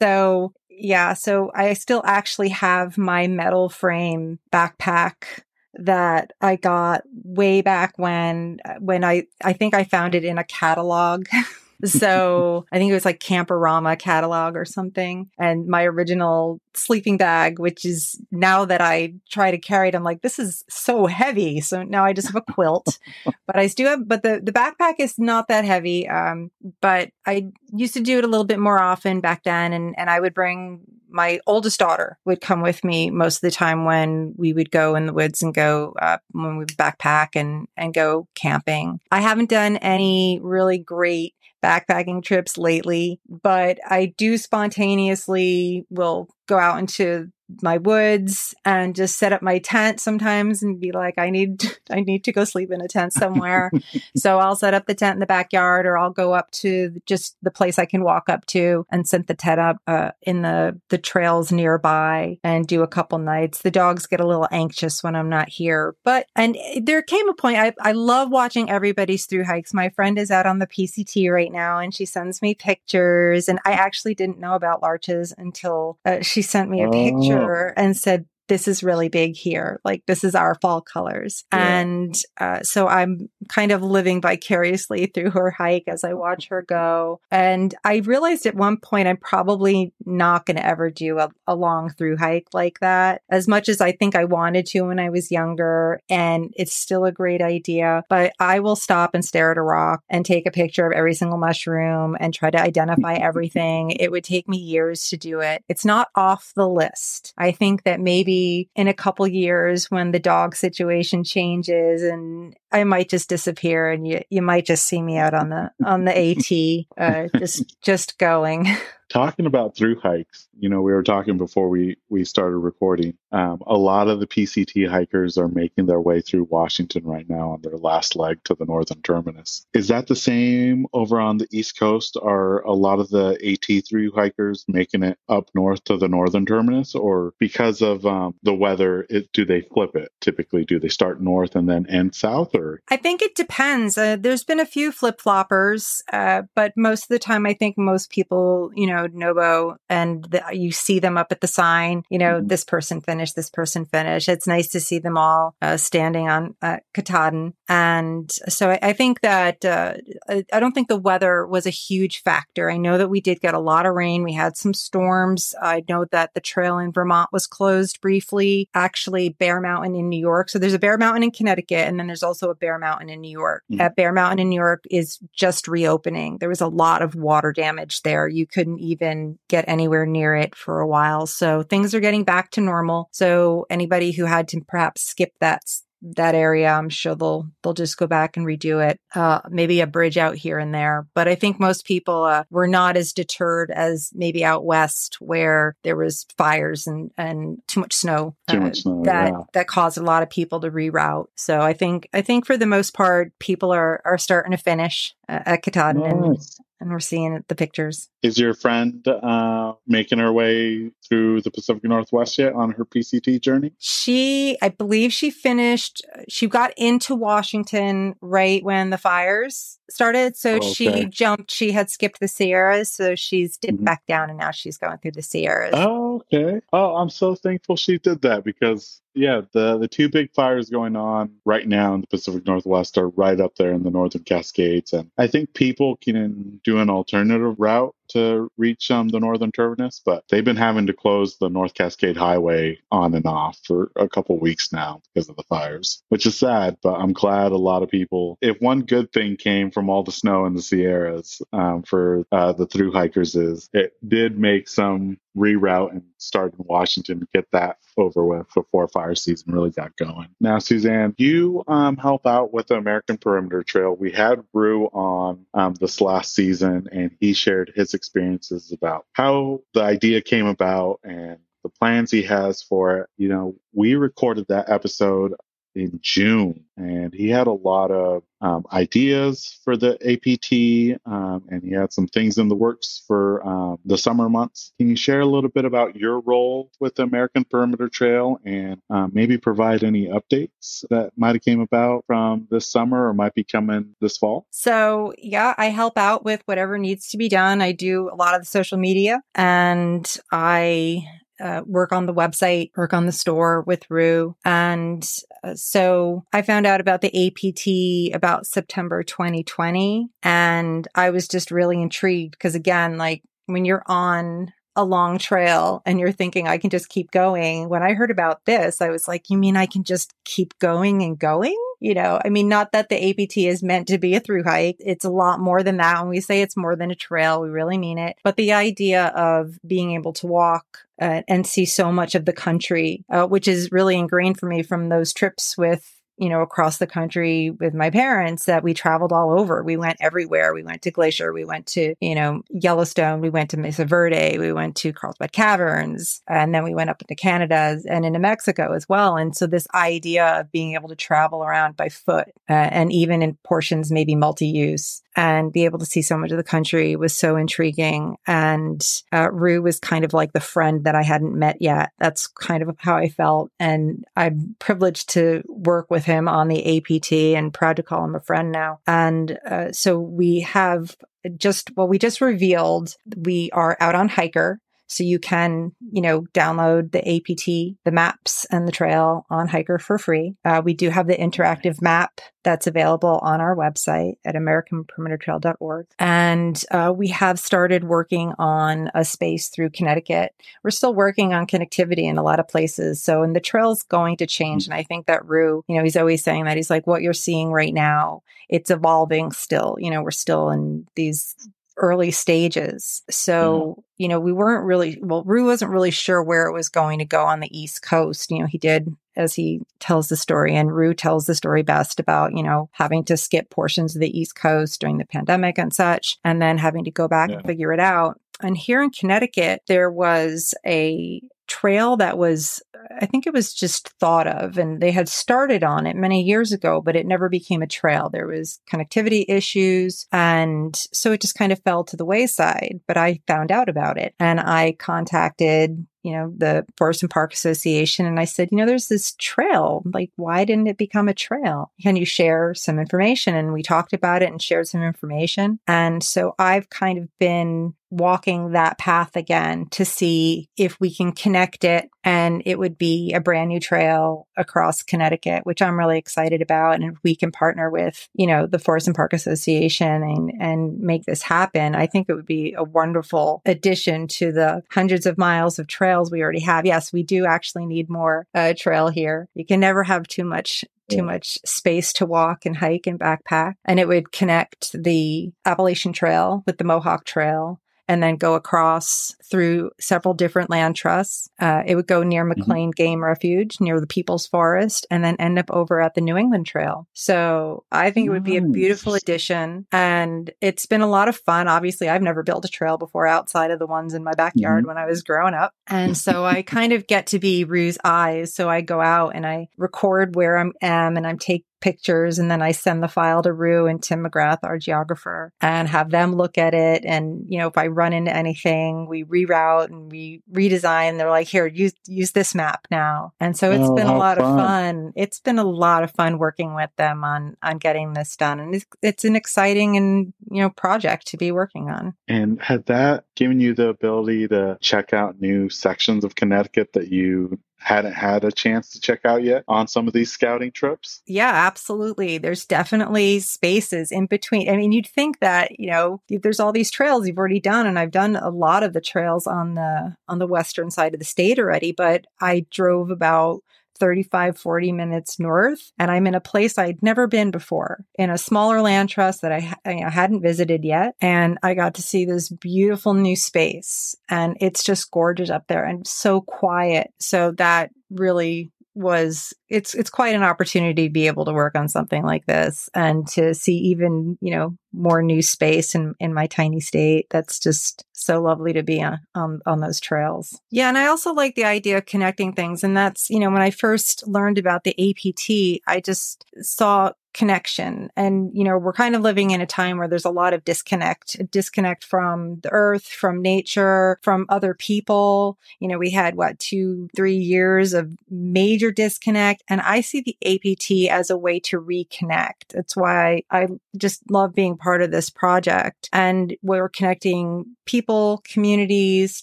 so 0.00 0.54
yeah, 0.70 1.14
so 1.14 1.50
I 1.54 1.74
still 1.74 2.02
actually 2.04 2.50
have 2.50 2.96
my 2.96 3.26
metal 3.26 3.68
frame 3.68 4.38
backpack 4.52 5.42
that 5.74 6.32
I 6.40 6.56
got 6.56 7.02
way 7.24 7.60
back 7.60 7.94
when 7.96 8.58
when 8.80 9.04
I 9.04 9.24
I 9.44 9.52
think 9.52 9.74
I 9.74 9.84
found 9.84 10.14
it 10.14 10.24
in 10.24 10.38
a 10.38 10.44
catalog 10.44 11.26
So 11.84 12.66
I 12.72 12.78
think 12.78 12.90
it 12.90 12.94
was 12.94 13.04
like 13.04 13.20
Camperama 13.20 13.98
catalog 13.98 14.56
or 14.56 14.64
something. 14.64 15.30
And 15.38 15.66
my 15.66 15.84
original 15.84 16.60
sleeping 16.74 17.16
bag, 17.16 17.58
which 17.58 17.84
is 17.84 18.20
now 18.30 18.64
that 18.64 18.80
I 18.80 19.14
try 19.30 19.50
to 19.50 19.58
carry 19.58 19.88
it, 19.88 19.94
I'm 19.94 20.02
like, 20.02 20.22
this 20.22 20.38
is 20.38 20.64
so 20.68 21.06
heavy. 21.06 21.60
So 21.60 21.82
now 21.82 22.04
I 22.04 22.12
just 22.12 22.28
have 22.28 22.36
a 22.36 22.52
quilt, 22.52 22.98
but 23.46 23.56
I 23.56 23.68
do 23.68 23.84
have, 23.86 24.08
but 24.08 24.22
the, 24.22 24.40
the 24.42 24.52
backpack 24.52 24.94
is 24.98 25.18
not 25.18 25.48
that 25.48 25.64
heavy. 25.64 26.08
Um, 26.08 26.50
but 26.80 27.10
I 27.26 27.48
used 27.72 27.94
to 27.94 28.00
do 28.00 28.18
it 28.18 28.24
a 28.24 28.28
little 28.28 28.46
bit 28.46 28.58
more 28.58 28.80
often 28.80 29.20
back 29.20 29.44
then. 29.44 29.72
And, 29.72 29.94
and 29.98 30.10
I 30.10 30.20
would 30.20 30.34
bring 30.34 30.80
my 31.10 31.40
oldest 31.46 31.78
daughter 31.78 32.18
would 32.24 32.40
come 32.40 32.60
with 32.60 32.84
me 32.84 33.10
most 33.10 33.36
of 33.36 33.40
the 33.40 33.50
time 33.50 33.84
when 33.84 34.34
we 34.36 34.52
would 34.52 34.70
go 34.70 34.94
in 34.94 35.06
the 35.06 35.12
woods 35.12 35.42
and 35.42 35.54
go 35.54 35.94
uh, 36.00 36.18
when 36.32 36.56
we 36.56 36.64
backpack 36.66 37.28
and 37.34 37.66
and 37.76 37.94
go 37.94 38.28
camping. 38.34 39.00
I 39.10 39.20
haven't 39.20 39.50
done 39.50 39.78
any 39.78 40.38
really 40.42 40.78
great 40.78 41.34
backpacking 41.62 42.22
trips 42.22 42.56
lately, 42.58 43.20
but 43.28 43.78
I 43.88 44.14
do 44.16 44.38
spontaneously 44.38 45.86
will 45.90 46.28
go 46.48 46.58
out 46.58 46.78
into 46.78 47.30
my 47.62 47.78
woods 47.78 48.54
and 48.64 48.94
just 48.94 49.18
set 49.18 49.32
up 49.32 49.40
my 49.40 49.58
tent 49.58 50.00
sometimes 50.00 50.62
and 50.62 50.80
be 50.80 50.92
like 50.92 51.14
i 51.18 51.30
need 51.30 51.78
i 51.90 52.00
need 52.00 52.22
to 52.24 52.32
go 52.32 52.44
sleep 52.44 52.70
in 52.70 52.80
a 52.80 52.88
tent 52.88 53.12
somewhere. 53.12 53.70
So 54.16 54.38
i'll 54.38 54.56
set 54.56 54.74
up 54.74 54.86
the 54.86 54.94
tent 54.94 55.14
in 55.14 55.20
the 55.20 55.26
backyard 55.26 55.86
or 55.86 55.96
i'll 55.96 56.10
go 56.10 56.32
up 56.32 56.50
to 56.52 57.00
just 57.06 57.36
the 57.42 57.50
place 57.50 57.78
i 57.78 57.84
can 57.84 58.02
walk 58.02 58.28
up 58.28 58.46
to 58.46 58.84
and 58.90 59.08
set 59.08 59.26
the 59.26 59.34
tent 59.34 59.60
up 59.60 59.76
uh, 59.86 60.10
in 60.22 60.42
the 60.42 60.78
the 60.88 60.98
trails 60.98 61.52
nearby 61.52 62.38
and 62.42 62.66
do 62.66 62.82
a 62.82 62.88
couple 62.88 63.18
nights. 63.18 63.62
The 63.62 63.70
dogs 63.70 64.06
get 64.06 64.20
a 64.20 64.26
little 64.26 64.48
anxious 64.50 65.02
when 65.02 65.14
i'm 65.14 65.28
not 65.28 65.48
here 65.48 65.94
but 66.04 66.26
and 66.36 66.56
there 66.82 67.02
came 67.02 67.28
a 67.28 67.34
point 67.34 67.58
i, 67.58 67.72
I 67.80 67.92
love 67.92 68.30
watching 68.30 68.70
everybody's 68.70 69.26
through 69.26 69.44
hikes. 69.44 69.72
My 69.72 69.88
friend 69.90 70.18
is 70.18 70.30
out 70.30 70.46
on 70.46 70.58
the 70.58 70.66
pct 70.66 71.30
right 71.30 71.52
now 71.52 71.78
and 71.78 71.94
she 71.94 72.04
sends 72.04 72.42
me 72.42 72.54
pictures 72.54 73.48
and 73.48 73.58
i 73.64 73.72
actually 73.72 74.14
didn't 74.14 74.38
know 74.38 74.54
about 74.54 74.82
larches 74.82 75.32
until 75.38 75.98
uh, 76.04 76.20
she 76.20 76.37
sent 76.42 76.70
me 76.70 76.82
a 76.82 76.88
oh. 76.88 76.92
picture 76.92 77.74
and 77.76 77.96
said 77.96 78.26
this 78.48 78.66
is 78.66 78.82
really 78.82 79.08
big 79.08 79.36
here. 79.36 79.80
Like 79.84 80.04
this 80.06 80.24
is 80.24 80.34
our 80.34 80.56
fall 80.56 80.80
colors. 80.80 81.44
Yeah. 81.52 81.78
And 81.78 82.22
uh, 82.38 82.62
so 82.62 82.88
I'm 82.88 83.28
kind 83.48 83.72
of 83.72 83.82
living 83.82 84.20
vicariously 84.20 85.06
through 85.14 85.30
her 85.30 85.50
hike 85.50 85.84
as 85.86 86.04
I 86.04 86.14
watch 86.14 86.48
her 86.48 86.62
go. 86.62 87.20
And 87.30 87.74
I 87.84 87.96
realized 87.98 88.46
at 88.46 88.54
one 88.54 88.78
point 88.78 89.08
I'm 89.08 89.16
probably 89.16 89.92
not 90.04 90.46
going 90.46 90.56
to 90.56 90.66
ever 90.66 90.90
do 90.90 91.18
a, 91.18 91.30
a 91.46 91.54
long 91.54 91.90
through 91.90 92.16
hike 92.16 92.48
like 92.52 92.80
that 92.80 93.22
as 93.28 93.46
much 93.46 93.68
as 93.68 93.80
I 93.80 93.92
think 93.92 94.14
I 94.14 94.24
wanted 94.24 94.66
to 94.66 94.82
when 94.82 94.98
I 94.98 95.10
was 95.10 95.30
younger. 95.30 96.00
And 96.08 96.52
it's 96.56 96.74
still 96.74 97.04
a 97.04 97.12
great 97.12 97.42
idea, 97.42 98.04
but 98.08 98.32
I 98.40 98.60
will 98.60 98.76
stop 98.76 99.14
and 99.14 99.24
stare 99.24 99.52
at 99.52 99.58
a 99.58 99.62
rock 99.62 100.02
and 100.08 100.24
take 100.24 100.46
a 100.46 100.50
picture 100.50 100.86
of 100.86 100.92
every 100.92 101.14
single 101.14 101.38
mushroom 101.38 102.16
and 102.18 102.32
try 102.32 102.50
to 102.50 102.60
identify 102.60 103.14
everything. 103.14 103.90
It 103.90 104.10
would 104.10 104.24
take 104.24 104.48
me 104.48 104.56
years 104.56 105.08
to 105.10 105.16
do 105.16 105.40
it. 105.40 105.62
It's 105.68 105.84
not 105.84 106.08
off 106.14 106.52
the 106.54 106.68
list. 106.68 107.34
I 107.36 107.52
think 107.52 107.82
that 107.82 108.00
maybe 108.00 108.37
in 108.74 108.88
a 108.88 108.94
couple 108.94 109.26
years 109.26 109.90
when 109.90 110.12
the 110.12 110.18
dog 110.18 110.54
situation 110.54 111.24
changes 111.24 112.02
and 112.02 112.54
I 112.70 112.84
might 112.84 113.08
just 113.08 113.28
disappear 113.28 113.90
and 113.90 114.06
you, 114.06 114.22
you 114.30 114.42
might 114.42 114.66
just 114.66 114.86
see 114.86 115.00
me 115.00 115.16
out 115.16 115.34
on 115.34 115.48
the, 115.48 115.70
on 115.84 116.04
the 116.04 116.16
AT, 116.16 116.86
uh, 116.98 117.28
just, 117.38 117.80
just 117.82 118.18
going. 118.18 118.66
Talking 119.08 119.46
about 119.46 119.74
through 119.74 120.00
hikes, 120.00 120.48
you 120.58 120.68
know, 120.68 120.82
we 120.82 120.92
were 120.92 121.02
talking 121.02 121.38
before 121.38 121.68
we 121.68 121.96
we 122.08 122.24
started 122.24 122.58
recording. 122.58 123.16
Um, 123.30 123.62
a 123.66 123.76
lot 123.76 124.08
of 124.08 124.20
the 124.20 124.26
PCT 124.26 124.88
hikers 124.88 125.38
are 125.38 125.48
making 125.48 125.86
their 125.86 126.00
way 126.00 126.20
through 126.20 126.48
Washington 126.50 127.04
right 127.04 127.28
now 127.28 127.52
on 127.52 127.62
their 127.62 127.76
last 127.76 128.16
leg 128.16 128.42
to 128.44 128.54
the 128.54 128.64
northern 128.64 129.02
terminus. 129.02 129.66
Is 129.72 129.88
that 129.88 130.08
the 130.08 130.16
same 130.16 130.86
over 130.92 131.20
on 131.20 131.38
the 131.38 131.46
East 131.50 131.78
Coast? 131.78 132.16
Are 132.20 132.60
a 132.62 132.72
lot 132.72 132.98
of 132.98 133.08
the 133.08 133.38
AT 133.44 133.86
through 133.86 134.12
hikers 134.12 134.64
making 134.66 135.04
it 135.04 135.18
up 135.28 135.48
north 135.54 135.84
to 135.84 135.96
the 135.96 136.08
northern 136.08 136.46
terminus, 136.46 136.94
or 136.94 137.34
because 137.38 137.80
of 137.80 138.04
um, 138.04 138.34
the 138.42 138.54
weather, 138.54 139.06
it, 139.08 139.32
do 139.32 139.44
they 139.44 139.60
flip 139.60 139.94
it? 139.94 140.10
Typically, 140.20 140.64
do 140.64 140.80
they 140.80 140.88
start 140.88 141.22
north 141.22 141.54
and 141.54 141.68
then 141.68 141.86
end 141.88 142.14
south, 142.14 142.54
or? 142.58 142.82
I 142.88 142.96
think 142.96 143.22
it 143.22 143.34
depends. 143.34 143.96
Uh, 143.96 144.16
there's 144.18 144.44
been 144.44 144.60
a 144.60 144.66
few 144.66 144.92
flip 144.92 145.20
floppers, 145.20 146.02
uh, 146.12 146.42
but 146.54 146.72
most 146.76 147.04
of 147.04 147.08
the 147.08 147.18
time, 147.18 147.46
I 147.46 147.54
think 147.54 147.78
most 147.78 148.10
people, 148.10 148.70
you 148.74 148.86
know, 148.86 149.06
Nobo 149.06 149.76
and 149.88 150.24
the, 150.24 150.42
you 150.52 150.72
see 150.72 150.98
them 150.98 151.16
up 151.16 151.32
at 151.32 151.40
the 151.40 151.46
sign, 151.46 152.02
you 152.10 152.18
know, 152.18 152.38
mm-hmm. 152.38 152.46
this 152.46 152.64
person 152.64 153.00
finished, 153.00 153.36
this 153.36 153.50
person 153.50 153.86
finished. 153.86 154.28
It's 154.28 154.46
nice 154.46 154.68
to 154.68 154.80
see 154.80 154.98
them 154.98 155.16
all 155.16 155.54
uh, 155.62 155.76
standing 155.76 156.28
on 156.28 156.54
uh, 156.62 156.78
Katahdin. 156.94 157.54
And 157.68 158.30
so 158.48 158.70
I, 158.70 158.78
I 158.80 158.92
think 158.94 159.20
that 159.20 159.62
uh, 159.64 159.94
I, 160.28 160.44
I, 160.52 160.58
don't 160.58 160.72
think 160.72 160.88
the 160.88 160.96
weather 160.96 161.46
was 161.46 161.66
a 161.66 161.70
huge 161.70 162.22
factor. 162.22 162.70
I 162.70 162.78
know 162.78 162.96
that 162.96 163.10
we 163.10 163.20
did 163.20 163.40
get 163.40 163.52
a 163.52 163.58
lot 163.58 163.84
of 163.84 163.94
rain. 163.94 164.22
We 164.22 164.32
had 164.32 164.56
some 164.56 164.72
storms. 164.72 165.54
I 165.60 165.84
know 165.86 166.06
that 166.10 166.32
the 166.32 166.40
trail 166.40 166.78
in 166.78 166.92
Vermont 166.92 167.28
was 167.30 167.46
closed 167.46 168.00
briefly, 168.00 168.70
actually, 168.74 169.30
Bear 169.30 169.60
Mountain 169.60 169.94
in 169.96 170.08
New 170.08 170.18
York. 170.18 170.48
So 170.48 170.58
there's 170.58 170.72
a 170.72 170.78
Bear 170.78 170.96
Mountain 170.96 171.24
in 171.24 171.30
Connecticut, 171.30 171.86
and 171.86 171.98
then 172.00 172.06
there's 172.06 172.22
also 172.22 172.48
a 172.48 172.54
Bear 172.54 172.78
Mountain 172.78 173.10
in 173.10 173.20
New 173.20 173.30
York. 173.30 173.64
At 173.78 173.96
Bear 173.96 174.12
Mountain 174.12 174.38
in 174.38 174.48
New 174.48 174.56
York 174.56 174.84
is 174.90 175.18
just 175.34 175.68
reopening. 175.68 176.38
There 176.38 176.48
was 176.48 176.62
a 176.62 176.68
lot 176.68 177.02
of 177.02 177.14
water 177.14 177.52
damage 177.52 178.00
there. 178.00 178.28
You 178.28 178.46
couldn't 178.46 178.78
even 178.78 179.38
get 179.48 179.66
anywhere 179.68 180.06
near 180.06 180.34
it 180.34 180.54
for 180.54 180.80
a 180.80 180.86
while. 180.86 181.26
So 181.26 181.62
things 181.62 181.94
are 181.94 182.00
getting 182.00 182.24
back 182.24 182.50
to 182.52 182.62
normal. 182.62 183.10
So 183.12 183.66
anybody 183.68 184.12
who 184.12 184.24
had 184.24 184.48
to 184.48 184.60
perhaps 184.66 185.02
skip 185.02 185.32
that 185.40 185.62
that 186.02 186.34
area. 186.34 186.70
I'm 186.70 186.88
sure 186.88 187.14
they'll 187.14 187.48
they'll 187.62 187.74
just 187.74 187.96
go 187.96 188.06
back 188.06 188.36
and 188.36 188.46
redo 188.46 188.86
it. 188.86 189.00
Uh, 189.14 189.40
maybe 189.48 189.80
a 189.80 189.86
bridge 189.86 190.16
out 190.16 190.36
here 190.36 190.58
and 190.58 190.74
there, 190.74 191.06
but 191.14 191.28
I 191.28 191.34
think 191.34 191.58
most 191.58 191.84
people 191.84 192.24
uh, 192.24 192.44
were 192.50 192.68
not 192.68 192.96
as 192.96 193.12
deterred 193.12 193.70
as 193.70 194.10
maybe 194.14 194.44
out 194.44 194.64
west, 194.64 195.16
where 195.20 195.76
there 195.84 195.96
was 195.96 196.26
fires 196.36 196.86
and 196.86 197.10
and 197.16 197.58
too 197.66 197.80
much 197.80 197.94
snow. 197.94 198.36
Too 198.50 198.58
uh, 198.58 198.60
much 198.60 198.82
snow 198.82 199.02
that 199.04 199.28
yeah. 199.28 199.42
that 199.54 199.68
caused 199.68 199.98
a 199.98 200.02
lot 200.02 200.22
of 200.22 200.30
people 200.30 200.60
to 200.60 200.70
reroute. 200.70 201.26
So 201.36 201.60
I 201.60 201.72
think 201.72 202.08
I 202.12 202.22
think 202.22 202.46
for 202.46 202.56
the 202.56 202.66
most 202.66 202.94
part, 202.94 203.32
people 203.38 203.72
are 203.72 204.00
are 204.04 204.18
starting 204.18 204.52
to 204.52 204.58
finish 204.58 205.14
uh, 205.28 205.40
at 205.46 205.62
Katahdin 205.62 206.20
nice. 206.20 206.58
And 206.80 206.90
we're 206.90 207.00
seeing 207.00 207.44
the 207.48 207.54
pictures. 207.54 208.08
Is 208.22 208.38
your 208.38 208.54
friend 208.54 209.06
uh, 209.06 209.74
making 209.86 210.18
her 210.18 210.32
way 210.32 210.90
through 211.08 211.42
the 211.42 211.50
Pacific 211.50 211.84
Northwest 211.84 212.38
yet 212.38 212.52
on 212.54 212.72
her 212.72 212.84
PCT 212.84 213.40
journey? 213.40 213.72
She, 213.78 214.56
I 214.62 214.68
believe 214.68 215.12
she 215.12 215.30
finished, 215.30 216.04
she 216.28 216.46
got 216.46 216.72
into 216.76 217.14
Washington 217.14 218.14
right 218.20 218.62
when 218.62 218.90
the 218.90 218.98
fires 218.98 219.77
started. 219.90 220.36
So 220.36 220.54
oh, 220.54 220.56
okay. 220.56 220.72
she 220.72 221.04
jumped, 221.06 221.50
she 221.50 221.72
had 221.72 221.90
skipped 221.90 222.20
the 222.20 222.28
Sierras. 222.28 222.90
So 222.90 223.14
she's 223.14 223.56
dipped 223.56 223.76
mm-hmm. 223.76 223.84
back 223.84 224.06
down 224.06 224.30
and 224.30 224.38
now 224.38 224.50
she's 224.50 224.78
going 224.78 224.98
through 224.98 225.12
the 225.12 225.22
Sierras. 225.22 225.74
Oh, 225.74 226.22
okay. 226.32 226.60
Oh, 226.72 226.96
I'm 226.96 227.10
so 227.10 227.34
thankful 227.34 227.76
she 227.76 227.98
did 227.98 228.22
that 228.22 228.44
because 228.44 229.00
yeah, 229.18 229.40
the 229.52 229.78
the 229.78 229.88
two 229.88 230.08
big 230.08 230.32
fires 230.32 230.70
going 230.70 230.94
on 230.94 231.32
right 231.44 231.66
now 231.66 231.94
in 231.94 232.02
the 232.02 232.06
Pacific 232.06 232.46
Northwest 232.46 232.96
are 232.98 233.08
right 233.08 233.40
up 233.40 233.56
there 233.56 233.72
in 233.72 233.82
the 233.82 233.90
Northern 233.90 234.22
Cascades, 234.22 234.92
and 234.92 235.10
I 235.18 235.26
think 235.26 235.54
people 235.54 235.96
can 235.96 236.60
do 236.62 236.78
an 236.78 236.88
alternative 236.88 237.56
route 237.58 237.96
to 238.10 238.50
reach 238.56 238.90
um, 238.90 239.08
the 239.08 239.20
northern 239.20 239.52
terminus, 239.52 240.00
but 240.04 240.24
they've 240.28 240.44
been 240.44 240.56
having 240.56 240.86
to 240.86 240.92
close 240.92 241.38
the 241.38 241.48
North 241.48 241.74
Cascade 241.74 242.16
Highway 242.16 242.78
on 242.90 243.14
and 243.14 243.26
off 243.26 243.58
for 243.64 243.90
a 243.96 244.08
couple 244.08 244.38
weeks 244.38 244.72
now 244.72 245.00
because 245.14 245.28
of 245.28 245.36
the 245.36 245.42
fires, 245.44 246.02
which 246.08 246.26
is 246.26 246.38
sad. 246.38 246.76
But 246.82 246.94
I'm 246.94 247.12
glad 247.12 247.52
a 247.52 247.56
lot 247.56 247.82
of 247.82 247.90
people. 247.90 248.38
If 248.40 248.60
one 248.60 248.82
good 248.82 249.12
thing 249.12 249.36
came 249.36 249.70
from 249.70 249.90
all 249.90 250.02
the 250.02 250.12
snow 250.12 250.46
in 250.46 250.54
the 250.54 250.62
Sierras 250.62 251.40
um, 251.52 251.82
for 251.82 252.24
uh, 252.32 252.52
the 252.52 252.66
through 252.66 252.92
hikers 252.92 253.34
is 253.34 253.68
it 253.72 253.92
did 254.06 254.38
make 254.38 254.68
some 254.68 255.18
reroute 255.38 255.92
and 255.92 256.02
start 256.18 256.52
in 256.58 256.64
Washington 256.66 257.20
to 257.20 257.28
get 257.32 257.50
that 257.52 257.78
over 257.96 258.24
with 258.24 258.46
before 258.54 258.88
fire 258.88 259.14
season 259.14 259.52
really 259.52 259.70
got 259.70 259.96
going. 259.96 260.28
Now, 260.40 260.58
Suzanne, 260.58 261.14
you 261.18 261.64
um, 261.68 261.96
help 261.96 262.26
out 262.26 262.52
with 262.52 262.68
the 262.68 262.74
American 262.74 263.18
Perimeter 263.18 263.62
Trail. 263.62 263.94
We 263.94 264.10
had 264.10 264.44
Rue 264.52 264.86
on 264.86 265.46
um, 265.54 265.74
this 265.74 266.00
last 266.00 266.34
season, 266.34 266.88
and 266.92 267.10
he 267.20 267.32
shared 267.32 267.72
his 267.74 267.94
experiences 267.94 268.72
about 268.72 269.06
how 269.12 269.60
the 269.74 269.82
idea 269.82 270.20
came 270.20 270.46
about 270.46 271.00
and 271.04 271.38
the 271.62 271.68
plans 271.68 272.10
he 272.10 272.22
has 272.22 272.62
for 272.62 272.98
it. 272.98 273.10
You 273.16 273.28
know, 273.28 273.54
we 273.72 273.94
recorded 273.94 274.46
that 274.48 274.70
episode 274.70 275.34
in 275.78 276.00
June, 276.02 276.64
and 276.76 277.12
he 277.14 277.28
had 277.28 277.46
a 277.46 277.52
lot 277.52 277.90
of 277.90 278.22
um, 278.40 278.64
ideas 278.72 279.58
for 279.64 279.76
the 279.76 279.94
APT, 279.94 281.00
um, 281.10 281.44
and 281.48 281.62
he 281.62 281.72
had 281.72 281.92
some 281.92 282.06
things 282.06 282.38
in 282.38 282.48
the 282.48 282.54
works 282.54 283.02
for 283.06 283.46
um, 283.46 283.78
the 283.84 283.98
summer 283.98 284.28
months. 284.28 284.72
Can 284.78 284.88
you 284.88 284.96
share 284.96 285.20
a 285.20 285.26
little 285.26 285.50
bit 285.50 285.64
about 285.64 285.96
your 285.96 286.20
role 286.20 286.70
with 286.78 286.94
the 286.94 287.02
American 287.02 287.44
Perimeter 287.44 287.88
Trail, 287.88 288.38
and 288.44 288.80
um, 288.90 289.10
maybe 289.12 289.38
provide 289.38 289.82
any 289.82 290.06
updates 290.06 290.84
that 290.90 291.10
might 291.16 291.34
have 291.34 291.42
came 291.42 291.60
about 291.60 292.04
from 292.06 292.46
this 292.50 292.70
summer 292.70 293.08
or 293.08 293.14
might 293.14 293.34
be 293.34 293.44
coming 293.44 293.94
this 294.00 294.16
fall? 294.16 294.46
So 294.50 295.12
yeah, 295.18 295.54
I 295.58 295.66
help 295.66 295.98
out 295.98 296.24
with 296.24 296.42
whatever 296.46 296.78
needs 296.78 297.08
to 297.10 297.16
be 297.16 297.28
done. 297.28 297.60
I 297.60 297.72
do 297.72 298.08
a 298.12 298.16
lot 298.16 298.34
of 298.34 298.42
the 298.42 298.46
social 298.46 298.78
media, 298.78 299.22
and 299.34 300.16
I 300.32 301.04
uh, 301.40 301.62
work 301.66 301.92
on 301.92 302.06
the 302.06 302.14
website, 302.14 302.70
work 302.76 302.92
on 302.92 303.06
the 303.06 303.12
store 303.12 303.62
with 303.62 303.90
Rue. 303.90 304.36
And 304.44 305.08
uh, 305.44 305.54
so 305.54 306.24
I 306.32 306.42
found 306.42 306.66
out 306.66 306.80
about 306.80 307.00
the 307.00 307.26
APT 307.26 308.14
about 308.14 308.46
September 308.46 309.02
2020. 309.02 310.08
And 310.22 310.88
I 310.94 311.10
was 311.10 311.28
just 311.28 311.50
really 311.50 311.80
intrigued 311.80 312.32
because, 312.32 312.54
again, 312.54 312.98
like 312.98 313.22
when 313.46 313.64
you're 313.64 313.84
on 313.86 314.52
a 314.76 314.84
long 314.84 315.18
trail 315.18 315.82
and 315.84 315.98
you're 315.98 316.12
thinking, 316.12 316.46
I 316.46 316.56
can 316.56 316.70
just 316.70 316.88
keep 316.88 317.10
going. 317.10 317.68
When 317.68 317.82
I 317.82 317.94
heard 317.94 318.12
about 318.12 318.44
this, 318.44 318.80
I 318.80 318.90
was 318.90 319.08
like, 319.08 319.28
you 319.28 319.36
mean 319.36 319.56
I 319.56 319.66
can 319.66 319.82
just 319.82 320.14
keep 320.24 320.56
going 320.60 321.02
and 321.02 321.18
going? 321.18 321.56
You 321.80 321.94
know, 321.94 322.20
I 322.24 322.28
mean, 322.28 322.48
not 322.48 322.72
that 322.72 322.88
the 322.88 323.10
APT 323.10 323.36
is 323.36 323.62
meant 323.62 323.86
to 323.88 323.98
be 323.98 324.14
a 324.14 324.20
through 324.20 324.42
hike. 324.42 324.76
It's 324.80 325.04
a 325.04 325.10
lot 325.10 325.38
more 325.38 325.62
than 325.62 325.76
that. 325.76 326.00
When 326.00 326.08
we 326.08 326.20
say 326.20 326.42
it's 326.42 326.56
more 326.56 326.74
than 326.74 326.90
a 326.90 326.96
trail, 326.96 327.40
we 327.40 327.50
really 327.50 327.78
mean 327.78 327.98
it. 327.98 328.16
But 328.24 328.36
the 328.36 328.52
idea 328.52 329.06
of 329.08 329.58
being 329.66 329.92
able 329.92 330.12
to 330.14 330.26
walk 330.26 330.86
uh, 331.00 331.22
and 331.28 331.46
see 331.46 331.64
so 331.64 331.92
much 331.92 332.16
of 332.16 332.24
the 332.24 332.32
country, 332.32 333.04
uh, 333.08 333.26
which 333.26 333.46
is 333.46 333.70
really 333.70 333.96
ingrained 333.96 334.38
for 334.38 334.46
me 334.46 334.62
from 334.62 334.88
those 334.88 335.12
trips 335.12 335.56
with 335.56 335.97
you 336.18 336.28
know, 336.28 336.42
across 336.42 336.78
the 336.78 336.86
country 336.86 337.50
with 337.50 337.74
my 337.74 337.90
parents 337.90 338.44
that 338.46 338.62
we 338.62 338.74
traveled 338.74 339.12
all 339.12 339.38
over. 339.38 339.62
We 339.62 339.76
went 339.76 339.98
everywhere. 340.00 340.52
We 340.52 340.62
went 340.62 340.82
to 340.82 340.90
Glacier. 340.90 341.32
We 341.32 341.44
went 341.44 341.66
to, 341.68 341.94
you 342.00 342.14
know, 342.14 342.42
Yellowstone. 342.50 343.20
We 343.20 343.30
went 343.30 343.50
to 343.50 343.56
Mesa 343.56 343.84
Verde. 343.84 344.38
We 344.38 344.52
went 344.52 344.76
to 344.76 344.92
Carlsbad 344.92 345.32
Caverns. 345.32 346.20
And 346.28 346.54
then 346.54 346.64
we 346.64 346.74
went 346.74 346.90
up 346.90 347.00
into 347.02 347.14
Canada 347.14 347.80
and 347.88 348.04
into 348.04 348.18
Mexico 348.18 348.74
as 348.74 348.88
well. 348.88 349.16
And 349.16 349.36
so 349.36 349.46
this 349.46 349.66
idea 349.74 350.40
of 350.40 350.52
being 350.52 350.74
able 350.74 350.88
to 350.88 350.96
travel 350.96 351.44
around 351.44 351.76
by 351.76 351.88
foot 351.88 352.28
uh, 352.48 352.52
and 352.52 352.92
even 352.92 353.22
in 353.22 353.38
portions, 353.44 353.90
maybe 353.90 354.14
multi 354.14 354.46
use 354.46 355.02
and 355.18 355.52
be 355.52 355.64
able 355.64 355.80
to 355.80 355.84
see 355.84 356.00
so 356.00 356.16
much 356.16 356.30
of 356.30 356.36
the 356.36 356.44
country 356.44 356.94
was 356.94 357.12
so 357.12 357.34
intriguing. 357.34 358.16
And 358.28 358.80
uh, 359.12 359.32
Rue 359.32 359.60
was 359.60 359.80
kind 359.80 360.04
of 360.04 360.12
like 360.12 360.32
the 360.32 360.38
friend 360.38 360.84
that 360.84 360.94
I 360.94 361.02
hadn't 361.02 361.36
met 361.36 361.60
yet. 361.60 361.90
That's 361.98 362.28
kind 362.28 362.62
of 362.62 362.76
how 362.78 362.96
I 362.96 363.08
felt. 363.08 363.50
And 363.58 364.04
I'm 364.14 364.54
privileged 364.60 365.08
to 365.10 365.42
work 365.48 365.90
with 365.90 366.04
him 366.04 366.28
on 366.28 366.46
the 366.46 366.78
APT 366.78 367.12
and 367.36 367.52
proud 367.52 367.74
to 367.76 367.82
call 367.82 368.04
him 368.04 368.14
a 368.14 368.20
friend 368.20 368.52
now. 368.52 368.78
And 368.86 369.36
uh, 369.44 369.72
so 369.72 369.98
we 369.98 370.42
have 370.42 370.96
just, 371.36 371.76
well, 371.76 371.88
we 371.88 371.98
just 371.98 372.20
revealed 372.20 372.94
we 373.16 373.50
are 373.50 373.76
out 373.80 373.96
on 373.96 374.08
hiker 374.08 374.60
So 374.88 375.04
you 375.04 375.18
can, 375.18 375.72
you 375.92 376.00
know, 376.00 376.22
download 376.32 376.92
the 376.92 377.06
APT, 377.06 377.76
the 377.84 377.92
maps 377.92 378.46
and 378.50 378.66
the 378.66 378.72
trail 378.72 379.26
on 379.30 379.46
Hiker 379.46 379.78
for 379.78 379.98
free. 379.98 380.34
Uh, 380.44 380.62
we 380.64 380.74
do 380.74 380.88
have 380.88 381.06
the 381.06 381.16
interactive 381.16 381.80
map 381.82 382.20
that's 382.42 382.66
available 382.66 383.18
on 383.22 383.42
our 383.42 383.54
website 383.54 384.14
at 384.24 384.34
americanperimetertrail.org. 384.34 385.86
And 385.98 386.64
uh, 386.70 386.92
we 386.96 387.08
have 387.08 387.38
started 387.38 387.84
working 387.84 388.32
on 388.38 388.90
a 388.94 389.04
space 389.04 389.48
through 389.48 389.70
Connecticut. 389.70 390.32
We're 390.64 390.70
still 390.70 390.94
working 390.94 391.34
on 391.34 391.46
connectivity 391.46 392.04
in 392.04 392.16
a 392.16 392.22
lot 392.22 392.40
of 392.40 392.48
places. 392.48 393.02
So, 393.02 393.22
and 393.22 393.36
the 393.36 393.40
trail's 393.40 393.82
going 393.82 394.16
to 394.18 394.26
change. 394.26 394.64
And 394.64 394.72
I 394.72 394.82
think 394.82 395.06
that 395.06 395.26
Rue, 395.26 395.62
you 395.68 395.76
know, 395.76 395.84
he's 395.84 395.96
always 395.96 396.24
saying 396.24 396.46
that 396.46 396.56
he's 396.56 396.70
like, 396.70 396.86
what 396.86 397.02
you're 397.02 397.12
seeing 397.12 397.50
right 397.50 397.74
now, 397.74 398.22
it's 398.48 398.70
evolving 398.70 399.32
still. 399.32 399.76
You 399.78 399.90
know, 399.90 400.02
we're 400.02 400.10
still 400.10 400.48
in 400.48 400.86
these 400.94 401.34
early 401.78 402.10
stages. 402.10 403.02
So, 403.08 403.60
mm-hmm. 403.60 403.80
you 403.96 404.08
know, 404.08 404.20
we 404.20 404.32
weren't 404.32 404.64
really, 404.64 404.98
well, 405.00 405.22
Rue 405.24 405.46
wasn't 405.46 405.70
really 405.70 405.90
sure 405.90 406.22
where 406.22 406.46
it 406.46 406.52
was 406.52 406.68
going 406.68 406.98
to 406.98 407.04
go 407.04 407.24
on 407.24 407.40
the 407.40 407.58
East 407.58 407.82
Coast. 407.82 408.30
You 408.30 408.40
know, 408.40 408.46
he 408.46 408.58
did 408.58 408.94
as 409.16 409.34
he 409.34 409.60
tells 409.80 410.08
the 410.08 410.16
story, 410.16 410.54
and 410.54 410.74
Rue 410.74 410.94
tells 410.94 411.26
the 411.26 411.34
story 411.34 411.62
best 411.62 411.98
about, 411.98 412.36
you 412.36 412.42
know, 412.42 412.68
having 412.72 413.04
to 413.04 413.16
skip 413.16 413.50
portions 413.50 413.96
of 413.96 414.00
the 414.00 414.18
East 414.18 414.36
Coast 414.36 414.80
during 414.80 414.98
the 414.98 415.06
pandemic 415.06 415.58
and 415.58 415.72
such, 415.72 416.18
and 416.24 416.40
then 416.40 416.58
having 416.58 416.84
to 416.84 416.90
go 416.90 417.08
back 417.08 417.30
yeah. 417.30 417.36
and 417.36 417.46
figure 417.46 417.72
it 417.72 417.80
out. 417.80 418.20
And 418.40 418.56
here 418.56 418.82
in 418.82 418.90
Connecticut, 418.90 419.62
there 419.66 419.90
was 419.90 420.54
a 420.64 421.20
trail 421.48 421.96
that 421.96 422.16
was, 422.16 422.62
I 423.00 423.06
think 423.06 423.26
it 423.26 423.32
was 423.32 423.52
just 423.52 423.88
thought 423.98 424.26
of 424.26 424.58
and 424.58 424.80
they 424.80 424.90
had 424.90 425.08
started 425.08 425.64
on 425.64 425.86
it 425.86 425.96
many 425.96 426.22
years 426.22 426.52
ago, 426.52 426.80
but 426.80 426.94
it 426.94 427.06
never 427.06 427.28
became 427.28 427.62
a 427.62 427.66
trail. 427.66 428.08
There 428.08 428.26
was 428.26 428.60
connectivity 428.70 429.24
issues. 429.28 430.06
And 430.12 430.76
so 430.92 431.12
it 431.12 431.20
just 431.20 431.34
kind 431.34 431.50
of 431.50 431.62
fell 431.62 431.84
to 431.84 431.96
the 431.96 432.04
wayside, 432.04 432.80
but 432.86 432.96
I 432.96 433.20
found 433.26 433.50
out 433.50 433.68
about 433.68 433.98
it 433.98 434.14
and 434.20 434.38
I 434.38 434.76
contacted 434.78 435.86
you 436.08 436.12
know, 436.12 436.32
the 436.36 436.64
Forest 436.78 437.02
and 437.02 437.10
Park 437.10 437.34
Association. 437.34 438.06
And 438.06 438.18
I 438.18 438.24
said, 438.24 438.48
you 438.50 438.56
know, 438.56 438.64
there's 438.64 438.88
this 438.88 439.14
trail. 439.18 439.82
Like, 439.84 440.10
why 440.16 440.44
didn't 440.46 440.68
it 440.68 440.78
become 440.78 441.06
a 441.06 441.12
trail? 441.12 441.72
Can 441.82 441.96
you 441.96 442.06
share 442.06 442.54
some 442.54 442.78
information? 442.78 443.34
And 443.34 443.52
we 443.52 443.62
talked 443.62 443.92
about 443.92 444.22
it 444.22 444.30
and 444.30 444.40
shared 444.40 444.68
some 444.68 444.82
information. 444.82 445.58
And 445.66 446.02
so 446.02 446.34
I've 446.38 446.70
kind 446.70 446.98
of 446.98 447.08
been 447.18 447.74
walking 447.90 448.52
that 448.52 448.78
path 448.78 449.16
again 449.16 449.66
to 449.70 449.84
see 449.84 450.48
if 450.56 450.78
we 450.80 450.94
can 450.94 451.12
connect 451.12 451.64
it 451.64 451.88
and 452.04 452.42
it 452.46 452.58
would 452.58 452.78
be 452.78 453.12
a 453.12 453.20
brand 453.20 453.48
new 453.48 453.60
trail 453.60 454.26
across 454.36 454.82
Connecticut, 454.82 455.44
which 455.44 455.60
I'm 455.60 455.78
really 455.78 455.98
excited 455.98 456.40
about. 456.40 456.76
And 456.76 456.84
if 456.84 456.98
we 457.02 457.14
can 457.14 457.30
partner 457.30 457.70
with, 457.70 458.08
you 458.14 458.26
know, 458.26 458.46
the 458.46 458.58
Forest 458.58 458.86
and 458.86 458.96
Park 458.96 459.12
Association 459.12 460.02
and, 460.02 460.32
and 460.40 460.78
make 460.80 461.04
this 461.04 461.22
happen, 461.22 461.74
I 461.74 461.86
think 461.86 462.08
it 462.08 462.14
would 462.14 462.26
be 462.26 462.54
a 462.56 462.64
wonderful 462.64 463.42
addition 463.44 464.08
to 464.08 464.32
the 464.32 464.62
hundreds 464.70 465.06
of 465.06 465.18
miles 465.18 465.58
of 465.58 465.66
trails 465.66 466.10
we 466.10 466.22
already 466.22 466.40
have. 466.40 466.64
Yes, 466.64 466.92
we 466.92 467.02
do 467.02 467.26
actually 467.26 467.66
need 467.66 467.90
more 467.90 468.26
uh, 468.34 468.54
trail 468.56 468.88
here. 468.88 469.28
You 469.34 469.44
can 469.44 469.60
never 469.60 469.84
have 469.84 470.06
too 470.08 470.24
much 470.24 470.64
too 470.88 471.02
much 471.02 471.36
space 471.44 471.92
to 471.92 472.06
walk 472.06 472.46
and 472.46 472.56
hike 472.56 472.86
and 472.86 472.98
backpack. 472.98 473.56
And 473.66 473.78
it 473.78 473.86
would 473.86 474.10
connect 474.10 474.72
the 474.72 475.32
Appalachian 475.44 475.92
Trail 475.92 476.42
with 476.46 476.56
the 476.56 476.64
Mohawk 476.64 477.04
Trail 477.04 477.60
and 477.88 478.02
then 478.02 478.16
go 478.16 478.34
across 478.34 479.14
through 479.30 479.70
several 479.80 480.14
different 480.14 480.50
land 480.50 480.76
trusts. 480.76 481.28
Uh, 481.40 481.62
it 481.66 481.74
would 481.74 481.86
go 481.86 482.02
near 482.02 482.24
mm-hmm. 482.24 482.40
McLean 482.40 482.70
mm-hmm. 482.70 482.82
Game 482.82 483.04
Refuge, 483.04 483.60
near 483.60 483.80
the 483.80 483.86
People's 483.86 484.26
Forest, 484.26 484.86
and 484.90 485.04
then 485.04 485.16
end 485.18 485.38
up 485.38 485.50
over 485.50 485.80
at 485.80 485.94
the 485.94 486.00
New 486.00 486.16
England 486.16 486.46
Trail. 486.46 486.86
So 486.92 487.64
I 487.72 487.90
think 487.90 488.06
it 488.06 488.10
would 488.10 488.24
be 488.24 488.36
a 488.36 488.42
beautiful 488.42 488.94
addition. 488.94 489.66
And 489.72 490.30
it's 490.40 490.66
been 490.66 490.80
a 490.80 490.86
lot 490.86 491.08
of 491.08 491.16
fun. 491.16 491.48
Obviously, 491.48 491.88
I've 491.88 492.02
never 492.02 492.22
built 492.22 492.44
a 492.44 492.48
trail 492.48 492.78
before 492.78 493.06
outside 493.06 493.50
of 493.50 493.58
the 493.58 493.66
ones 493.66 493.94
in 493.94 494.04
my 494.04 494.14
backyard 494.14 494.62
mm-hmm. 494.62 494.68
when 494.68 494.78
I 494.78 494.86
was 494.86 495.02
growing 495.02 495.34
up. 495.34 495.52
And 495.66 495.96
so 495.96 496.24
I 496.24 496.42
kind 496.42 496.72
of 496.72 496.86
get 496.86 497.08
to 497.08 497.18
be 497.18 497.44
Rue's 497.44 497.78
eyes. 497.84 498.34
So 498.34 498.48
I 498.48 498.60
go 498.60 498.80
out 498.80 499.14
and 499.14 499.26
I 499.26 499.48
record 499.56 500.14
where 500.14 500.38
I 500.38 500.42
am 500.62 500.78
am 500.78 500.96
and 500.96 501.06
I'm 501.06 501.18
take 501.18 501.44
pictures 501.60 502.18
and 502.18 502.30
then 502.30 502.42
I 502.42 502.52
send 502.52 502.82
the 502.82 502.88
file 502.88 503.22
to 503.22 503.32
Rue 503.32 503.66
and 503.66 503.82
Tim 503.82 504.04
McGrath, 504.04 504.38
our 504.42 504.58
geographer, 504.58 505.32
and 505.40 505.68
have 505.68 505.90
them 505.90 506.14
look 506.14 506.38
at 506.38 506.54
it. 506.54 506.84
And, 506.84 507.24
you 507.28 507.38
know, 507.38 507.48
if 507.48 507.58
I 507.58 507.68
run 507.68 507.92
into 507.92 508.14
anything, 508.14 508.86
we 508.88 509.04
reroute 509.04 509.66
and 509.66 509.90
we 509.90 510.22
redesign. 510.32 510.98
They're 510.98 511.10
like, 511.10 511.28
here, 511.28 511.46
use, 511.46 511.74
use 511.86 512.12
this 512.12 512.34
map 512.34 512.66
now. 512.70 513.12
And 513.20 513.36
so 513.36 513.50
it's 513.50 513.68
oh, 513.68 513.74
been 513.74 513.86
a 513.86 513.96
lot 513.96 514.18
fun. 514.18 514.30
of 514.30 514.36
fun. 514.36 514.92
It's 514.96 515.20
been 515.20 515.38
a 515.38 515.44
lot 515.44 515.84
of 515.84 515.92
fun 515.92 516.18
working 516.18 516.54
with 516.54 516.70
them 516.76 517.04
on, 517.04 517.36
on 517.42 517.58
getting 517.58 517.92
this 517.92 518.16
done. 518.16 518.40
And 518.40 518.54
it's, 518.54 518.66
it's 518.82 519.04
an 519.04 519.16
exciting 519.16 519.76
and, 519.76 520.12
you 520.30 520.42
know, 520.42 520.50
project 520.50 521.06
to 521.08 521.16
be 521.16 521.32
working 521.32 521.70
on. 521.70 521.94
And 522.06 522.40
has 522.42 522.62
that 522.66 523.04
given 523.16 523.40
you 523.40 523.54
the 523.54 523.68
ability 523.68 524.28
to 524.28 524.58
check 524.60 524.92
out 524.92 525.20
new 525.20 525.48
sections 525.48 526.04
of 526.04 526.14
Connecticut 526.14 526.72
that 526.74 526.88
you 526.88 527.38
hadn't 527.58 527.94
had 527.94 528.24
a 528.24 528.32
chance 528.32 528.70
to 528.70 528.80
check 528.80 529.04
out 529.04 529.22
yet 529.22 529.44
on 529.48 529.66
some 529.66 529.86
of 529.86 529.92
these 529.92 530.10
scouting 530.10 530.52
trips? 530.52 531.02
Yeah, 531.06 531.30
absolutely. 531.30 532.18
There's 532.18 532.46
definitely 532.46 533.20
spaces 533.20 533.92
in 533.92 534.06
between. 534.06 534.48
I 534.48 534.56
mean, 534.56 534.72
you'd 534.72 534.86
think 534.86 535.18
that, 535.20 535.58
you 535.58 535.70
know, 535.70 536.00
there's 536.08 536.40
all 536.40 536.52
these 536.52 536.70
trails 536.70 537.06
you've 537.06 537.18
already 537.18 537.40
done 537.40 537.66
and 537.66 537.78
I've 537.78 537.90
done 537.90 538.16
a 538.16 538.30
lot 538.30 538.62
of 538.62 538.72
the 538.72 538.80
trails 538.80 539.26
on 539.26 539.54
the 539.54 539.96
on 540.08 540.18
the 540.18 540.26
western 540.26 540.70
side 540.70 540.94
of 540.94 541.00
the 541.00 541.04
state 541.04 541.38
already, 541.38 541.72
but 541.72 542.06
I 542.20 542.46
drove 542.50 542.90
about 542.90 543.42
35, 543.78 544.38
40 544.38 544.72
minutes 544.72 545.18
north. 545.18 545.72
And 545.78 545.90
I'm 545.90 546.06
in 546.06 546.14
a 546.14 546.20
place 546.20 546.58
I'd 546.58 546.82
never 546.82 547.06
been 547.06 547.30
before 547.30 547.84
in 547.98 548.10
a 548.10 548.18
smaller 548.18 548.60
land 548.60 548.88
trust 548.88 549.22
that 549.22 549.32
I, 549.32 549.54
I 549.64 549.90
hadn't 549.90 550.22
visited 550.22 550.64
yet. 550.64 550.94
And 551.00 551.38
I 551.42 551.54
got 551.54 551.74
to 551.74 551.82
see 551.82 552.04
this 552.04 552.28
beautiful 552.28 552.94
new 552.94 553.16
space 553.16 553.94
and 554.08 554.36
it's 554.40 554.62
just 554.62 554.90
gorgeous 554.90 555.30
up 555.30 555.46
there 555.48 555.64
and 555.64 555.86
so 555.86 556.20
quiet. 556.20 556.92
So 556.98 557.32
that 557.32 557.70
really 557.90 558.50
was 558.74 559.34
it's 559.48 559.74
it's 559.74 559.90
quite 559.90 560.14
an 560.14 560.22
opportunity 560.22 560.86
to 560.86 560.92
be 560.92 561.06
able 561.06 561.24
to 561.24 561.32
work 561.32 561.54
on 561.56 561.68
something 561.68 562.04
like 562.04 562.26
this 562.26 562.68
and 562.74 563.06
to 563.08 563.34
see 563.34 563.56
even 563.56 564.16
you 564.20 564.30
know 564.30 564.56
more 564.72 565.02
new 565.02 565.22
space 565.22 565.74
in 565.74 565.94
in 565.98 566.14
my 566.14 566.26
tiny 566.26 566.60
state. 566.60 567.06
That's 567.10 567.38
just 567.38 567.84
so 567.92 568.22
lovely 568.22 568.52
to 568.52 568.62
be 568.62 568.82
on 568.82 569.00
on, 569.14 569.40
on 569.46 569.60
those 569.60 569.80
trails. 569.80 570.40
Yeah 570.50 570.68
and 570.68 570.78
i 570.78 570.86
also 570.86 571.12
like 571.12 571.34
the 571.34 571.44
idea 571.44 571.78
of 571.78 571.86
connecting 571.86 572.32
things 572.32 572.62
and 572.62 572.76
that's 572.76 573.10
you 573.10 573.18
know 573.18 573.30
when 573.30 573.42
i 573.42 573.50
first 573.50 574.06
learned 574.06 574.38
about 574.38 574.64
the 574.64 574.90
apt 574.90 575.30
i 575.66 575.80
just 575.80 576.24
saw 576.40 576.92
connection. 577.18 577.90
And, 577.96 578.30
you 578.32 578.44
know, 578.44 578.56
we're 578.56 578.72
kind 578.72 578.94
of 578.94 579.02
living 579.02 579.32
in 579.32 579.40
a 579.40 579.46
time 579.46 579.76
where 579.76 579.88
there's 579.88 580.04
a 580.04 580.10
lot 580.10 580.32
of 580.32 580.44
disconnect, 580.44 581.16
disconnect 581.32 581.82
from 581.82 582.38
the 582.44 582.50
earth, 582.52 582.86
from 582.86 583.20
nature, 583.20 583.98
from 584.02 584.24
other 584.28 584.54
people. 584.54 585.36
You 585.58 585.66
know, 585.66 585.78
we 585.78 585.90
had 585.90 586.14
what, 586.14 586.38
two, 586.38 586.88
three 586.94 587.16
years 587.16 587.74
of 587.74 587.92
major 588.08 588.70
disconnect. 588.70 589.42
And 589.48 589.60
I 589.60 589.80
see 589.80 590.00
the 590.00 590.16
APT 590.24 590.92
as 590.92 591.10
a 591.10 591.18
way 591.18 591.40
to 591.40 591.60
reconnect. 591.60 592.52
That's 592.54 592.76
why 592.76 593.24
I 593.32 593.48
just 593.76 594.08
love 594.08 594.32
being 594.32 594.56
part 594.56 594.80
of 594.80 594.92
this 594.92 595.10
project. 595.10 595.88
And 595.92 596.36
we're 596.40 596.68
connecting 596.68 597.46
people, 597.66 598.22
communities, 598.24 599.22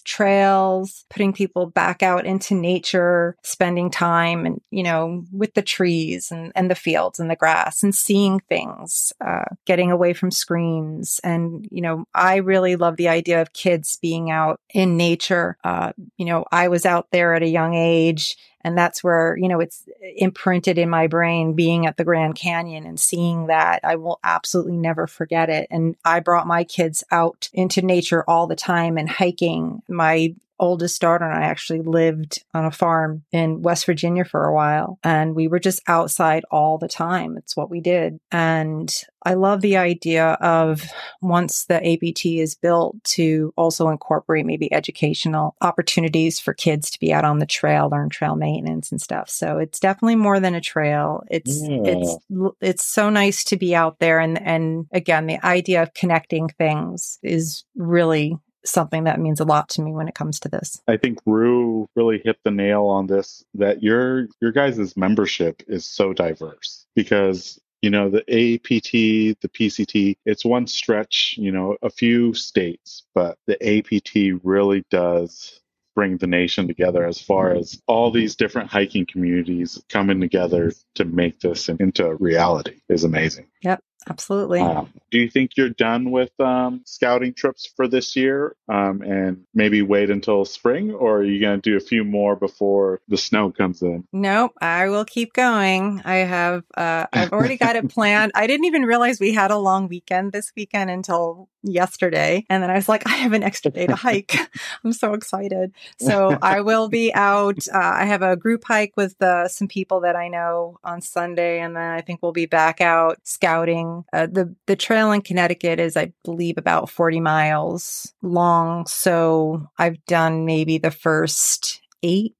trails, 0.00 1.06
putting 1.08 1.32
people 1.32 1.66
back 1.66 2.02
out 2.02 2.26
into 2.26 2.54
nature, 2.54 3.36
spending 3.42 3.90
time 3.90 4.44
and, 4.44 4.60
you 4.70 4.82
know, 4.82 5.24
with 5.32 5.54
the 5.54 5.62
trees 5.62 6.30
and, 6.30 6.52
and 6.54 6.70
the 6.70 6.74
fields 6.74 7.18
and 7.18 7.30
the 7.30 7.36
grass 7.36 7.82
and 7.86 7.94
seeing 7.94 8.40
things, 8.40 9.12
uh, 9.24 9.44
getting 9.64 9.92
away 9.92 10.12
from 10.12 10.32
screens. 10.32 11.20
And, 11.22 11.68
you 11.70 11.80
know, 11.80 12.04
I 12.12 12.36
really 12.36 12.74
love 12.74 12.96
the 12.96 13.08
idea 13.08 13.40
of 13.40 13.52
kids 13.52 13.96
being 14.02 14.28
out 14.28 14.60
in 14.74 14.96
nature. 14.96 15.56
Uh, 15.62 15.92
you 16.16 16.26
know, 16.26 16.44
I 16.50 16.66
was 16.66 16.84
out 16.84 17.06
there 17.12 17.34
at 17.34 17.44
a 17.44 17.48
young 17.48 17.74
age 17.74 18.36
and 18.62 18.76
that's 18.76 19.04
where, 19.04 19.36
you 19.36 19.46
know, 19.46 19.60
it's 19.60 19.84
imprinted 20.16 20.78
in 20.78 20.90
my 20.90 21.06
brain 21.06 21.54
being 21.54 21.86
at 21.86 21.96
the 21.96 22.02
Grand 22.02 22.34
Canyon 22.34 22.84
and 22.86 22.98
seeing 22.98 23.46
that. 23.46 23.78
I 23.84 23.94
will 23.94 24.18
absolutely 24.24 24.76
never 24.76 25.06
forget 25.06 25.48
it. 25.48 25.68
And 25.70 25.94
I 26.04 26.18
brought 26.18 26.48
my 26.48 26.64
kids 26.64 27.04
out 27.12 27.48
into 27.52 27.82
nature 27.82 28.24
all 28.26 28.48
the 28.48 28.56
time 28.56 28.98
and 28.98 29.08
hiking. 29.08 29.82
My 29.88 30.34
oldest 30.58 31.00
daughter 31.00 31.24
and 31.24 31.44
I 31.44 31.46
actually 31.46 31.82
lived 31.82 32.44
on 32.54 32.64
a 32.64 32.70
farm 32.70 33.24
in 33.32 33.62
West 33.62 33.86
Virginia 33.86 34.24
for 34.24 34.44
a 34.44 34.54
while 34.54 34.98
and 35.02 35.34
we 35.34 35.48
were 35.48 35.58
just 35.58 35.82
outside 35.86 36.44
all 36.50 36.78
the 36.78 36.88
time. 36.88 37.36
It's 37.36 37.56
what 37.56 37.70
we 37.70 37.80
did. 37.80 38.18
And 38.30 38.92
I 39.24 39.34
love 39.34 39.60
the 39.60 39.76
idea 39.76 40.38
of 40.40 40.84
once 41.20 41.64
the 41.64 41.84
APT 41.84 42.26
is 42.26 42.54
built 42.54 43.02
to 43.04 43.52
also 43.56 43.88
incorporate 43.88 44.46
maybe 44.46 44.72
educational 44.72 45.56
opportunities 45.60 46.38
for 46.38 46.54
kids 46.54 46.90
to 46.92 47.00
be 47.00 47.12
out 47.12 47.24
on 47.24 47.40
the 47.40 47.46
trail, 47.46 47.88
learn 47.90 48.08
trail 48.08 48.36
maintenance 48.36 48.92
and 48.92 49.00
stuff. 49.00 49.28
So 49.28 49.58
it's 49.58 49.80
definitely 49.80 50.14
more 50.14 50.38
than 50.38 50.54
a 50.54 50.60
trail. 50.60 51.24
It's 51.28 51.60
yeah. 51.60 51.80
it's 51.84 52.16
it's 52.60 52.86
so 52.86 53.10
nice 53.10 53.42
to 53.44 53.56
be 53.56 53.74
out 53.74 53.98
there 53.98 54.20
and 54.20 54.40
and 54.40 54.86
again 54.92 55.26
the 55.26 55.44
idea 55.44 55.82
of 55.82 55.92
connecting 55.92 56.48
things 56.48 57.18
is 57.22 57.64
really 57.74 58.38
something 58.66 59.04
that 59.04 59.20
means 59.20 59.40
a 59.40 59.44
lot 59.44 59.68
to 59.70 59.82
me 59.82 59.92
when 59.92 60.08
it 60.08 60.14
comes 60.14 60.40
to 60.40 60.48
this. 60.48 60.80
I 60.88 60.96
think 60.96 61.18
Rue 61.26 61.88
really 61.96 62.20
hit 62.24 62.38
the 62.44 62.50
nail 62.50 62.84
on 62.86 63.06
this 63.06 63.44
that 63.54 63.82
your 63.82 64.28
your 64.40 64.52
guys' 64.52 64.96
membership 64.96 65.62
is 65.68 65.84
so 65.84 66.12
diverse 66.12 66.86
because 66.94 67.60
you 67.82 67.90
know, 67.90 68.08
the 68.08 68.22
APT, 68.22 69.40
the 69.42 69.48
PCT, 69.48 70.16
it's 70.24 70.44
one 70.44 70.66
stretch, 70.66 71.36
you 71.38 71.52
know, 71.52 71.76
a 71.82 71.90
few 71.90 72.34
states, 72.34 73.04
but 73.14 73.38
the 73.46 73.56
APT 73.62 74.42
really 74.42 74.82
does 74.90 75.60
bring 75.94 76.18
the 76.18 76.26
nation 76.26 76.66
together 76.66 77.06
as 77.06 77.20
far 77.20 77.52
as 77.52 77.80
all 77.86 78.10
these 78.10 78.36
different 78.36 78.70
hiking 78.70 79.06
communities 79.06 79.82
coming 79.88 80.20
together 80.20 80.72
to 80.94 81.04
make 81.04 81.40
this 81.40 81.68
into 81.68 82.14
reality 82.16 82.80
is 82.88 83.04
amazing. 83.04 83.46
Yep. 83.62 83.80
Absolutely. 84.08 84.60
Um, 84.60 84.92
do 85.10 85.18
you 85.18 85.28
think 85.28 85.56
you're 85.56 85.68
done 85.68 86.10
with 86.10 86.38
um, 86.40 86.82
scouting 86.84 87.34
trips 87.34 87.66
for 87.66 87.88
this 87.88 88.14
year 88.14 88.54
um, 88.68 89.02
and 89.02 89.44
maybe 89.54 89.82
wait 89.82 90.10
until 90.10 90.44
spring, 90.44 90.92
or 90.92 91.18
are 91.18 91.24
you 91.24 91.40
going 91.40 91.60
to 91.60 91.70
do 91.70 91.76
a 91.76 91.80
few 91.80 92.04
more 92.04 92.36
before 92.36 93.00
the 93.08 93.16
snow 93.16 93.50
comes 93.50 93.82
in? 93.82 94.04
Nope, 94.12 94.52
I 94.60 94.88
will 94.88 95.04
keep 95.04 95.32
going. 95.32 96.02
I 96.04 96.16
have, 96.16 96.64
uh, 96.76 97.06
I've 97.12 97.32
already 97.32 97.56
got 97.56 97.76
it 97.76 97.88
planned. 97.90 98.32
I 98.34 98.46
didn't 98.46 98.66
even 98.66 98.84
realize 98.84 99.18
we 99.18 99.32
had 99.32 99.50
a 99.50 99.58
long 99.58 99.88
weekend 99.88 100.32
this 100.32 100.52
weekend 100.56 100.90
until 100.90 101.48
yesterday. 101.66 102.44
And 102.48 102.62
then 102.62 102.70
I 102.70 102.74
was 102.74 102.88
like, 102.88 103.06
I 103.06 103.16
have 103.16 103.32
an 103.32 103.42
extra 103.42 103.70
day 103.70 103.86
to 103.86 103.94
hike. 103.94 104.36
I'm 104.84 104.92
so 104.92 105.14
excited. 105.14 105.72
So 105.98 106.38
I 106.42 106.60
will 106.60 106.88
be 106.88 107.12
out. 107.14 107.58
Uh, 107.72 107.78
I 107.78 108.04
have 108.04 108.22
a 108.22 108.36
group 108.36 108.64
hike 108.64 108.92
with 108.96 109.20
uh, 109.22 109.48
some 109.48 109.68
people 109.68 110.00
that 110.00 110.16
I 110.16 110.28
know 110.28 110.78
on 110.84 111.00
Sunday. 111.00 111.60
And 111.60 111.76
then 111.76 111.90
I 111.90 112.00
think 112.00 112.20
we'll 112.22 112.32
be 112.32 112.46
back 112.46 112.80
out 112.80 113.18
scouting. 113.24 114.04
Uh, 114.12 114.26
the, 114.26 114.54
the 114.66 114.76
trail 114.76 115.12
in 115.12 115.22
Connecticut 115.22 115.80
is, 115.80 115.96
I 115.96 116.12
believe, 116.24 116.58
about 116.58 116.90
40 116.90 117.20
miles 117.20 118.12
long. 118.22 118.86
So 118.86 119.68
I've 119.78 120.04
done 120.06 120.44
maybe 120.44 120.78
the 120.78 120.90
first 120.90 121.80
eight, 122.02 122.34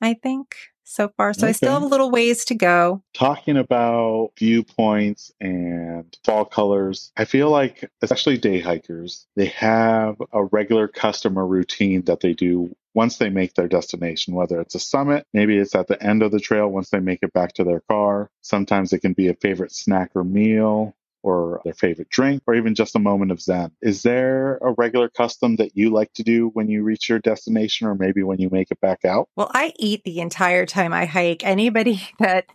I 0.00 0.14
think 0.14 0.56
so 0.92 1.08
far. 1.16 1.32
So 1.32 1.44
okay. 1.44 1.50
I 1.50 1.52
still 1.52 1.72
have 1.72 1.82
a 1.82 1.86
little 1.86 2.10
ways 2.10 2.44
to 2.46 2.54
go. 2.54 3.02
Talking 3.14 3.56
about 3.56 4.32
viewpoints 4.38 5.32
and 5.40 6.16
fall 6.24 6.44
colors, 6.44 7.12
I 7.16 7.24
feel 7.24 7.50
like, 7.50 7.90
especially 8.02 8.38
day 8.38 8.60
hikers, 8.60 9.26
they 9.36 9.46
have 9.46 10.16
a 10.32 10.44
regular 10.44 10.88
customer 10.88 11.46
routine 11.46 12.02
that 12.02 12.20
they 12.20 12.34
do 12.34 12.74
once 12.94 13.16
they 13.16 13.30
make 13.30 13.54
their 13.54 13.68
destination, 13.68 14.34
whether 14.34 14.60
it's 14.60 14.74
a 14.74 14.80
summit, 14.80 15.26
maybe 15.32 15.56
it's 15.56 15.74
at 15.74 15.88
the 15.88 16.02
end 16.02 16.22
of 16.22 16.30
the 16.30 16.40
trail 16.40 16.68
once 16.68 16.90
they 16.90 17.00
make 17.00 17.20
it 17.22 17.32
back 17.32 17.54
to 17.54 17.64
their 17.64 17.80
car. 17.80 18.30
Sometimes 18.42 18.92
it 18.92 18.98
can 18.98 19.14
be 19.14 19.28
a 19.28 19.34
favorite 19.34 19.72
snack 19.72 20.10
or 20.14 20.24
meal 20.24 20.94
or 21.22 21.60
their 21.64 21.74
favorite 21.74 22.08
drink 22.08 22.42
or 22.46 22.54
even 22.54 22.74
just 22.74 22.96
a 22.96 22.98
moment 22.98 23.30
of 23.30 23.40
zen. 23.40 23.70
Is 23.80 24.02
there 24.02 24.56
a 24.58 24.72
regular 24.76 25.08
custom 25.08 25.56
that 25.56 25.76
you 25.76 25.90
like 25.90 26.12
to 26.14 26.22
do 26.22 26.48
when 26.54 26.68
you 26.68 26.82
reach 26.82 27.08
your 27.08 27.18
destination 27.18 27.86
or 27.86 27.94
maybe 27.94 28.22
when 28.22 28.40
you 28.40 28.50
make 28.50 28.70
it 28.70 28.80
back 28.80 29.04
out? 29.04 29.28
Well, 29.36 29.50
I 29.54 29.72
eat 29.78 30.04
the 30.04 30.20
entire 30.20 30.66
time 30.66 30.92
I 30.92 31.06
hike. 31.06 31.44
Anybody 31.44 32.02
that 32.18 32.46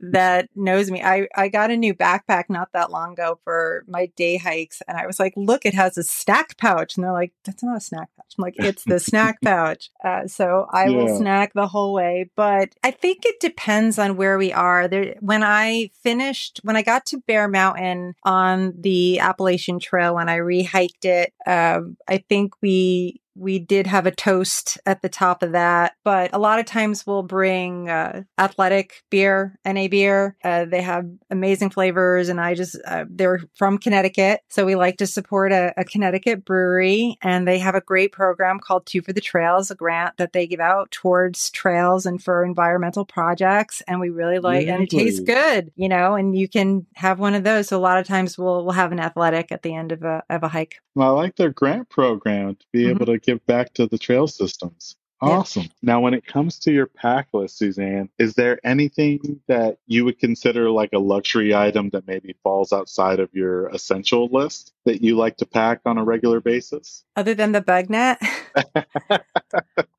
that 0.00 0.48
knows 0.54 0.90
me, 0.90 1.02
I 1.02 1.28
I 1.34 1.48
got 1.48 1.70
a 1.70 1.76
new 1.76 1.94
backpack 1.94 2.44
not 2.48 2.72
that 2.72 2.90
long 2.90 3.12
ago 3.12 3.38
for 3.44 3.84
my 3.88 4.06
day 4.16 4.36
hikes 4.36 4.82
and 4.86 4.96
I 4.96 5.06
was 5.06 5.18
like, 5.18 5.32
"Look, 5.36 5.64
it 5.64 5.74
has 5.74 5.96
a 5.96 6.02
snack 6.02 6.56
pouch." 6.58 6.96
And 6.96 7.04
they're 7.04 7.12
like, 7.12 7.32
"That's 7.44 7.62
not 7.62 7.76
a 7.76 7.80
snack 7.80 8.08
pouch." 8.16 8.34
I'm 8.38 8.42
like, 8.42 8.54
"It's 8.58 8.84
the 8.84 9.00
snack 9.00 9.40
pouch." 9.44 9.90
Uh, 10.04 10.26
so 10.26 10.66
I 10.72 10.88
yeah. 10.88 10.96
will 10.96 11.18
snack 11.18 11.52
the 11.54 11.68
whole 11.68 11.92
way, 11.92 12.30
but 12.36 12.70
I 12.82 12.90
think 12.90 13.24
it 13.24 13.40
depends 13.40 13.98
on 13.98 14.16
where 14.16 14.38
we 14.38 14.52
are. 14.52 14.88
There 14.88 15.16
when 15.20 15.42
I 15.42 15.90
finished 16.02 16.60
when 16.62 16.76
I 16.76 16.82
got 16.82 17.06
to 17.06 17.18
Bear 17.26 17.48
Mountain 17.48 18.09
on 18.24 18.74
the 18.78 19.18
Appalachian 19.20 19.78
Trail 19.78 20.14
when 20.14 20.28
I 20.28 20.38
rehiked 20.38 21.04
it. 21.04 21.32
Um, 21.46 21.96
I 22.08 22.18
think 22.28 22.54
we 22.62 23.20
we 23.40 23.58
did 23.58 23.86
have 23.86 24.04
a 24.04 24.10
toast 24.10 24.76
at 24.84 25.00
the 25.00 25.08
top 25.08 25.42
of 25.42 25.52
that, 25.52 25.94
but 26.04 26.30
a 26.34 26.38
lot 26.38 26.58
of 26.58 26.66
times 26.66 27.06
we'll 27.06 27.22
bring 27.22 27.88
uh, 27.88 28.22
athletic 28.38 29.02
beer, 29.10 29.58
NA 29.64 29.88
beer. 29.88 30.36
Uh, 30.44 30.66
they 30.66 30.82
have 30.82 31.06
amazing 31.30 31.70
flavors, 31.70 32.28
and 32.28 32.38
I 32.38 32.54
just 32.54 32.76
uh, 32.86 33.06
they're 33.08 33.40
from 33.56 33.78
Connecticut, 33.78 34.40
so 34.48 34.66
we 34.66 34.74
like 34.74 34.98
to 34.98 35.06
support 35.06 35.52
a, 35.52 35.72
a, 35.78 35.84
Connecticut 35.84 36.44
brewery, 36.44 37.16
and 37.22 37.48
they 37.48 37.58
have 37.58 37.74
a 37.74 37.80
great 37.80 38.12
program 38.12 38.60
called 38.60 38.84
Two 38.84 39.00
for 39.00 39.14
the 39.14 39.20
Trails, 39.20 39.70
a 39.70 39.74
grant 39.74 40.18
that 40.18 40.34
they 40.34 40.46
give 40.46 40.60
out 40.60 40.90
towards 40.90 41.50
trails 41.50 42.04
and 42.04 42.22
for 42.22 42.44
environmental 42.44 43.06
projects, 43.06 43.82
and 43.88 44.00
we 44.00 44.10
really 44.10 44.38
like, 44.38 44.66
really? 44.66 44.70
and 44.70 44.82
it 44.82 44.90
tastes 44.90 45.20
good, 45.20 45.72
you 45.76 45.88
know, 45.88 46.14
and 46.14 46.36
you 46.36 46.46
can 46.46 46.86
have 46.94 47.18
one 47.18 47.34
of 47.34 47.44
those. 47.44 47.68
So 47.68 47.78
a 47.78 47.80
lot 47.80 47.98
of 47.98 48.06
times 48.06 48.36
we'll 48.36 48.64
we'll 48.64 48.74
have 48.74 48.92
an 48.92 49.00
athletic 49.00 49.50
at 49.50 49.62
the 49.62 49.74
end 49.74 49.92
of 49.92 50.02
a 50.02 50.22
of 50.28 50.42
a 50.42 50.48
hike. 50.48 50.76
Well, 50.94 51.16
I 51.16 51.22
like 51.22 51.36
their 51.36 51.50
grant 51.50 51.88
program 51.88 52.56
to 52.56 52.66
be 52.72 52.82
mm-hmm. 52.82 52.90
able 52.90 53.06
to 53.06 53.18
give 53.30 53.46
back 53.46 53.74
to 53.74 53.86
the 53.86 53.98
trail 53.98 54.26
systems. 54.26 54.96
Awesome. 55.22 55.68
Now, 55.82 56.00
when 56.00 56.14
it 56.14 56.24
comes 56.24 56.58
to 56.60 56.72
your 56.72 56.86
pack 56.86 57.28
list, 57.34 57.58
Suzanne, 57.58 58.08
is 58.18 58.34
there 58.34 58.58
anything 58.64 59.40
that 59.48 59.78
you 59.86 60.04
would 60.06 60.18
consider 60.18 60.70
like 60.70 60.90
a 60.94 60.98
luxury 60.98 61.54
item 61.54 61.90
that 61.90 62.06
maybe 62.06 62.34
falls 62.42 62.72
outside 62.72 63.20
of 63.20 63.28
your 63.34 63.68
essential 63.68 64.28
list 64.32 64.72
that 64.84 65.02
you 65.02 65.16
like 65.16 65.36
to 65.38 65.46
pack 65.46 65.80
on 65.84 65.98
a 65.98 66.04
regular 66.04 66.40
basis? 66.40 67.04
Other 67.16 67.34
than 67.34 67.52
the 67.52 67.60
bug 67.60 67.90
net? 67.90 68.18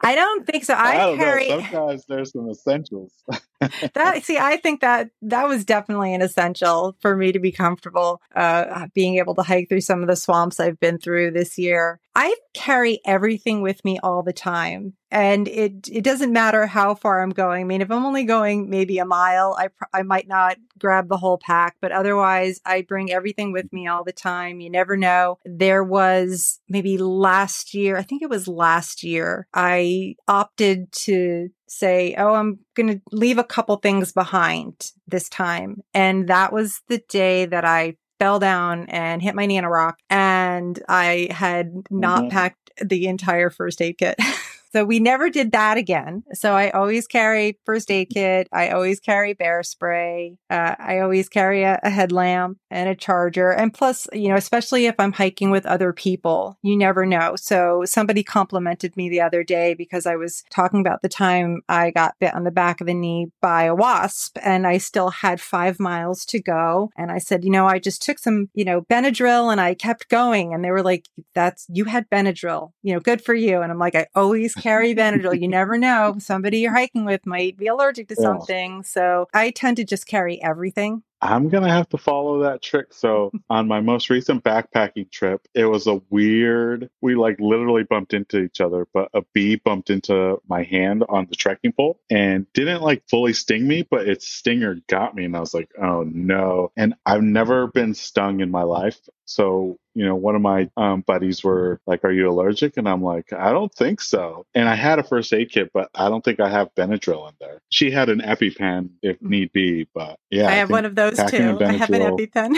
I 0.02 0.16
don't 0.16 0.48
think 0.48 0.66
so. 0.66 0.74
I, 0.74 1.12
I 1.12 1.16
carry. 1.16 1.50
Know. 1.50 1.60
Sometimes 1.60 2.06
there's 2.08 2.32
some 2.32 2.50
essentials. 2.50 3.12
that 3.94 4.24
see, 4.24 4.40
I 4.40 4.58
think 4.58 4.82
that 4.82 5.12
that 5.22 5.48
was 5.48 5.64
definitely 5.64 6.16
an 6.16 6.24
essential 6.24 6.96
for 7.00 7.16
me 7.16 7.32
to 7.32 7.40
be 7.40 7.52
comfortable, 7.52 8.22
uh, 8.36 8.88
being 8.96 9.20
able 9.20 9.36
to 9.36 9.44
hike 9.44 9.70
through 9.70 9.82
some 9.82 10.02
of 10.02 10.08
the 10.08 10.16
swamps 10.16 10.60
I've 10.60 10.80
been 10.80 10.98
through 10.98 11.32
this 11.32 11.60
year. 11.60 12.00
I 12.16 12.36
carry 12.54 13.00
everything 13.06 13.62
with 13.62 13.86
me 13.86 14.00
all 14.00 14.24
the 14.24 14.34
time 14.34 14.94
and 15.12 15.48
it 15.48 15.90
it 15.92 16.04
doesn't 16.04 16.32
matter 16.32 16.66
how 16.66 16.96
far 16.96 17.22
I'm 17.22 17.32
going. 17.32 17.62
I 17.62 17.66
mean, 17.66 17.82
if 17.82 17.92
I'm 17.92 18.06
only 18.06 18.24
going 18.24 18.70
maybe 18.70 18.98
a 18.98 19.06
mile, 19.06 19.56
I 19.60 19.70
I 19.94 20.04
might 20.04 20.28
not 20.28 20.58
grab 20.80 21.10
the 21.10 21.18
whole 21.18 21.38
pack, 21.38 21.76
but 21.82 21.92
otherwise 21.92 22.62
I 22.66 22.82
bring 22.82 23.12
everything 23.12 23.52
with 23.52 23.72
me 23.74 23.88
all 23.88 24.04
the 24.04 24.14
time. 24.14 24.62
You 24.62 24.70
never 24.70 24.96
know. 24.96 25.38
There 25.46 25.84
was 25.84 26.60
maybe 26.70 26.98
last 26.98 27.74
year, 27.74 27.98
I 27.98 28.04
think 28.04 28.22
it 28.22 28.30
was 28.30 28.48
last 28.48 29.04
year, 29.04 29.48
I 29.54 30.16
opted 30.28 30.92
to 31.04 31.50
say, 31.68 32.16
"Oh, 32.18 32.34
I'm 32.34 32.60
going 32.76 32.90
to 32.90 33.02
leave 33.12 33.38
a 33.38 33.44
couple 33.44 33.76
things 33.78 34.14
behind 34.14 34.92
this 35.08 35.28
time." 35.28 35.82
And 35.94 36.30
that 36.30 36.54
was 36.54 36.82
the 36.88 37.02
day 37.10 37.46
that 37.46 37.66
I 37.66 37.98
fell 38.22 38.38
down 38.38 38.86
and 38.90 39.20
hit 39.20 39.34
my 39.34 39.48
knee 39.48 39.58
on 39.58 39.64
a 39.64 39.70
rock 39.70 39.98
and 40.08 40.80
I 40.88 41.28
had 41.32 41.74
not 41.90 42.20
mm-hmm. 42.20 42.30
packed 42.30 42.72
the 42.80 43.08
entire 43.08 43.50
first 43.50 43.82
aid 43.82 43.98
kit. 43.98 44.16
So 44.74 44.86
we 44.86 45.00
never 45.00 45.30
did 45.30 45.52
that 45.52 45.78
again. 45.78 46.24
So 46.34 46.54
I 46.54 46.70
always 46.70 47.08
carry 47.08 47.60
first 47.66 47.92
aid 47.92 48.10
kit. 48.14 48.48
I 48.54 48.70
always 48.70 49.00
carry 49.00 49.34
bear 49.34 49.64
spray. 49.64 50.38
Uh, 50.50 50.76
I 50.80 51.00
always 51.00 51.28
carry 51.28 51.64
a, 51.64 51.80
a 51.84 51.90
headlamp 51.90 52.58
and 52.70 52.88
a 52.88 52.96
charger. 52.96 53.52
And 53.52 53.74
plus, 53.74 54.08
you 54.14 54.30
know, 54.30 54.36
especially 54.36 54.86
if 54.86 54.96
I'm 54.98 55.12
hiking 55.12 55.52
with 55.52 55.66
other 55.66 55.92
people, 55.92 56.58
you 56.62 56.78
never 56.78 57.06
know. 57.06 57.36
So 57.36 57.84
somebody 57.86 58.24
complimented 58.24 58.96
me 58.96 59.10
the 59.10 59.22
other 59.22 59.44
day 59.44 59.74
because 59.74 60.06
I 60.06 60.16
was 60.16 60.44
talking 60.50 60.80
about 60.80 61.02
the 61.02 61.10
time 61.10 61.62
I 61.68 61.92
got 61.92 62.16
bit 62.20 62.34
on 62.34 62.46
the 62.46 62.52
back 62.52 62.80
of 62.80 62.88
the 62.88 62.94
knee 62.94 63.28
by 63.42 63.64
a 63.64 63.76
wasp 63.76 64.38
and 64.42 64.66
I 64.66 64.78
still 64.78 65.10
had 65.10 65.42
five 65.42 65.80
miles 65.80 66.26
to 66.28 66.42
go. 66.42 66.92
And 66.96 67.12
I 67.12 67.18
said, 67.18 67.44
you 67.44 67.52
know, 67.52 67.68
I 67.68 67.80
just 67.80 68.02
took 68.02 68.20
some, 68.20 68.50
you 68.54 68.64
know, 68.64 68.82
Benadryl 68.82 69.52
and 69.52 69.60
I 69.60 69.74
kept 69.74 70.08
going. 70.08 70.54
And 70.54 70.64
they 70.64 70.72
were 70.72 70.84
like, 70.84 71.08
that's, 71.36 71.66
you 71.70 71.86
had 71.86 72.10
Benadryl, 72.10 72.72
you 72.84 72.94
know, 72.94 73.02
good 73.02 73.22
for 73.22 73.34
you. 73.34 73.62
And 73.62 73.72
I'm 73.72 73.80
like, 73.80 73.96
I 73.96 74.08
always 74.16 74.56
carry 74.62 74.96
Benadryl. 74.96 75.40
You 75.40 75.48
never 75.48 75.78
know. 75.78 76.16
Somebody 76.20 76.60
you're 76.60 76.74
hiking 76.74 77.06
with 77.06 77.26
might 77.26 77.58
be 77.58 77.68
allergic 77.68 78.08
to 78.10 78.16
something. 78.16 78.84
So 78.84 79.28
I 79.34 79.52
tend 79.52 79.78
to 79.78 79.84
just 79.84 80.08
carry 80.08 80.42
everything. 80.42 81.04
I'm 81.24 81.50
going 81.50 81.64
to 81.64 81.70
have 81.70 81.88
to 81.90 81.98
follow 81.98 82.42
that 82.44 82.64
trick. 82.64 82.94
So, 82.94 83.32
on 83.50 83.68
my 83.68 83.80
most 83.80 84.10
recent 84.10 84.44
backpacking 84.44 85.12
trip, 85.12 85.48
it 85.54 85.66
was 85.66 85.86
a 85.86 86.02
weird, 86.10 86.90
we 87.02 87.16
like 87.16 87.40
literally 87.40 87.84
bumped 87.84 88.14
into 88.14 88.40
each 88.40 88.60
other, 88.60 88.88
but 88.92 89.10
a 89.14 89.22
bee 89.34 89.56
bumped 89.56 89.92
into 89.92 90.42
my 90.48 90.64
hand 90.64 91.04
on 91.08 91.28
the 91.30 91.36
trekking 91.36 91.74
pole 91.74 92.00
and 92.10 92.52
didn't 92.54 92.82
like 92.82 93.04
fully 93.08 93.34
sting 93.34 93.68
me, 93.68 93.88
but 93.90 94.08
its 94.08 94.28
stinger 94.28 94.78
got 94.88 95.14
me. 95.14 95.26
And 95.26 95.38
I 95.38 95.40
was 95.40 95.54
like, 95.54 95.70
oh 95.80 96.04
no. 96.04 96.72
And 96.76 96.96
I've 97.06 97.24
never 97.24 97.68
been 97.68 97.94
stung 97.94 98.40
in 98.40 98.50
my 98.50 98.64
life. 98.64 98.98
So, 99.26 99.78
you 99.94 100.06
know, 100.06 100.16
one 100.16 100.36
of 100.36 100.42
my 100.42 100.70
um, 100.78 101.02
buddies 101.02 101.44
were 101.44 101.80
like, 101.86 102.04
Are 102.04 102.12
you 102.12 102.30
allergic? 102.30 102.78
And 102.78 102.88
I'm 102.88 103.04
like, 103.04 103.32
I 103.34 103.52
don't 103.52 103.74
think 103.74 104.02
so. 104.02 104.46
And 104.54 104.68
I 104.68 104.76
had 104.76 105.00
a 105.00 105.04
first 105.04 105.34
aid 105.34 105.52
kit, 105.52 105.72
but 105.74 105.90
I 105.96 106.10
don't 106.10 106.24
think 106.24 106.40
I 106.40 106.50
have 106.50 106.74
Benadryl 106.76 107.30
in 107.30 107.36
there. 107.40 107.62
She 107.70 107.92
had 107.92 108.10
an 108.10 108.22
EpiPen 108.22 108.90
if 109.02 109.20
mm. 109.20 109.30
need 109.30 109.52
be, 109.54 109.88
but 109.94 110.18
yeah. 110.30 110.48
I 110.48 110.54
have 110.54 110.70
one 110.70 110.86
of 110.86 110.96
those 110.96 111.18
too. 111.30 111.60
I 111.62 111.74
have 111.74 111.90
an 111.90 112.18
EpiPen. 112.18 112.58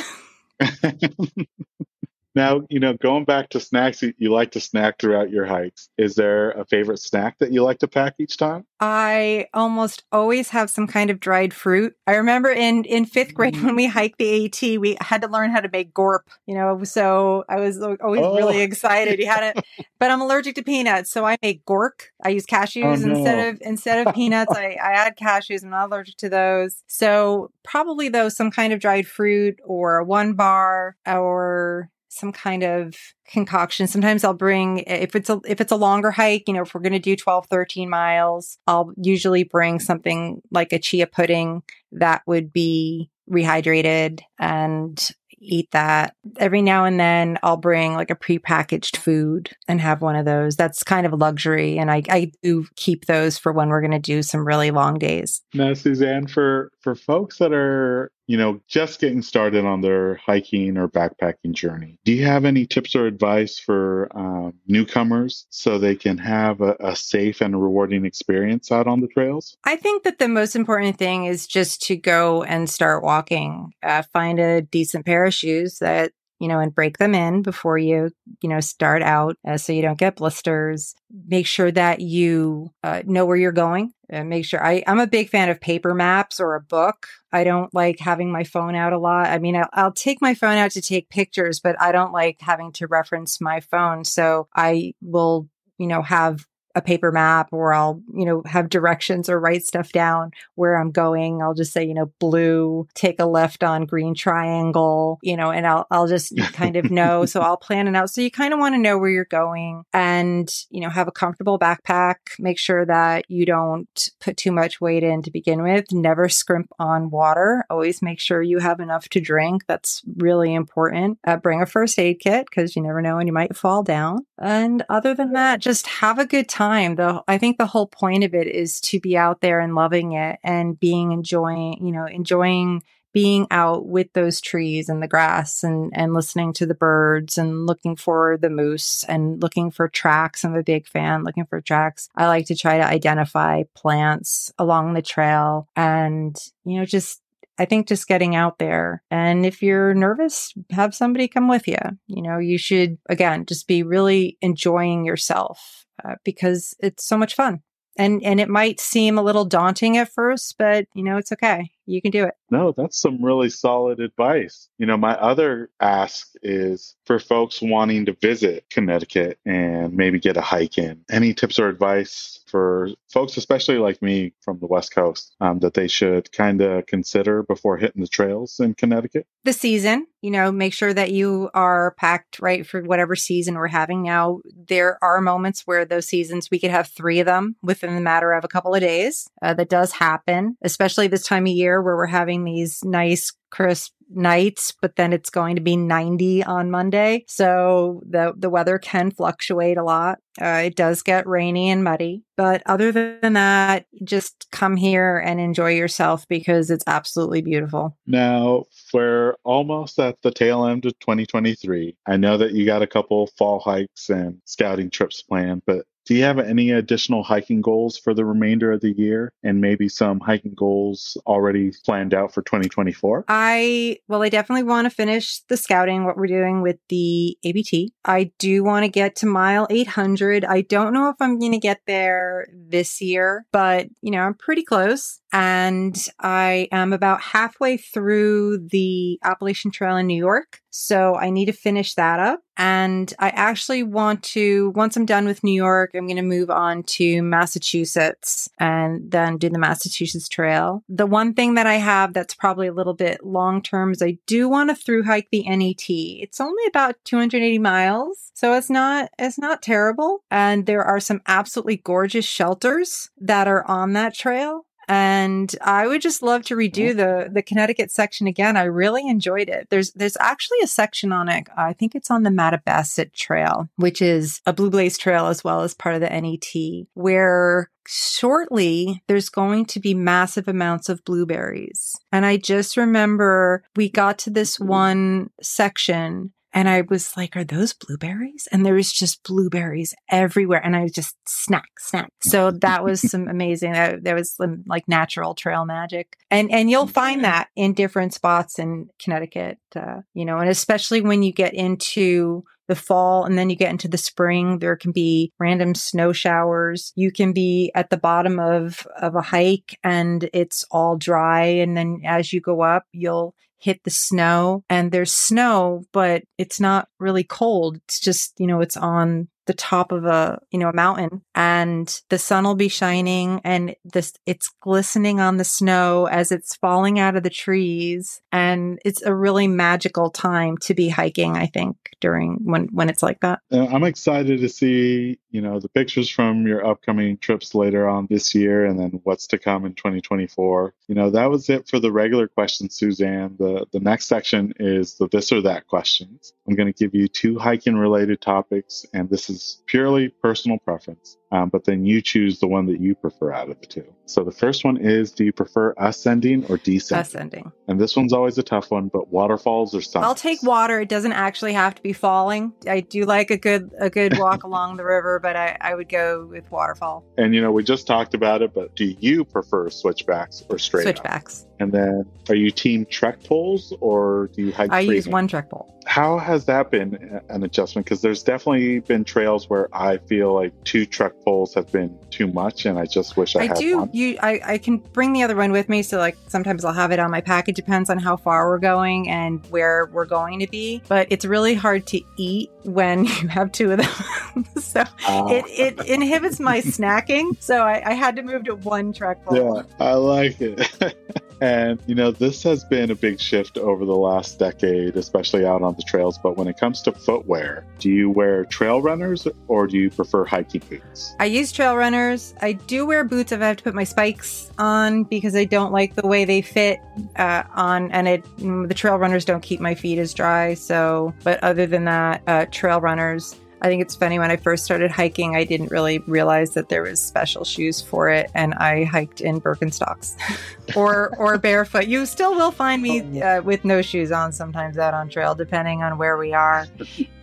Now, 2.35 2.61
you 2.69 2.79
know, 2.79 2.93
going 2.93 3.25
back 3.25 3.49
to 3.49 3.59
snacks, 3.59 4.01
you, 4.01 4.13
you, 4.17 4.31
like 4.31 4.51
to 4.51 4.59
snack 4.59 4.99
throughout 4.99 5.29
your 5.29 5.45
hikes. 5.45 5.89
Is 5.97 6.15
there 6.15 6.51
a 6.51 6.65
favorite 6.65 6.99
snack 6.99 7.37
that 7.39 7.51
you 7.51 7.63
like 7.63 7.79
to 7.79 7.87
pack 7.87 8.15
each 8.17 8.37
time? 8.37 8.65
I 8.79 9.47
almost 9.53 10.03
always 10.11 10.49
have 10.49 10.69
some 10.69 10.87
kind 10.87 11.09
of 11.09 11.19
dried 11.19 11.53
fruit. 11.53 11.95
I 12.07 12.15
remember 12.15 12.49
in 12.49 12.85
in 12.85 13.05
fifth 13.05 13.33
grade 13.33 13.53
mm. 13.53 13.63
when 13.63 13.75
we 13.75 13.87
hiked 13.87 14.17
the 14.17 14.45
AT, 14.45 14.79
we 14.79 14.97
had 14.99 15.21
to 15.21 15.27
learn 15.27 15.51
how 15.51 15.61
to 15.61 15.69
make 15.71 15.93
gorp. 15.93 16.27
You 16.47 16.55
know, 16.55 16.83
so 16.83 17.45
I 17.47 17.59
was 17.59 17.81
always 17.81 18.21
oh. 18.21 18.35
really 18.35 18.61
excited. 18.61 19.19
You 19.19 19.27
had 19.27 19.55
it, 19.55 19.65
but 19.99 20.09
I'm 20.09 20.21
allergic 20.21 20.55
to 20.55 20.63
peanuts, 20.63 21.11
so 21.11 21.25
I 21.25 21.37
make 21.41 21.63
gork. 21.65 22.09
I 22.23 22.29
use 22.29 22.45
oh, 22.51 22.55
cashews 22.55 23.03
oh, 23.03 23.07
no. 23.07 23.15
instead 23.15 23.53
of 23.53 23.61
instead 23.61 24.07
of 24.07 24.13
peanuts. 24.15 24.53
I, 24.55 24.77
I 24.83 24.93
add 24.93 25.17
cashews. 25.17 25.63
I'm 25.63 25.69
not 25.69 25.87
allergic 25.87 26.17
to 26.17 26.29
those. 26.29 26.83
So 26.87 27.51
probably 27.63 28.09
though 28.09 28.29
some 28.29 28.49
kind 28.49 28.73
of 28.73 28.79
dried 28.79 29.07
fruit 29.07 29.59
or 29.63 30.03
one 30.03 30.33
bar 30.33 30.97
or 31.05 31.89
some 32.13 32.31
kind 32.31 32.63
of 32.63 32.95
concoction. 33.27 33.87
Sometimes 33.87 34.23
I'll 34.23 34.33
bring 34.33 34.79
if 34.79 35.15
it's 35.15 35.29
a 35.29 35.39
if 35.45 35.61
it's 35.61 35.71
a 35.71 35.77
longer 35.77 36.11
hike, 36.11 36.43
you 36.47 36.53
know, 36.53 36.61
if 36.61 36.73
we're 36.73 36.81
going 36.81 36.93
to 36.93 36.99
do 36.99 37.15
12 37.15 37.47
13 37.47 37.89
miles, 37.89 38.57
I'll 38.67 38.91
usually 38.97 39.43
bring 39.43 39.79
something 39.79 40.41
like 40.51 40.73
a 40.73 40.79
chia 40.79 41.07
pudding 41.07 41.63
that 41.91 42.21
would 42.25 42.51
be 42.51 43.09
rehydrated 43.29 44.21
and 44.39 45.11
eat 45.43 45.69
that. 45.71 46.15
Every 46.37 46.61
now 46.61 46.85
and 46.85 46.99
then 46.99 47.37
I'll 47.43 47.57
bring 47.57 47.93
like 47.93 48.09
a 48.09 48.15
prepackaged 48.15 48.97
food 48.97 49.51
and 49.67 49.81
have 49.81 50.01
one 50.01 50.15
of 50.15 50.25
those. 50.25 50.55
That's 50.55 50.83
kind 50.83 51.05
of 51.05 51.13
a 51.13 51.17
luxury. 51.17 51.77
And 51.77 51.91
I, 51.91 52.03
I 52.09 52.31
do 52.41 52.65
keep 52.75 53.05
those 53.05 53.37
for 53.37 53.51
when 53.51 53.69
we're 53.69 53.81
going 53.81 53.91
to 53.91 53.99
do 53.99 54.23
some 54.23 54.47
really 54.47 54.71
long 54.71 54.97
days. 54.97 55.41
Now, 55.53 55.73
Suzanne, 55.73 56.27
for, 56.27 56.71
for 56.81 56.95
folks 56.95 57.37
that 57.39 57.53
are 57.53 58.11
you 58.27 58.37
know, 58.37 58.61
just 58.67 58.99
getting 58.99 59.21
started 59.21 59.65
on 59.65 59.81
their 59.81 60.15
hiking 60.15 60.77
or 60.77 60.87
backpacking 60.87 61.53
journey. 61.53 61.99
Do 62.05 62.13
you 62.13 62.25
have 62.25 62.45
any 62.45 62.65
tips 62.65 62.95
or 62.95 63.05
advice 63.05 63.59
for 63.59 64.09
um, 64.15 64.53
newcomers 64.67 65.45
so 65.49 65.77
they 65.77 65.95
can 65.95 66.17
have 66.17 66.61
a, 66.61 66.75
a, 66.79 66.95
safe 66.95 67.41
and 67.41 67.61
rewarding 67.61 68.05
experience 68.05 68.71
out 68.71 68.87
on 68.87 69.01
the 69.01 69.07
trails? 69.07 69.57
I 69.65 69.75
think 69.75 70.03
that 70.03 70.19
the 70.19 70.29
most 70.29 70.55
important 70.55 70.97
thing 70.97 71.25
is 71.25 71.47
just 71.47 71.81
to 71.83 71.95
go 71.95 72.43
and 72.43 72.69
start 72.69 73.03
walking. 73.03 73.73
Uh, 73.83 74.03
find 74.13 74.39
a 74.39 74.61
decent 74.61 75.05
pair 75.05 75.25
of 75.25 75.33
shoes 75.33 75.79
that 75.79 76.13
you 76.39 76.47
know, 76.47 76.59
and 76.59 76.73
break 76.73 76.97
them 76.97 77.15
in 77.15 77.41
before 77.41 77.77
you, 77.77 78.11
you 78.41 78.49
know, 78.49 78.59
start 78.59 79.01
out 79.01 79.37
uh, 79.47 79.57
so 79.57 79.71
you 79.71 79.81
don't 79.81 79.97
get 79.97 80.17
blisters. 80.17 80.95
Make 81.27 81.47
sure 81.47 81.71
that 81.71 81.99
you 81.99 82.71
uh, 82.83 83.03
know 83.05 83.25
where 83.25 83.37
you're 83.37 83.51
going. 83.51 83.93
Uh, 84.11 84.23
make 84.23 84.45
sure 84.45 84.63
I, 84.63 84.83
I'm 84.85 84.99
a 84.99 85.07
big 85.07 85.29
fan 85.29 85.49
of 85.49 85.61
paper 85.61 85.93
maps 85.93 86.39
or 86.39 86.55
a 86.55 86.61
book. 86.61 87.07
I 87.31 87.43
don't 87.43 87.73
like 87.73 87.99
having 87.99 88.31
my 88.31 88.43
phone 88.43 88.75
out 88.75 88.93
a 88.93 88.99
lot. 88.99 89.27
I 89.27 89.39
mean, 89.39 89.55
I'll, 89.55 89.69
I'll 89.73 89.93
take 89.93 90.21
my 90.21 90.33
phone 90.33 90.57
out 90.57 90.71
to 90.71 90.81
take 90.81 91.09
pictures, 91.09 91.59
but 91.59 91.79
I 91.79 91.91
don't 91.91 92.11
like 92.13 92.37
having 92.41 92.71
to 92.73 92.87
reference 92.87 93.39
my 93.39 93.59
phone. 93.59 94.03
So 94.03 94.47
I 94.55 94.93
will 95.01 95.47
you 95.77 95.87
know, 95.87 96.01
have 96.01 96.45
a 96.75 96.81
paper 96.81 97.11
map 97.11 97.49
or 97.51 97.73
I'll, 97.73 98.01
you 98.13 98.25
know, 98.25 98.41
have 98.45 98.69
directions 98.69 99.29
or 99.29 99.39
write 99.39 99.63
stuff 99.63 99.91
down 99.91 100.31
where 100.55 100.77
I'm 100.77 100.91
going. 100.91 101.41
I'll 101.41 101.53
just 101.53 101.73
say, 101.73 101.83
you 101.83 101.93
know, 101.93 102.11
blue, 102.19 102.87
take 102.95 103.19
a 103.19 103.25
left 103.25 103.63
on 103.63 103.85
green 103.85 104.15
triangle, 104.15 105.19
you 105.21 105.37
know, 105.37 105.51
and 105.51 105.67
I'll, 105.67 105.85
I'll 105.91 106.07
just 106.07 106.35
kind 106.53 106.75
of 106.75 106.89
know. 106.89 107.25
so 107.25 107.41
I'll 107.41 107.57
plan 107.57 107.87
it 107.87 107.95
out. 107.95 108.09
So 108.09 108.21
you 108.21 108.31
kind 108.31 108.53
of 108.53 108.59
want 108.59 108.75
to 108.75 108.79
know 108.79 108.97
where 108.97 109.09
you're 109.09 109.25
going 109.25 109.83
and, 109.93 110.51
you 110.69 110.81
know, 110.81 110.89
have 110.89 111.07
a 111.07 111.11
comfortable 111.11 111.59
backpack. 111.59 112.15
Make 112.39 112.57
sure 112.57 112.85
that 112.85 113.29
you 113.29 113.45
don't 113.45 114.09
put 114.19 114.37
too 114.37 114.51
much 114.51 114.81
weight 114.81 115.03
in 115.03 115.21
to 115.23 115.31
begin 115.31 115.61
with. 115.61 115.91
Never 115.91 116.27
scrimp 116.29 116.69
on 116.79 117.09
water. 117.09 117.65
Always 117.69 118.01
make 118.01 118.19
sure 118.19 118.41
you 118.41 118.59
have 118.59 118.79
enough 118.79 119.09
to 119.09 119.21
drink. 119.21 119.63
That's 119.67 120.01
really 120.17 120.53
important. 120.53 121.19
Uh, 121.25 121.37
bring 121.37 121.61
a 121.61 121.65
first 121.65 121.99
aid 121.99 122.19
kit 122.19 122.47
because 122.49 122.75
you 122.75 122.81
never 122.81 123.01
know 123.01 123.17
when 123.17 123.27
you 123.27 123.33
might 123.33 123.55
fall 123.55 123.83
down. 123.83 124.25
And 124.39 124.83
other 124.89 125.13
than 125.13 125.33
that, 125.33 125.59
just 125.59 125.87
have 125.87 126.17
a 126.17 126.25
good 126.25 126.49
time 126.49 126.62
time. 126.63 127.23
I 127.27 127.37
think 127.37 127.57
the 127.57 127.65
whole 127.65 127.87
point 127.87 128.23
of 128.23 128.33
it 128.33 128.47
is 128.47 128.79
to 128.81 128.99
be 128.99 129.17
out 129.17 129.41
there 129.41 129.59
and 129.59 129.75
loving 129.75 130.13
it 130.13 130.39
and 130.43 130.79
being 130.79 131.11
enjoying, 131.11 131.85
you 131.85 131.91
know, 131.91 132.05
enjoying 132.05 132.83
being 133.13 133.45
out 133.51 133.85
with 133.85 134.11
those 134.13 134.41
trees 134.41 134.89
and 134.89 135.01
the 135.01 135.07
grass 135.07 135.63
and 135.63 135.91
and 135.93 136.13
listening 136.13 136.51
to 136.51 136.65
the 136.65 136.73
birds 136.73 137.37
and 137.37 137.67
looking 137.67 137.95
for 137.95 138.37
the 138.37 138.49
moose 138.49 139.05
and 139.07 139.41
looking 139.41 139.69
for 139.69 139.87
tracks. 139.87 140.43
I'm 140.43 140.55
a 140.55 140.63
big 140.63 140.87
fan 140.87 141.23
looking 141.23 141.45
for 141.45 141.61
tracks. 141.61 142.09
I 142.15 142.27
like 142.27 142.47
to 142.47 142.55
try 142.55 142.77
to 142.77 142.85
identify 142.85 143.63
plants 143.75 144.51
along 144.57 144.93
the 144.93 145.03
trail 145.03 145.67
and 145.75 146.35
you 146.65 146.79
know 146.79 146.85
just 146.85 147.21
I 147.59 147.65
think 147.65 147.87
just 147.87 148.07
getting 148.07 148.35
out 148.35 148.57
there. 148.57 149.03
And 149.11 149.45
if 149.45 149.61
you're 149.61 149.93
nervous, 149.93 150.53
have 150.71 150.95
somebody 150.95 151.27
come 151.27 151.47
with 151.47 151.67
you. 151.67 151.77
You 152.07 152.23
know, 152.23 152.39
you 152.39 152.57
should, 152.57 152.97
again, 153.09 153.45
just 153.45 153.67
be 153.67 153.83
really 153.83 154.37
enjoying 154.41 155.05
yourself 155.05 155.85
uh, 156.03 156.15
because 156.23 156.73
it's 156.79 157.05
so 157.05 157.17
much 157.17 157.35
fun. 157.35 157.61
And 157.95 158.23
and 158.23 158.39
it 158.39 158.49
might 158.49 158.79
seem 158.79 159.19
a 159.19 159.23
little 159.23 159.45
daunting 159.45 159.97
at 159.97 160.11
first, 160.11 160.55
but 160.57 160.87
you 160.95 161.03
know, 161.03 161.17
it's 161.17 161.31
okay. 161.31 161.69
You 161.85 162.01
can 162.01 162.11
do 162.11 162.23
it. 162.25 162.33
No, 162.49 162.73
that's 162.75 162.99
some 162.99 163.23
really 163.23 163.49
solid 163.49 163.99
advice. 163.99 164.69
You 164.77 164.85
know, 164.85 164.97
my 164.97 165.13
other 165.15 165.69
ask 165.79 166.29
is 166.41 166.95
for 167.05 167.19
folks 167.19 167.61
wanting 167.61 168.05
to 168.05 168.13
visit 168.13 168.65
Connecticut 168.69 169.39
and 169.45 169.93
maybe 169.93 170.19
get 170.19 170.37
a 170.37 170.41
hike 170.41 170.77
in. 170.77 171.03
Any 171.09 171.33
tips 171.33 171.59
or 171.59 171.67
advice 171.67 172.39
for 172.47 172.89
folks, 173.11 173.37
especially 173.37 173.79
like 173.79 174.01
me 174.01 174.33
from 174.41 174.59
the 174.59 174.67
West 174.67 174.93
Coast, 174.93 175.35
um, 175.41 175.59
that 175.59 175.73
they 175.73 175.87
should 175.87 176.31
kind 176.31 176.61
of 176.61 176.85
consider 176.85 177.43
before 177.43 177.77
hitting 177.77 178.01
the 178.01 178.07
trails 178.07 178.59
in 178.59 178.75
Connecticut? 178.75 179.25
The 179.43 179.53
season, 179.53 180.05
you 180.21 180.29
know, 180.29 180.51
make 180.51 180.73
sure 180.73 180.93
that 180.93 181.11
you 181.11 181.49
are 181.53 181.95
packed 181.97 182.39
right 182.39 182.65
for 182.65 182.81
whatever 182.83 183.15
season 183.15 183.55
we're 183.55 183.67
having 183.67 184.03
now. 184.03 184.39
There 184.45 185.03
are 185.03 185.21
moments 185.21 185.63
where 185.65 185.85
those 185.85 186.07
seasons, 186.07 186.49
we 186.51 186.59
could 186.59 186.71
have 186.71 186.87
three 186.87 187.19
of 187.19 187.25
them 187.25 187.55
within 187.63 187.95
the 187.95 188.01
matter 188.01 188.33
of 188.33 188.43
a 188.43 188.47
couple 188.47 188.75
of 188.75 188.81
days. 188.81 189.27
Uh, 189.41 189.53
that 189.55 189.69
does 189.69 189.93
happen, 189.93 190.57
especially 190.61 191.07
this 191.07 191.25
time 191.25 191.45
of 191.45 191.53
year 191.53 191.72
where 191.81 191.95
we're 191.95 192.05
having 192.05 192.43
these 192.43 192.83
nice 192.83 193.31
crisp 193.49 193.93
nights, 194.15 194.73
but 194.81 194.95
then 194.95 195.13
it's 195.13 195.29
going 195.29 195.55
to 195.55 195.61
be 195.61 195.75
90 195.75 196.43
on 196.43 196.71
Monday. 196.71 197.25
So 197.27 198.01
the, 198.07 198.33
the 198.37 198.49
weather 198.49 198.77
can 198.77 199.11
fluctuate 199.11 199.77
a 199.77 199.83
lot. 199.83 200.19
Uh, 200.41 200.63
it 200.65 200.75
does 200.75 201.03
get 201.03 201.27
rainy 201.27 201.69
and 201.69 201.83
muddy, 201.83 202.23
but 202.35 202.63
other 202.65 202.91
than 202.91 203.33
that, 203.33 203.85
just 204.03 204.47
come 204.51 204.75
here 204.75 205.19
and 205.19 205.39
enjoy 205.39 205.71
yourself 205.71 206.27
because 206.27 206.71
it's 206.71 206.83
absolutely 206.87 207.41
beautiful. 207.41 207.95
Now, 208.07 208.63
we're 208.93 209.35
almost 209.43 209.99
at 209.99 210.21
the 210.23 210.31
tail 210.31 210.65
end 210.65 210.85
of 210.85 210.97
2023. 210.99 211.95
I 212.07 212.17
know 212.17 212.37
that 212.37 212.53
you 212.53 212.65
got 212.65 212.81
a 212.81 212.87
couple 212.87 213.27
fall 213.37 213.59
hikes 213.59 214.09
and 214.09 214.41
scouting 214.45 214.89
trips 214.89 215.21
planned, 215.21 215.61
but 215.67 215.85
do 216.05 216.15
you 216.15 216.23
have 216.23 216.39
any 216.39 216.71
additional 216.71 217.23
hiking 217.23 217.61
goals 217.61 217.97
for 217.97 218.13
the 218.13 218.25
remainder 218.25 218.71
of 218.71 218.81
the 218.81 218.91
year 218.91 219.31
and 219.43 219.61
maybe 219.61 219.87
some 219.87 220.19
hiking 220.19 220.53
goals 220.53 221.17
already 221.25 221.71
planned 221.85 222.13
out 222.13 222.33
for 222.33 222.41
2024? 222.41 223.25
I, 223.27 223.97
well, 224.07 224.21
I 224.21 224.29
definitely 224.29 224.63
want 224.63 224.85
to 224.85 224.89
finish 224.89 225.41
the 225.49 225.57
scouting, 225.57 226.05
what 226.05 226.17
we're 226.17 226.27
doing 226.27 226.61
with 226.61 226.77
the 226.89 227.37
APT. 227.45 227.93
I 228.05 228.31
do 228.37 228.63
want 228.63 228.83
to 228.83 228.89
get 228.89 229.15
to 229.17 229.25
mile 229.25 229.67
800. 229.69 230.45
I 230.45 230.61
don't 230.61 230.93
know 230.93 231.09
if 231.09 231.15
I'm 231.19 231.39
going 231.39 231.53
to 231.53 231.57
get 231.57 231.81
there 231.87 232.47
this 232.53 233.01
year, 233.01 233.45
but, 233.51 233.87
you 234.01 234.11
know, 234.11 234.21
I'm 234.21 234.35
pretty 234.35 234.63
close. 234.63 235.19
And 235.31 235.95
I 236.19 236.67
am 236.71 236.93
about 236.93 237.21
halfway 237.21 237.77
through 237.77 238.67
the 238.69 239.19
Appalachian 239.23 239.71
Trail 239.71 239.97
in 239.97 240.07
New 240.07 240.17
York. 240.17 240.59
So 240.75 241.15
I 241.15 241.29
need 241.29 241.45
to 241.45 241.53
finish 241.53 241.93
that 241.93 242.19
up. 242.19 242.41
And 242.57 243.13
I 243.19 243.29
actually 243.29 243.83
want 243.83 244.23
to, 244.23 244.71
once 244.75 244.97
I'm 244.97 245.05
done 245.05 245.25
with 245.25 245.43
New 245.43 245.53
York, 245.53 245.91
I'm 245.93 246.07
going 246.07 246.17
to 246.17 246.23
move 246.23 246.49
on 246.49 246.81
to 246.83 247.21
Massachusetts 247.21 248.49
and 248.59 249.11
then 249.11 249.37
do 249.37 249.49
the 249.49 249.59
Massachusetts 249.59 250.27
Trail. 250.27 250.83
The 250.89 251.05
one 251.05 251.35
thing 251.35 251.53
that 251.55 251.67
I 251.67 251.75
have 251.75 252.13
that's 252.13 252.33
probably 252.33 252.67
a 252.67 252.73
little 252.73 252.95
bit 252.95 253.23
long 253.23 253.61
term 253.61 253.91
is 253.91 254.01
I 254.01 254.17
do 254.25 254.49
want 254.49 254.71
to 254.71 254.75
through 254.75 255.03
hike 255.03 255.29
the 255.31 255.43
NET. 255.47 255.85
It's 255.87 256.41
only 256.41 256.63
about 256.67 256.95
280 257.05 257.59
miles. 257.59 258.31
So 258.33 258.55
it's 258.55 258.69
not, 258.69 259.11
it's 259.19 259.37
not 259.37 259.61
terrible. 259.61 260.23
And 260.31 260.65
there 260.65 260.83
are 260.83 260.99
some 260.99 261.21
absolutely 261.27 261.77
gorgeous 261.77 262.25
shelters 262.25 263.11
that 263.19 263.47
are 263.47 263.65
on 263.67 263.93
that 263.93 264.15
trail. 264.15 264.65
And 264.87 265.55
I 265.61 265.87
would 265.87 266.01
just 266.01 266.21
love 266.21 266.43
to 266.43 266.55
redo 266.55 266.95
the 266.95 267.29
the 267.31 267.41
Connecticut 267.41 267.91
section 267.91 268.27
again. 268.27 268.57
I 268.57 268.63
really 268.63 269.07
enjoyed 269.07 269.49
it. 269.49 269.67
There's 269.69 269.91
there's 269.93 270.17
actually 270.19 270.59
a 270.63 270.67
section 270.67 271.11
on 271.11 271.29
it. 271.29 271.47
I 271.57 271.73
think 271.73 271.95
it's 271.95 272.11
on 272.11 272.23
the 272.23 272.29
Mattabesett 272.29 273.13
Trail, 273.13 273.69
which 273.75 274.01
is 274.01 274.41
a 274.45 274.53
Blue 274.53 274.69
Blaze 274.69 274.97
Trail 274.97 275.27
as 275.27 275.43
well 275.43 275.61
as 275.61 275.73
part 275.73 275.95
of 275.95 276.01
the 276.01 276.09
NET, 276.09 276.87
where 276.93 277.69
shortly 277.87 279.03
there's 279.07 279.29
going 279.29 279.65
to 279.65 279.79
be 279.79 279.93
massive 279.93 280.47
amounts 280.47 280.89
of 280.89 281.03
blueberries. 281.03 281.95
And 282.11 282.25
I 282.25 282.37
just 282.37 282.77
remember 282.77 283.63
we 283.75 283.89
got 283.89 284.17
to 284.19 284.29
this 284.29 284.59
one 284.59 285.29
section 285.41 286.33
And 286.53 286.69
I 286.69 286.81
was 286.81 287.17
like, 287.17 287.35
are 287.35 287.43
those 287.43 287.73
blueberries? 287.73 288.47
And 288.51 288.65
there 288.65 288.75
was 288.75 288.91
just 288.91 289.23
blueberries 289.23 289.95
everywhere. 290.09 290.61
And 290.63 290.75
I 290.75 290.83
was 290.83 290.91
just 290.91 291.15
snack, 291.27 291.79
snack. 291.79 292.09
So 292.21 292.51
that 292.51 292.83
was 292.83 293.01
some 293.09 293.27
amazing, 293.27 293.73
that, 293.73 294.03
that 294.03 294.15
was 294.15 294.33
some 294.33 294.63
like 294.67 294.87
natural 294.87 295.33
trail 295.33 295.65
magic. 295.65 296.15
And, 296.29 296.51
and 296.51 296.69
you'll 296.69 296.87
find 296.87 297.23
that 297.23 297.49
in 297.55 297.73
different 297.73 298.13
spots 298.13 298.59
in 298.59 298.89
Connecticut, 299.01 299.57
uh, 299.75 300.01
you 300.13 300.25
know, 300.25 300.37
and 300.37 300.49
especially 300.49 301.01
when 301.01 301.23
you 301.23 301.33
get 301.33 301.53
into 301.53 302.43
the 302.67 302.75
fall 302.75 303.25
and 303.25 303.37
then 303.37 303.49
you 303.49 303.55
get 303.55 303.71
into 303.71 303.87
the 303.87 303.97
spring 303.97 304.59
there 304.59 304.75
can 304.75 304.91
be 304.91 305.31
random 305.39 305.75
snow 305.75 306.13
showers. 306.13 306.93
You 306.95 307.11
can 307.11 307.33
be 307.33 307.71
at 307.75 307.89
the 307.89 307.97
bottom 307.97 308.39
of 308.39 308.87
of 308.97 309.15
a 309.15 309.21
hike 309.21 309.77
and 309.83 310.29
it's 310.33 310.65
all 310.71 310.97
dry 310.97 311.43
and 311.45 311.75
then 311.75 312.01
as 312.05 312.33
you 312.33 312.41
go 312.41 312.61
up 312.61 312.85
you'll 312.91 313.35
hit 313.57 313.81
the 313.83 313.89
snow 313.89 314.63
and 314.69 314.91
there's 314.91 315.13
snow 315.13 315.83
but 315.91 316.23
it's 316.37 316.59
not 316.59 316.87
really 316.99 317.23
cold. 317.23 317.77
It's 317.87 317.99
just 317.99 318.33
you 318.37 318.47
know 318.47 318.61
it's 318.61 318.77
on 318.77 319.27
the 319.45 319.53
top 319.53 319.91
of 319.91 320.05
a 320.05 320.39
you 320.51 320.59
know 320.59 320.69
a 320.69 320.73
mountain 320.73 321.21
and 321.35 322.01
the 322.09 322.17
sun 322.17 322.43
will 322.43 322.55
be 322.55 322.67
shining 322.67 323.41
and 323.43 323.75
this 323.83 324.13
it's 324.25 324.49
glistening 324.61 325.19
on 325.19 325.37
the 325.37 325.43
snow 325.43 326.05
as 326.05 326.31
it's 326.31 326.55
falling 326.57 326.99
out 326.99 327.15
of 327.15 327.23
the 327.23 327.29
trees 327.29 328.21
and 328.31 328.79
it's 328.85 329.01
a 329.01 329.13
really 329.13 329.47
magical 329.47 330.09
time 330.09 330.57
to 330.57 330.73
be 330.73 330.89
hiking 330.89 331.35
i 331.35 331.45
think 331.45 331.75
during 331.99 332.37
when 332.43 332.67
when 332.71 332.89
it's 332.89 333.03
like 333.03 333.19
that. 333.21 333.39
Uh, 333.51 333.65
i'm 333.67 333.83
excited 333.83 334.39
to 334.39 334.49
see 334.49 335.19
you 335.33 335.41
know 335.41 335.59
the 335.59 335.67
pictures 335.67 336.09
from 336.09 336.47
your 336.47 336.65
upcoming 336.65 337.17
trips 337.17 337.53
later 337.53 337.89
on 337.89 338.07
this 338.09 338.33
year 338.33 338.65
and 338.65 338.79
then 338.79 339.01
what's 339.03 339.27
to 339.27 339.37
come 339.37 339.65
in 339.65 339.73
2024 339.73 340.73
you 340.87 340.95
know 340.95 341.09
that 341.09 341.29
was 341.29 341.49
it 341.49 341.67
for 341.67 341.79
the 341.79 341.91
regular 341.91 342.27
questions 342.27 342.77
suzanne 342.77 343.35
the 343.39 343.65
the 343.73 343.79
next 343.79 344.05
section 344.05 344.53
is 344.59 344.95
the 344.95 345.07
this 345.09 345.31
or 345.31 345.41
that 345.41 345.67
questions 345.67 346.33
i'm 346.47 346.55
going 346.55 346.71
to 346.71 346.79
give 346.79 346.93
you 346.93 347.07
two 347.07 347.37
hiking 347.37 347.75
related 347.75 348.21
topics 348.21 348.85
and 348.93 349.09
this 349.09 349.29
is 349.29 349.61
purely 349.65 350.07
personal 350.07 350.59
preference 350.59 351.17
um, 351.33 351.49
but 351.49 351.65
then 351.65 351.83
you 351.83 351.99
choose 351.99 352.39
the 352.39 352.47
one 352.47 352.67
that 352.67 352.79
you 352.79 352.93
prefer 352.93 353.33
out 353.33 353.49
of 353.49 353.59
the 353.59 353.65
two. 353.65 353.91
So 354.05 354.23
the 354.23 354.31
first 354.31 354.63
one 354.63 354.77
is 354.77 355.11
do 355.11 355.25
you 355.25 355.33
prefer 355.33 355.73
ascending 355.79 356.45
or 356.45 356.57
descending? 356.57 357.01
Ascending. 357.01 357.51
And 357.67 357.81
this 357.81 357.95
one's 357.95 358.13
always 358.13 358.37
a 358.37 358.43
tough 358.43 358.69
one, 358.69 358.89
but 358.89 359.07
waterfalls 359.07 359.73
or 359.73 359.81
summits? 359.81 360.07
I'll 360.07 360.13
take 360.13 360.43
water. 360.43 360.81
It 360.81 360.89
doesn't 360.89 361.11
actually 361.11 361.53
have 361.53 361.73
to 361.73 361.81
be 361.81 361.91
falling. 361.91 362.53
I 362.69 362.81
do 362.81 363.05
like 363.05 363.31
a 363.31 363.37
good 363.37 363.71
a 363.79 363.89
good 363.89 364.19
walk 364.19 364.43
along 364.43 364.77
the 364.77 364.85
river, 364.85 365.19
but 365.23 365.37
I, 365.37 365.57
I 365.61 365.73
would 365.73 365.89
go 365.89 366.25
with 366.25 366.51
waterfall. 366.51 367.05
And 367.17 367.33
you 367.33 367.41
know, 367.41 367.51
we 367.51 367.63
just 367.63 367.87
talked 367.87 368.13
about 368.13 368.43
it, 368.43 368.53
but 368.53 368.75
do 368.75 368.93
you 368.99 369.23
prefer 369.23 369.69
switchbacks 369.71 370.43
or 370.49 370.59
straight 370.59 370.83
switchbacks? 370.83 371.45
Up? 371.45 371.61
And 371.61 371.71
then 371.71 372.05
are 372.27 372.35
you 372.35 372.51
team 372.51 372.85
trek 372.85 373.23
poles 373.23 373.73
or 373.79 374.29
do 374.33 374.43
you 374.43 374.51
hike? 374.51 374.71
I 374.71 374.81
use 374.81 375.07
one 375.07 375.27
trek 375.27 375.49
pole. 375.49 375.73
How 375.85 376.17
has 376.17 376.45
that 376.45 376.71
been 376.71 377.21
an 377.29 377.43
adjustment? 377.43 377.85
Because 377.85 378.01
there's 378.01 378.21
definitely 378.21 378.79
been 378.79 379.05
trails 379.05 379.49
where 379.49 379.69
I 379.75 379.97
feel 379.97 380.33
like 380.33 380.51
two 380.65 380.85
trek 380.85 381.13
poles 381.23 381.53
have 381.53 381.71
been 381.71 381.97
too 382.13 382.27
much, 382.27 382.65
and 382.65 382.77
I 382.77 382.85
just 382.85 383.17
wish 383.17 383.35
I, 383.35 383.41
I 383.41 383.45
had 383.47 383.57
do. 383.57 383.79
one. 383.79 383.89
You, 383.91 384.17
I, 384.21 384.39
I 384.45 384.57
can 384.59 384.77
bring 384.77 385.13
the 385.13 385.23
other 385.23 385.35
one 385.35 385.51
with 385.51 385.67
me, 385.67 385.81
so 385.81 385.97
like 385.97 386.15
sometimes 386.27 386.63
I'll 386.63 386.73
have 386.73 386.91
it 386.91 386.99
on 386.99 387.09
my 387.09 387.21
pack. 387.21 387.49
It 387.49 387.55
depends 387.55 387.89
on 387.89 387.97
how 387.97 388.15
far 388.15 388.49
we're 388.49 388.59
going 388.59 389.09
and 389.09 389.45
where 389.47 389.87
we're 389.91 390.05
going 390.05 390.39
to 390.39 390.47
be. 390.47 390.81
But 390.87 391.07
it's 391.09 391.25
really 391.25 391.55
hard 391.55 391.87
to 391.87 392.01
eat 392.17 392.51
when 392.63 393.05
you 393.21 393.27
have 393.27 393.51
two 393.51 393.71
of 393.71 393.79
them, 393.79 394.45
so 394.57 394.81
uh, 395.07 395.25
it 395.29 395.45
it 395.79 395.87
inhibits 395.87 396.39
my 396.39 396.61
snacking. 396.61 397.41
So 397.41 397.63
I, 397.63 397.81
I, 397.91 397.93
had 397.93 398.15
to 398.17 398.21
move 398.21 398.43
to 398.45 398.55
one 398.55 398.93
trek 398.93 399.25
pole. 399.25 399.65
Yeah, 399.79 399.85
I 399.85 399.93
like 399.93 400.39
it. 400.39 400.95
And, 401.43 401.77
you 401.87 401.95
know, 401.95 402.09
this 402.09 402.41
has 402.43 402.63
been 402.63 402.89
a 402.89 402.95
big 402.95 403.19
shift 403.19 403.57
over 403.57 403.83
the 403.83 403.97
last 403.97 404.39
decade, 404.39 404.95
especially 404.95 405.45
out 405.45 405.61
on 405.61 405.75
the 405.75 405.83
trails. 405.83 406.17
But 406.17 406.37
when 406.37 406.47
it 406.47 406.57
comes 406.57 406.81
to 406.83 406.93
footwear, 406.93 407.65
do 407.79 407.89
you 407.89 408.09
wear 408.09 408.45
trail 408.45 408.81
runners 408.81 409.27
or 409.49 409.67
do 409.67 409.77
you 409.77 409.89
prefer 409.89 410.23
hiking 410.23 410.61
boots? 410.69 411.13
I 411.19 411.25
use 411.25 411.51
trail 411.51 411.75
runners. 411.75 412.02
I 412.41 412.53
do 412.53 412.85
wear 412.85 413.03
boots 413.03 413.31
if 413.31 413.41
I 413.41 413.47
have 413.47 413.57
to 413.57 413.63
put 413.63 413.75
my 413.75 413.83
spikes 413.83 414.51
on 414.57 415.03
because 415.03 415.35
I 415.35 415.45
don't 415.45 415.71
like 415.71 415.95
the 415.95 416.07
way 416.07 416.25
they 416.25 416.41
fit 416.41 416.79
uh, 417.15 417.43
on, 417.53 417.91
and 417.91 418.07
it 418.07 418.23
the 418.37 418.73
trail 418.73 418.97
runners 418.97 419.25
don't 419.25 419.41
keep 419.41 419.59
my 419.59 419.75
feet 419.75 419.99
as 419.99 420.13
dry. 420.13 420.53
So, 420.53 421.13
but 421.23 421.43
other 421.43 421.65
than 421.65 421.85
that, 421.85 422.21
uh, 422.27 422.45
trail 422.51 422.81
runners. 422.81 423.35
I 423.63 423.67
think 423.67 423.81
it's 423.81 423.95
funny 423.95 424.19
when 424.19 424.29
I 424.29 424.35
first 424.35 424.65
started 424.65 424.91
hiking, 424.91 425.37
I 425.37 425.45
didn't 425.45 425.71
really 425.71 425.99
realize 425.99 426.51
that 426.51 426.67
there 426.67 426.83
was 426.83 427.01
special 427.01 427.45
shoes 427.45 427.81
for 427.81 428.09
it, 428.09 428.29
and 428.33 428.53
I 428.55 428.83
hiked 428.83 429.21
in 429.21 429.39
Birkenstocks 429.39 430.17
or 430.75 431.15
or 431.17 431.37
barefoot. 431.37 431.87
You 431.87 432.05
still 432.05 432.35
will 432.35 432.51
find 432.51 432.81
me 432.81 433.21
uh, 433.21 433.41
with 433.41 433.63
no 433.63 433.81
shoes 433.81 434.11
on 434.11 434.33
sometimes 434.33 434.77
out 434.77 434.93
on 434.93 435.07
trail, 435.07 435.33
depending 435.33 435.81
on 435.81 435.97
where 435.97 436.17
we 436.17 436.33
are. 436.33 436.67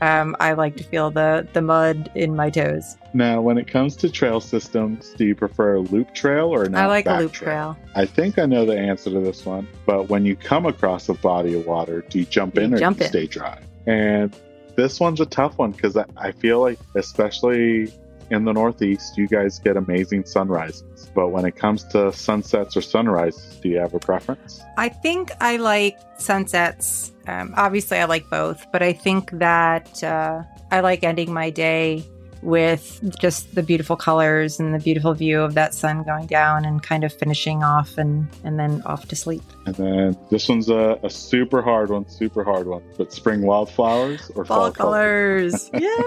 Um, 0.01 0.35
I 0.41 0.55
like 0.55 0.77
to 0.77 0.85
feel 0.85 1.11
the 1.11 1.47
the 1.53 1.61
mud 1.61 2.11
in 2.15 2.35
my 2.35 2.49
toes. 2.49 2.97
Now, 3.13 3.43
when 3.43 3.59
it 3.59 3.67
comes 3.67 3.95
to 3.97 4.09
trail 4.09 4.41
systems, 4.41 5.13
do 5.19 5.27
you 5.27 5.35
prefer 5.35 5.75
a 5.75 5.81
loop 5.81 6.15
trail 6.15 6.47
or 6.47 6.71
not? 6.71 6.85
I 6.85 6.87
like 6.87 7.07
a 7.07 7.19
loop 7.19 7.33
trail? 7.33 7.75
trail? 7.75 7.91
I 7.95 8.07
think 8.07 8.39
I 8.39 8.47
know 8.47 8.65
the 8.65 8.79
answer 8.79 9.11
to 9.11 9.21
this 9.21 9.45
one, 9.45 9.69
but 9.85 10.09
when 10.09 10.25
you 10.25 10.37
come 10.37 10.65
across 10.65 11.09
a 11.11 11.15
body 11.15 11.53
of 11.53 11.67
water, 11.67 12.03
do 12.09 12.19
you 12.19 12.25
jump 12.25 12.57
in 12.57 12.71
you 12.71 12.77
or 12.77 12.81
jump 12.81 12.97
do 12.97 13.03
you 13.03 13.07
in. 13.07 13.11
stay 13.11 13.27
dry? 13.27 13.61
And 13.87 14.35
this 14.81 14.99
one's 14.99 15.21
a 15.21 15.27
tough 15.27 15.59
one 15.59 15.73
because 15.73 15.97
I 15.97 16.33
feel 16.33 16.61
like, 16.61 16.79
especially 16.95 17.93
in 18.31 18.45
the 18.45 18.53
Northeast, 18.53 19.19
you 19.19 19.27
guys 19.27 19.59
get 19.59 19.77
amazing 19.77 20.25
sunrises. 20.25 21.11
But 21.15 21.29
when 21.29 21.45
it 21.45 21.57
comes 21.57 21.85
to 21.89 22.13
sunsets 22.13 22.77
or 22.77 22.81
sunrises, 22.81 23.57
do 23.61 23.69
you 23.69 23.79
have 23.79 23.93
a 23.93 23.99
preference? 23.99 24.63
I 24.79 24.89
think 24.89 25.33
I 25.41 25.57
like 25.57 25.99
sunsets. 26.19 27.13
Um, 27.27 27.53
obviously, 27.57 27.99
I 27.99 28.05
like 28.05 28.29
both, 28.31 28.65
but 28.73 28.83
I 28.83 28.93
think 28.93 29.31
that 29.33 30.03
uh, 30.03 30.43
I 30.71 30.81
like 30.81 31.03
ending 31.03 31.33
my 31.33 31.51
day 31.51 32.05
with 32.43 33.01
just 33.19 33.55
the 33.55 33.63
beautiful 33.63 33.97
colors 33.97 34.59
and 34.59 34.75
the 34.75 34.79
beautiful 34.79 35.13
view 35.15 35.41
of 35.41 35.55
that 35.55 35.75
sun 35.75 36.03
going 36.03 36.27
down 36.27 36.65
and 36.65 36.83
kind 36.83 37.05
of 37.05 37.13
finishing 37.13 37.63
off 37.63 37.99
and, 37.99 38.29
and 38.45 38.59
then 38.59 38.83
off 38.83 39.09
to 39.09 39.17
sleep. 39.17 39.43
And 39.67 39.75
then 39.75 40.19
this 40.31 40.49
one's 40.49 40.69
a, 40.69 40.99
a 41.03 41.11
super 41.11 41.63
hard 41.63 41.91
one, 41.91 42.09
super 42.09 42.45
hard 42.45 42.67
one. 42.67 42.83
But 42.97 43.13
spring 43.13 43.43
wildflowers 43.43 44.31
or 44.35 44.45
fall, 44.45 44.59
fall 44.59 44.73
colors. 44.73 45.69
colors. 45.71 45.83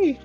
Yay! 0.00 0.20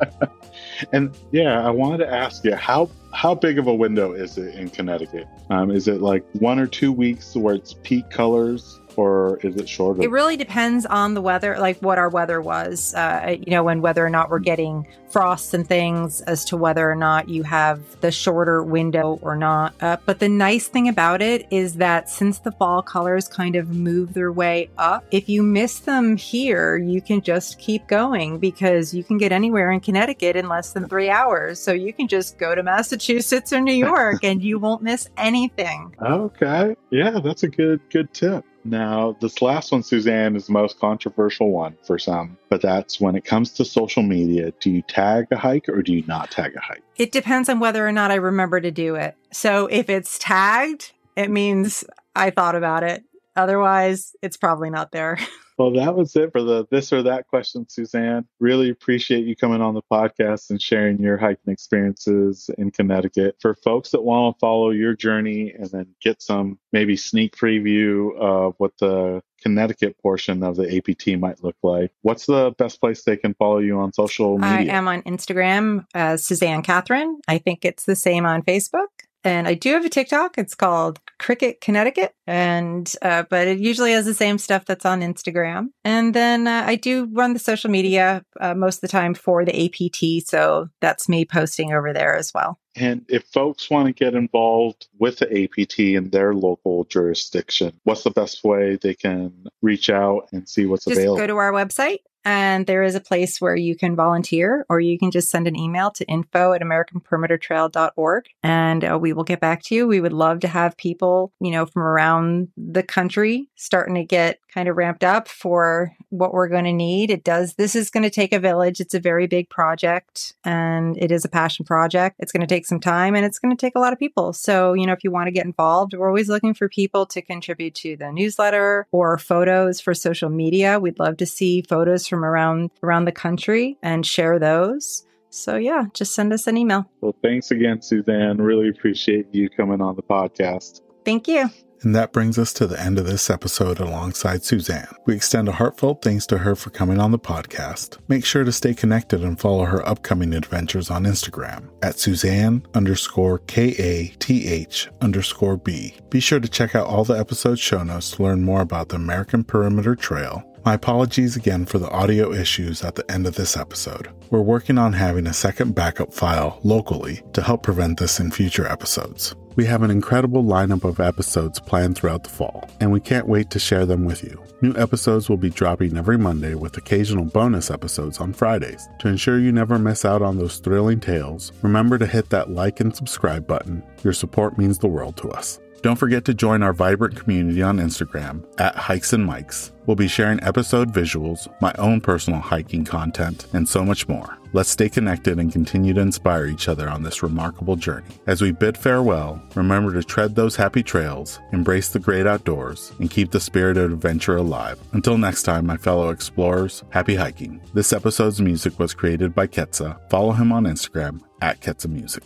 and 0.92 1.16
yeah, 1.30 1.66
I 1.66 1.70
wanted 1.70 1.98
to 1.98 2.12
ask 2.12 2.44
you 2.44 2.54
how 2.54 2.90
how 3.12 3.34
big 3.34 3.58
of 3.58 3.66
a 3.66 3.74
window 3.74 4.12
is 4.12 4.38
it 4.38 4.54
in 4.54 4.70
Connecticut? 4.70 5.28
Um, 5.50 5.70
is 5.70 5.86
it 5.86 6.00
like 6.00 6.24
one 6.32 6.58
or 6.58 6.66
two 6.66 6.92
weeks 6.92 7.36
where 7.36 7.54
it's 7.54 7.74
peak 7.82 8.08
colors, 8.10 8.80
or 8.96 9.38
is 9.42 9.56
it 9.56 9.68
shorter? 9.68 10.02
It 10.02 10.10
really 10.10 10.36
depends 10.36 10.86
on 10.86 11.14
the 11.14 11.20
weather, 11.20 11.58
like 11.58 11.78
what 11.78 11.98
our 11.98 12.08
weather 12.08 12.40
was, 12.40 12.94
uh, 12.94 13.36
you 13.38 13.50
know, 13.50 13.68
and 13.68 13.82
whether 13.82 14.04
or 14.04 14.10
not 14.10 14.30
we're 14.30 14.38
getting 14.38 14.86
frosts 15.08 15.52
and 15.52 15.68
things 15.68 16.22
as 16.22 16.44
to 16.46 16.56
whether 16.56 16.90
or 16.90 16.94
not 16.94 17.28
you 17.28 17.42
have 17.42 18.00
the 18.00 18.10
shorter 18.10 18.62
window 18.62 19.18
or 19.20 19.36
not. 19.36 19.74
Uh, 19.80 19.96
but 20.06 20.18
the 20.18 20.28
nice 20.28 20.68
thing 20.68 20.88
about 20.88 21.20
it 21.20 21.46
is 21.50 21.74
that 21.74 22.08
since 22.08 22.38
the 22.38 22.52
fall 22.52 22.82
colors 22.82 23.28
kind 23.28 23.54
of 23.54 23.68
move 23.68 24.14
their 24.14 24.32
way 24.32 24.70
up, 24.78 25.04
if 25.10 25.28
you 25.28 25.42
miss 25.42 25.80
them 25.80 26.16
here, 26.16 26.78
you 26.78 27.02
can 27.02 27.20
just 27.20 27.58
keep 27.58 27.86
going 27.88 28.38
because 28.38 28.94
you 28.94 29.04
can 29.04 29.18
get 29.18 29.32
anywhere 29.32 29.70
in 29.70 29.80
Connecticut 29.80 30.34
in 30.34 30.48
less 30.48 30.72
than 30.72 30.88
three 30.88 31.10
hours. 31.10 31.60
So 31.60 31.72
you 31.72 31.92
can 31.92 32.08
just 32.08 32.38
go 32.38 32.54
to 32.54 32.62
Massachusetts 32.62 33.52
or 33.52 33.60
New 33.60 33.74
York 33.74 34.24
and 34.24 34.42
you 34.42 34.58
won't 34.58 34.82
miss 34.82 35.10
anything. 35.18 35.94
Okay. 36.00 36.74
Yeah, 36.90 37.20
that's 37.22 37.42
a 37.42 37.48
good, 37.48 37.80
good 37.90 38.12
tip. 38.14 38.44
Now, 38.64 39.16
this 39.20 39.42
last 39.42 39.72
one, 39.72 39.82
Suzanne, 39.82 40.36
is 40.36 40.46
the 40.46 40.52
most 40.52 40.78
controversial 40.78 41.50
one 41.50 41.76
for 41.82 41.98
some, 41.98 42.38
but 42.48 42.62
that's 42.62 43.00
when 43.00 43.16
it 43.16 43.24
comes 43.24 43.50
to 43.54 43.64
social 43.64 44.02
media. 44.02 44.52
Do 44.60 44.70
you 44.70 44.82
tag 44.82 45.26
a 45.30 45.36
hike 45.36 45.68
or 45.68 45.82
do 45.82 45.92
you 45.92 46.04
not 46.06 46.30
tag 46.30 46.54
a 46.54 46.60
hike? 46.60 46.82
It 46.96 47.12
depends 47.12 47.48
on 47.48 47.58
whether 47.58 47.86
or 47.86 47.92
not 47.92 48.10
I 48.10 48.16
remember 48.16 48.60
to 48.60 48.70
do 48.70 48.94
it. 48.94 49.16
So 49.32 49.66
if 49.66 49.90
it's 49.90 50.18
tagged, 50.18 50.92
it 51.16 51.30
means 51.30 51.84
I 52.14 52.30
thought 52.30 52.54
about 52.54 52.84
it. 52.84 53.02
Otherwise, 53.36 54.14
it's 54.22 54.36
probably 54.36 54.70
not 54.70 54.92
there. 54.92 55.18
Well, 55.58 55.72
that 55.72 55.94
was 55.94 56.16
it 56.16 56.32
for 56.32 56.42
the 56.42 56.66
this 56.70 56.92
or 56.92 57.02
that 57.02 57.28
question, 57.28 57.68
Suzanne. 57.68 58.26
Really 58.40 58.70
appreciate 58.70 59.26
you 59.26 59.36
coming 59.36 59.60
on 59.60 59.74
the 59.74 59.82
podcast 59.82 60.50
and 60.50 60.60
sharing 60.60 60.98
your 60.98 61.18
hiking 61.18 61.52
experiences 61.52 62.50
in 62.56 62.70
Connecticut. 62.70 63.36
For 63.40 63.54
folks 63.54 63.90
that 63.90 64.02
want 64.02 64.34
to 64.34 64.40
follow 64.40 64.70
your 64.70 64.94
journey 64.94 65.52
and 65.56 65.70
then 65.70 65.94
get 66.02 66.22
some 66.22 66.58
maybe 66.72 66.96
sneak 66.96 67.36
preview 67.36 68.16
of 68.16 68.54
what 68.58 68.72
the 68.78 69.22
Connecticut 69.40 69.98
portion 69.98 70.42
of 70.42 70.56
the 70.56 70.76
APT 70.76 71.18
might 71.20 71.44
look 71.44 71.56
like, 71.62 71.92
what's 72.00 72.26
the 72.26 72.54
best 72.56 72.80
place 72.80 73.04
they 73.04 73.16
can 73.16 73.34
follow 73.34 73.58
you 73.58 73.78
on 73.78 73.92
social 73.92 74.38
media? 74.38 74.72
I 74.72 74.76
am 74.76 74.88
on 74.88 75.02
Instagram 75.02 75.84
as 75.94 76.24
Suzanne 76.26 76.62
Catherine. 76.62 77.20
I 77.28 77.38
think 77.38 77.64
it's 77.64 77.84
the 77.84 77.96
same 77.96 78.24
on 78.24 78.42
Facebook. 78.42 78.88
And 79.24 79.46
I 79.46 79.54
do 79.54 79.72
have 79.72 79.84
a 79.84 79.88
TikTok. 79.88 80.38
It's 80.38 80.54
called 80.54 80.98
Cricket 81.18 81.60
Connecticut, 81.60 82.14
and 82.26 82.92
uh, 83.02 83.24
but 83.30 83.46
it 83.46 83.58
usually 83.58 83.92
has 83.92 84.04
the 84.04 84.14
same 84.14 84.38
stuff 84.38 84.64
that's 84.64 84.84
on 84.84 85.00
Instagram. 85.00 85.68
And 85.84 86.14
then 86.14 86.48
uh, 86.48 86.64
I 86.66 86.76
do 86.76 87.08
run 87.12 87.32
the 87.32 87.38
social 87.38 87.70
media 87.70 88.24
uh, 88.40 88.54
most 88.54 88.76
of 88.76 88.80
the 88.82 88.88
time 88.88 89.14
for 89.14 89.44
the 89.44 89.66
APT, 89.66 90.26
so 90.26 90.68
that's 90.80 91.08
me 91.08 91.24
posting 91.24 91.72
over 91.72 91.92
there 91.92 92.16
as 92.16 92.32
well. 92.34 92.58
And 92.74 93.04
if 93.08 93.24
folks 93.26 93.70
want 93.70 93.86
to 93.86 93.92
get 93.92 94.14
involved 94.14 94.88
with 94.98 95.18
the 95.18 95.44
APT 95.44 95.78
in 95.78 96.10
their 96.10 96.34
local 96.34 96.84
jurisdiction, 96.84 97.78
what's 97.84 98.02
the 98.02 98.10
best 98.10 98.42
way 98.44 98.76
they 98.80 98.94
can 98.94 99.46
reach 99.60 99.90
out 99.90 100.28
and 100.32 100.48
see 100.48 100.66
what's 100.66 100.86
Just 100.86 100.98
available? 100.98 101.18
go 101.18 101.26
to 101.26 101.36
our 101.36 101.52
website 101.52 101.98
and 102.24 102.66
there 102.66 102.82
is 102.82 102.94
a 102.94 103.00
place 103.00 103.40
where 103.40 103.56
you 103.56 103.76
can 103.76 103.96
volunteer 103.96 104.64
or 104.68 104.80
you 104.80 104.98
can 104.98 105.10
just 105.10 105.30
send 105.30 105.46
an 105.46 105.56
email 105.56 105.90
to 105.90 106.04
info 106.06 106.52
at 106.52 106.62
americanperimetertrail.org 106.62 108.26
and 108.42 108.84
uh, 108.84 108.98
we 108.98 109.12
will 109.12 109.24
get 109.24 109.40
back 109.40 109.62
to 109.64 109.74
you. 109.74 109.86
We 109.86 110.00
would 110.00 110.12
love 110.12 110.40
to 110.40 110.48
have 110.48 110.76
people, 110.76 111.32
you 111.40 111.50
know, 111.50 111.66
from 111.66 111.82
around 111.82 112.48
the 112.56 112.82
country 112.82 113.48
starting 113.56 113.94
to 113.94 114.04
get 114.04 114.38
kind 114.52 114.68
of 114.68 114.76
ramped 114.76 115.04
up 115.04 115.28
for 115.28 115.92
what 116.10 116.32
we're 116.32 116.48
going 116.48 116.64
to 116.64 116.72
need. 116.72 117.10
It 117.10 117.24
does, 117.24 117.54
this 117.54 117.74
is 117.74 117.90
going 117.90 118.02
to 118.02 118.10
take 118.10 118.32
a 118.32 118.38
village. 118.38 118.80
It's 118.80 118.94
a 118.94 119.00
very 119.00 119.26
big 119.26 119.48
project 119.48 120.34
and 120.44 120.96
it 120.98 121.10
is 121.10 121.24
a 121.24 121.28
passion 121.28 121.64
project. 121.64 122.16
It's 122.18 122.32
going 122.32 122.42
to 122.42 122.46
take 122.46 122.66
some 122.66 122.80
time 122.80 123.14
and 123.14 123.24
it's 123.24 123.38
going 123.38 123.56
to 123.56 123.60
take 123.60 123.74
a 123.76 123.80
lot 123.80 123.92
of 123.92 123.98
people. 123.98 124.32
So, 124.32 124.74
you 124.74 124.86
know, 124.86 124.92
if 124.92 125.04
you 125.04 125.10
want 125.10 125.28
to 125.28 125.32
get 125.32 125.46
involved, 125.46 125.94
we're 125.94 126.08
always 126.08 126.28
looking 126.28 126.54
for 126.54 126.68
people 126.68 127.06
to 127.06 127.22
contribute 127.22 127.74
to 127.76 127.96
the 127.96 128.12
newsletter 128.12 128.86
or 128.92 129.16
photos 129.16 129.80
for 129.80 129.94
social 129.94 130.28
media. 130.28 130.78
We'd 130.78 130.98
love 130.98 131.16
to 131.18 131.26
see 131.26 131.62
photos 131.62 132.06
from 132.12 132.26
around 132.26 132.70
around 132.82 133.06
the 133.06 133.12
country 133.12 133.78
and 133.82 134.04
share 134.04 134.38
those. 134.38 135.06
So 135.30 135.56
yeah, 135.56 135.84
just 135.94 136.14
send 136.14 136.30
us 136.34 136.46
an 136.46 136.58
email. 136.58 136.84
Well, 137.00 137.16
thanks 137.22 137.50
again, 137.50 137.80
Suzanne. 137.80 138.36
Really 138.36 138.68
appreciate 138.68 139.28
you 139.32 139.48
coming 139.48 139.80
on 139.80 139.96
the 139.96 140.02
podcast. 140.02 140.82
Thank 141.06 141.26
you. 141.26 141.48
And 141.80 141.96
that 141.96 142.12
brings 142.12 142.38
us 142.38 142.52
to 142.52 142.66
the 142.66 142.80
end 142.80 142.98
of 142.98 143.06
this 143.06 143.28
episode 143.28 143.80
alongside 143.80 144.44
Suzanne. 144.44 144.94
We 145.04 145.16
extend 145.16 145.48
a 145.48 145.52
heartfelt 145.52 146.00
thanks 146.00 146.26
to 146.26 146.38
her 146.38 146.54
for 146.54 146.70
coming 146.70 147.00
on 147.00 147.10
the 147.10 147.18
podcast. 147.18 147.98
Make 148.06 148.24
sure 148.24 148.44
to 148.44 148.52
stay 148.52 148.72
connected 148.72 149.24
and 149.24 149.40
follow 149.40 149.64
her 149.64 149.88
upcoming 149.88 150.32
adventures 150.32 150.90
on 150.90 151.04
Instagram 151.04 151.70
at 151.82 151.98
Suzanne 151.98 152.64
underscore 152.74 153.38
K 153.40 153.74
A 153.78 154.08
T 154.18 154.46
H 154.46 154.90
underscore 155.00 155.56
B. 155.56 155.96
Be 156.08 156.20
sure 156.20 156.38
to 156.38 156.48
check 156.48 156.76
out 156.76 156.86
all 156.86 157.04
the 157.04 157.18
episode 157.18 157.58
show 157.58 157.82
notes 157.82 158.12
to 158.12 158.22
learn 158.22 158.44
more 158.44 158.60
about 158.60 158.90
the 158.90 158.96
American 158.96 159.42
Perimeter 159.42 159.96
Trail. 159.96 160.44
My 160.64 160.74
apologies 160.74 161.34
again 161.34 161.66
for 161.66 161.80
the 161.80 161.90
audio 161.90 162.32
issues 162.32 162.84
at 162.84 162.94
the 162.94 163.10
end 163.10 163.26
of 163.26 163.34
this 163.34 163.56
episode. 163.56 164.10
We're 164.30 164.42
working 164.42 164.78
on 164.78 164.92
having 164.92 165.26
a 165.26 165.32
second 165.32 165.74
backup 165.74 166.14
file 166.14 166.60
locally 166.62 167.20
to 167.32 167.42
help 167.42 167.64
prevent 167.64 167.98
this 167.98 168.20
in 168.20 168.30
future 168.30 168.68
episodes. 168.68 169.34
We 169.56 169.64
have 169.66 169.82
an 169.82 169.90
incredible 169.90 170.44
lineup 170.44 170.84
of 170.84 171.00
episodes 171.00 171.58
planned 171.58 171.96
throughout 171.96 172.22
the 172.22 172.30
fall, 172.30 172.70
and 172.80 172.92
we 172.92 173.00
can't 173.00 173.26
wait 173.26 173.50
to 173.50 173.58
share 173.58 173.84
them 173.84 174.04
with 174.04 174.22
you. 174.22 174.40
New 174.60 174.72
episodes 174.76 175.28
will 175.28 175.36
be 175.36 175.50
dropping 175.50 175.96
every 175.96 176.16
Monday 176.16 176.54
with 176.54 176.76
occasional 176.76 177.24
bonus 177.24 177.68
episodes 177.68 178.18
on 178.18 178.32
Fridays. 178.32 178.88
To 179.00 179.08
ensure 179.08 179.40
you 179.40 179.50
never 179.50 179.80
miss 179.80 180.04
out 180.04 180.22
on 180.22 180.38
those 180.38 180.58
thrilling 180.58 181.00
tales, 181.00 181.50
remember 181.62 181.98
to 181.98 182.06
hit 182.06 182.30
that 182.30 182.50
like 182.50 182.78
and 182.78 182.94
subscribe 182.94 183.48
button. 183.48 183.82
Your 184.04 184.12
support 184.12 184.58
means 184.58 184.78
the 184.78 184.86
world 184.86 185.16
to 185.16 185.30
us. 185.30 185.58
Don't 185.82 185.96
forget 185.96 186.24
to 186.26 186.34
join 186.34 186.62
our 186.62 186.72
vibrant 186.72 187.16
community 187.16 187.60
on 187.60 187.78
Instagram 187.78 188.44
at 188.58 188.76
Hikes 188.76 189.12
and 189.12 189.28
Mics. 189.28 189.72
We'll 189.84 189.96
be 189.96 190.06
sharing 190.06 190.40
episode 190.44 190.94
visuals, 190.94 191.52
my 191.60 191.74
own 191.76 192.00
personal 192.00 192.38
hiking 192.38 192.84
content, 192.84 193.48
and 193.52 193.68
so 193.68 193.84
much 193.84 194.06
more. 194.06 194.38
Let's 194.52 194.68
stay 194.68 194.88
connected 194.88 195.40
and 195.40 195.50
continue 195.50 195.92
to 195.94 196.00
inspire 196.00 196.46
each 196.46 196.68
other 196.68 196.88
on 196.88 197.02
this 197.02 197.24
remarkable 197.24 197.74
journey. 197.74 198.06
As 198.28 198.40
we 198.40 198.52
bid 198.52 198.78
farewell, 198.78 199.42
remember 199.56 199.92
to 199.94 200.04
tread 200.04 200.36
those 200.36 200.54
happy 200.54 200.84
trails, 200.84 201.40
embrace 201.52 201.88
the 201.88 201.98
great 201.98 202.28
outdoors, 202.28 202.92
and 203.00 203.10
keep 203.10 203.32
the 203.32 203.40
spirit 203.40 203.76
of 203.76 203.92
adventure 203.92 204.36
alive. 204.36 204.78
Until 204.92 205.18
next 205.18 205.42
time, 205.42 205.66
my 205.66 205.78
fellow 205.78 206.10
explorers, 206.10 206.84
happy 206.90 207.16
hiking. 207.16 207.60
This 207.74 207.92
episode's 207.92 208.40
music 208.40 208.78
was 208.78 208.94
created 208.94 209.34
by 209.34 209.48
Ketsa. 209.48 209.98
Follow 210.10 210.30
him 210.30 210.52
on 210.52 210.62
Instagram 210.64 211.22
at 211.40 211.60
Ketsa 211.60 211.88
Music. 211.88 212.22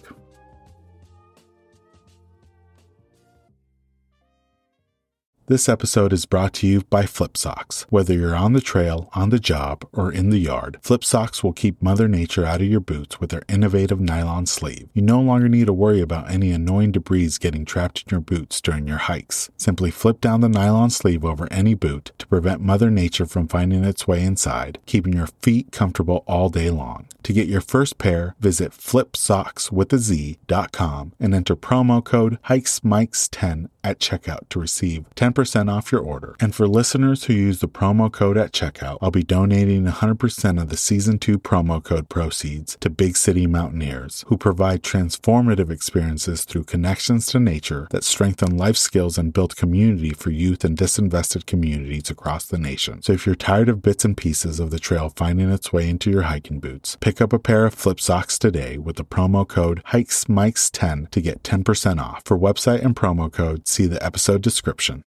This 5.48 5.68
episode 5.68 6.12
is 6.12 6.26
brought 6.26 6.54
to 6.54 6.66
you 6.66 6.80
by 6.90 7.04
FlipSockz. 7.04 7.82
Whether 7.82 8.14
you're 8.14 8.34
on 8.34 8.52
the 8.52 8.60
trail, 8.60 9.08
on 9.12 9.30
the 9.30 9.38
job, 9.38 9.86
or 9.92 10.10
in 10.10 10.30
the 10.30 10.40
yard, 10.40 10.80
FlipSockz 10.82 11.44
will 11.44 11.52
keep 11.52 11.80
Mother 11.80 12.08
Nature 12.08 12.44
out 12.44 12.60
of 12.60 12.66
your 12.66 12.80
boots 12.80 13.20
with 13.20 13.30
their 13.30 13.44
innovative 13.48 14.00
nylon 14.00 14.46
sleeve. 14.46 14.88
You 14.92 15.02
no 15.02 15.20
longer 15.20 15.48
need 15.48 15.66
to 15.66 15.72
worry 15.72 16.00
about 16.00 16.28
any 16.28 16.50
annoying 16.50 16.90
debris 16.90 17.30
getting 17.38 17.64
trapped 17.64 18.02
in 18.02 18.08
your 18.10 18.20
boots 18.20 18.60
during 18.60 18.88
your 18.88 18.98
hikes. 18.98 19.48
Simply 19.56 19.92
flip 19.92 20.20
down 20.20 20.40
the 20.40 20.48
nylon 20.48 20.90
sleeve 20.90 21.24
over 21.24 21.46
any 21.52 21.74
boot 21.74 22.10
to 22.18 22.26
prevent 22.26 22.60
Mother 22.60 22.90
Nature 22.90 23.26
from 23.26 23.46
finding 23.46 23.84
its 23.84 24.08
way 24.08 24.24
inside, 24.24 24.80
keeping 24.84 25.12
your 25.12 25.28
feet 25.42 25.70
comfortable 25.70 26.24
all 26.26 26.48
day 26.48 26.70
long. 26.70 27.06
To 27.22 27.32
get 27.32 27.46
your 27.46 27.60
first 27.60 27.98
pair, 27.98 28.34
visit 28.40 28.72
flipsockswithaz.com 28.72 31.12
and 31.20 31.34
enter 31.34 31.56
promo 31.56 32.04
code 32.04 32.42
HikesMics10 32.44 33.68
at 33.86 34.00
checkout 34.00 34.48
to 34.48 34.58
receive 34.58 35.04
10% 35.14 35.72
off 35.72 35.92
your 35.92 36.00
order. 36.00 36.34
And 36.40 36.52
for 36.52 36.66
listeners 36.66 37.24
who 37.24 37.32
use 37.32 37.60
the 37.60 37.68
promo 37.68 38.10
code 38.10 38.36
at 38.36 38.52
checkout, 38.52 38.98
I'll 39.00 39.12
be 39.12 39.22
donating 39.22 39.84
100% 39.84 40.60
of 40.60 40.68
the 40.68 40.76
season 40.76 41.20
2 41.20 41.38
promo 41.38 41.80
code 41.82 42.08
proceeds 42.08 42.76
to 42.80 42.90
Big 42.90 43.16
City 43.16 43.46
Mountaineers, 43.46 44.24
who 44.26 44.36
provide 44.36 44.82
transformative 44.82 45.70
experiences 45.70 46.44
through 46.44 46.64
connections 46.64 47.26
to 47.26 47.38
nature 47.38 47.86
that 47.90 48.02
strengthen 48.02 48.56
life 48.56 48.76
skills 48.76 49.16
and 49.18 49.32
build 49.32 49.54
community 49.54 50.10
for 50.10 50.30
youth 50.30 50.64
and 50.64 50.76
disinvested 50.76 51.46
communities 51.46 52.10
across 52.10 52.44
the 52.46 52.58
nation. 52.58 53.02
So 53.02 53.12
if 53.12 53.24
you're 53.24 53.36
tired 53.36 53.68
of 53.68 53.82
bits 53.82 54.04
and 54.04 54.16
pieces 54.16 54.58
of 54.58 54.70
the 54.70 54.80
trail 54.80 55.12
finding 55.14 55.50
its 55.50 55.72
way 55.72 55.88
into 55.88 56.10
your 56.10 56.22
hiking 56.22 56.58
boots, 56.58 56.96
pick 57.00 57.20
up 57.20 57.32
a 57.32 57.38
pair 57.38 57.64
of 57.66 57.76
FlipSockz 57.76 58.36
today 58.38 58.78
with 58.78 58.96
the 58.96 59.04
promo 59.04 59.46
code 59.46 59.82
HikesMics10 59.92 61.10
to 61.10 61.20
get 61.20 61.44
10% 61.44 62.00
off. 62.00 62.22
For 62.24 62.36
website 62.36 62.84
and 62.84 62.96
promo 62.96 63.30
code, 63.30 63.68
see 63.76 63.86
the 63.86 64.02
episode 64.04 64.40
description. 64.40 65.04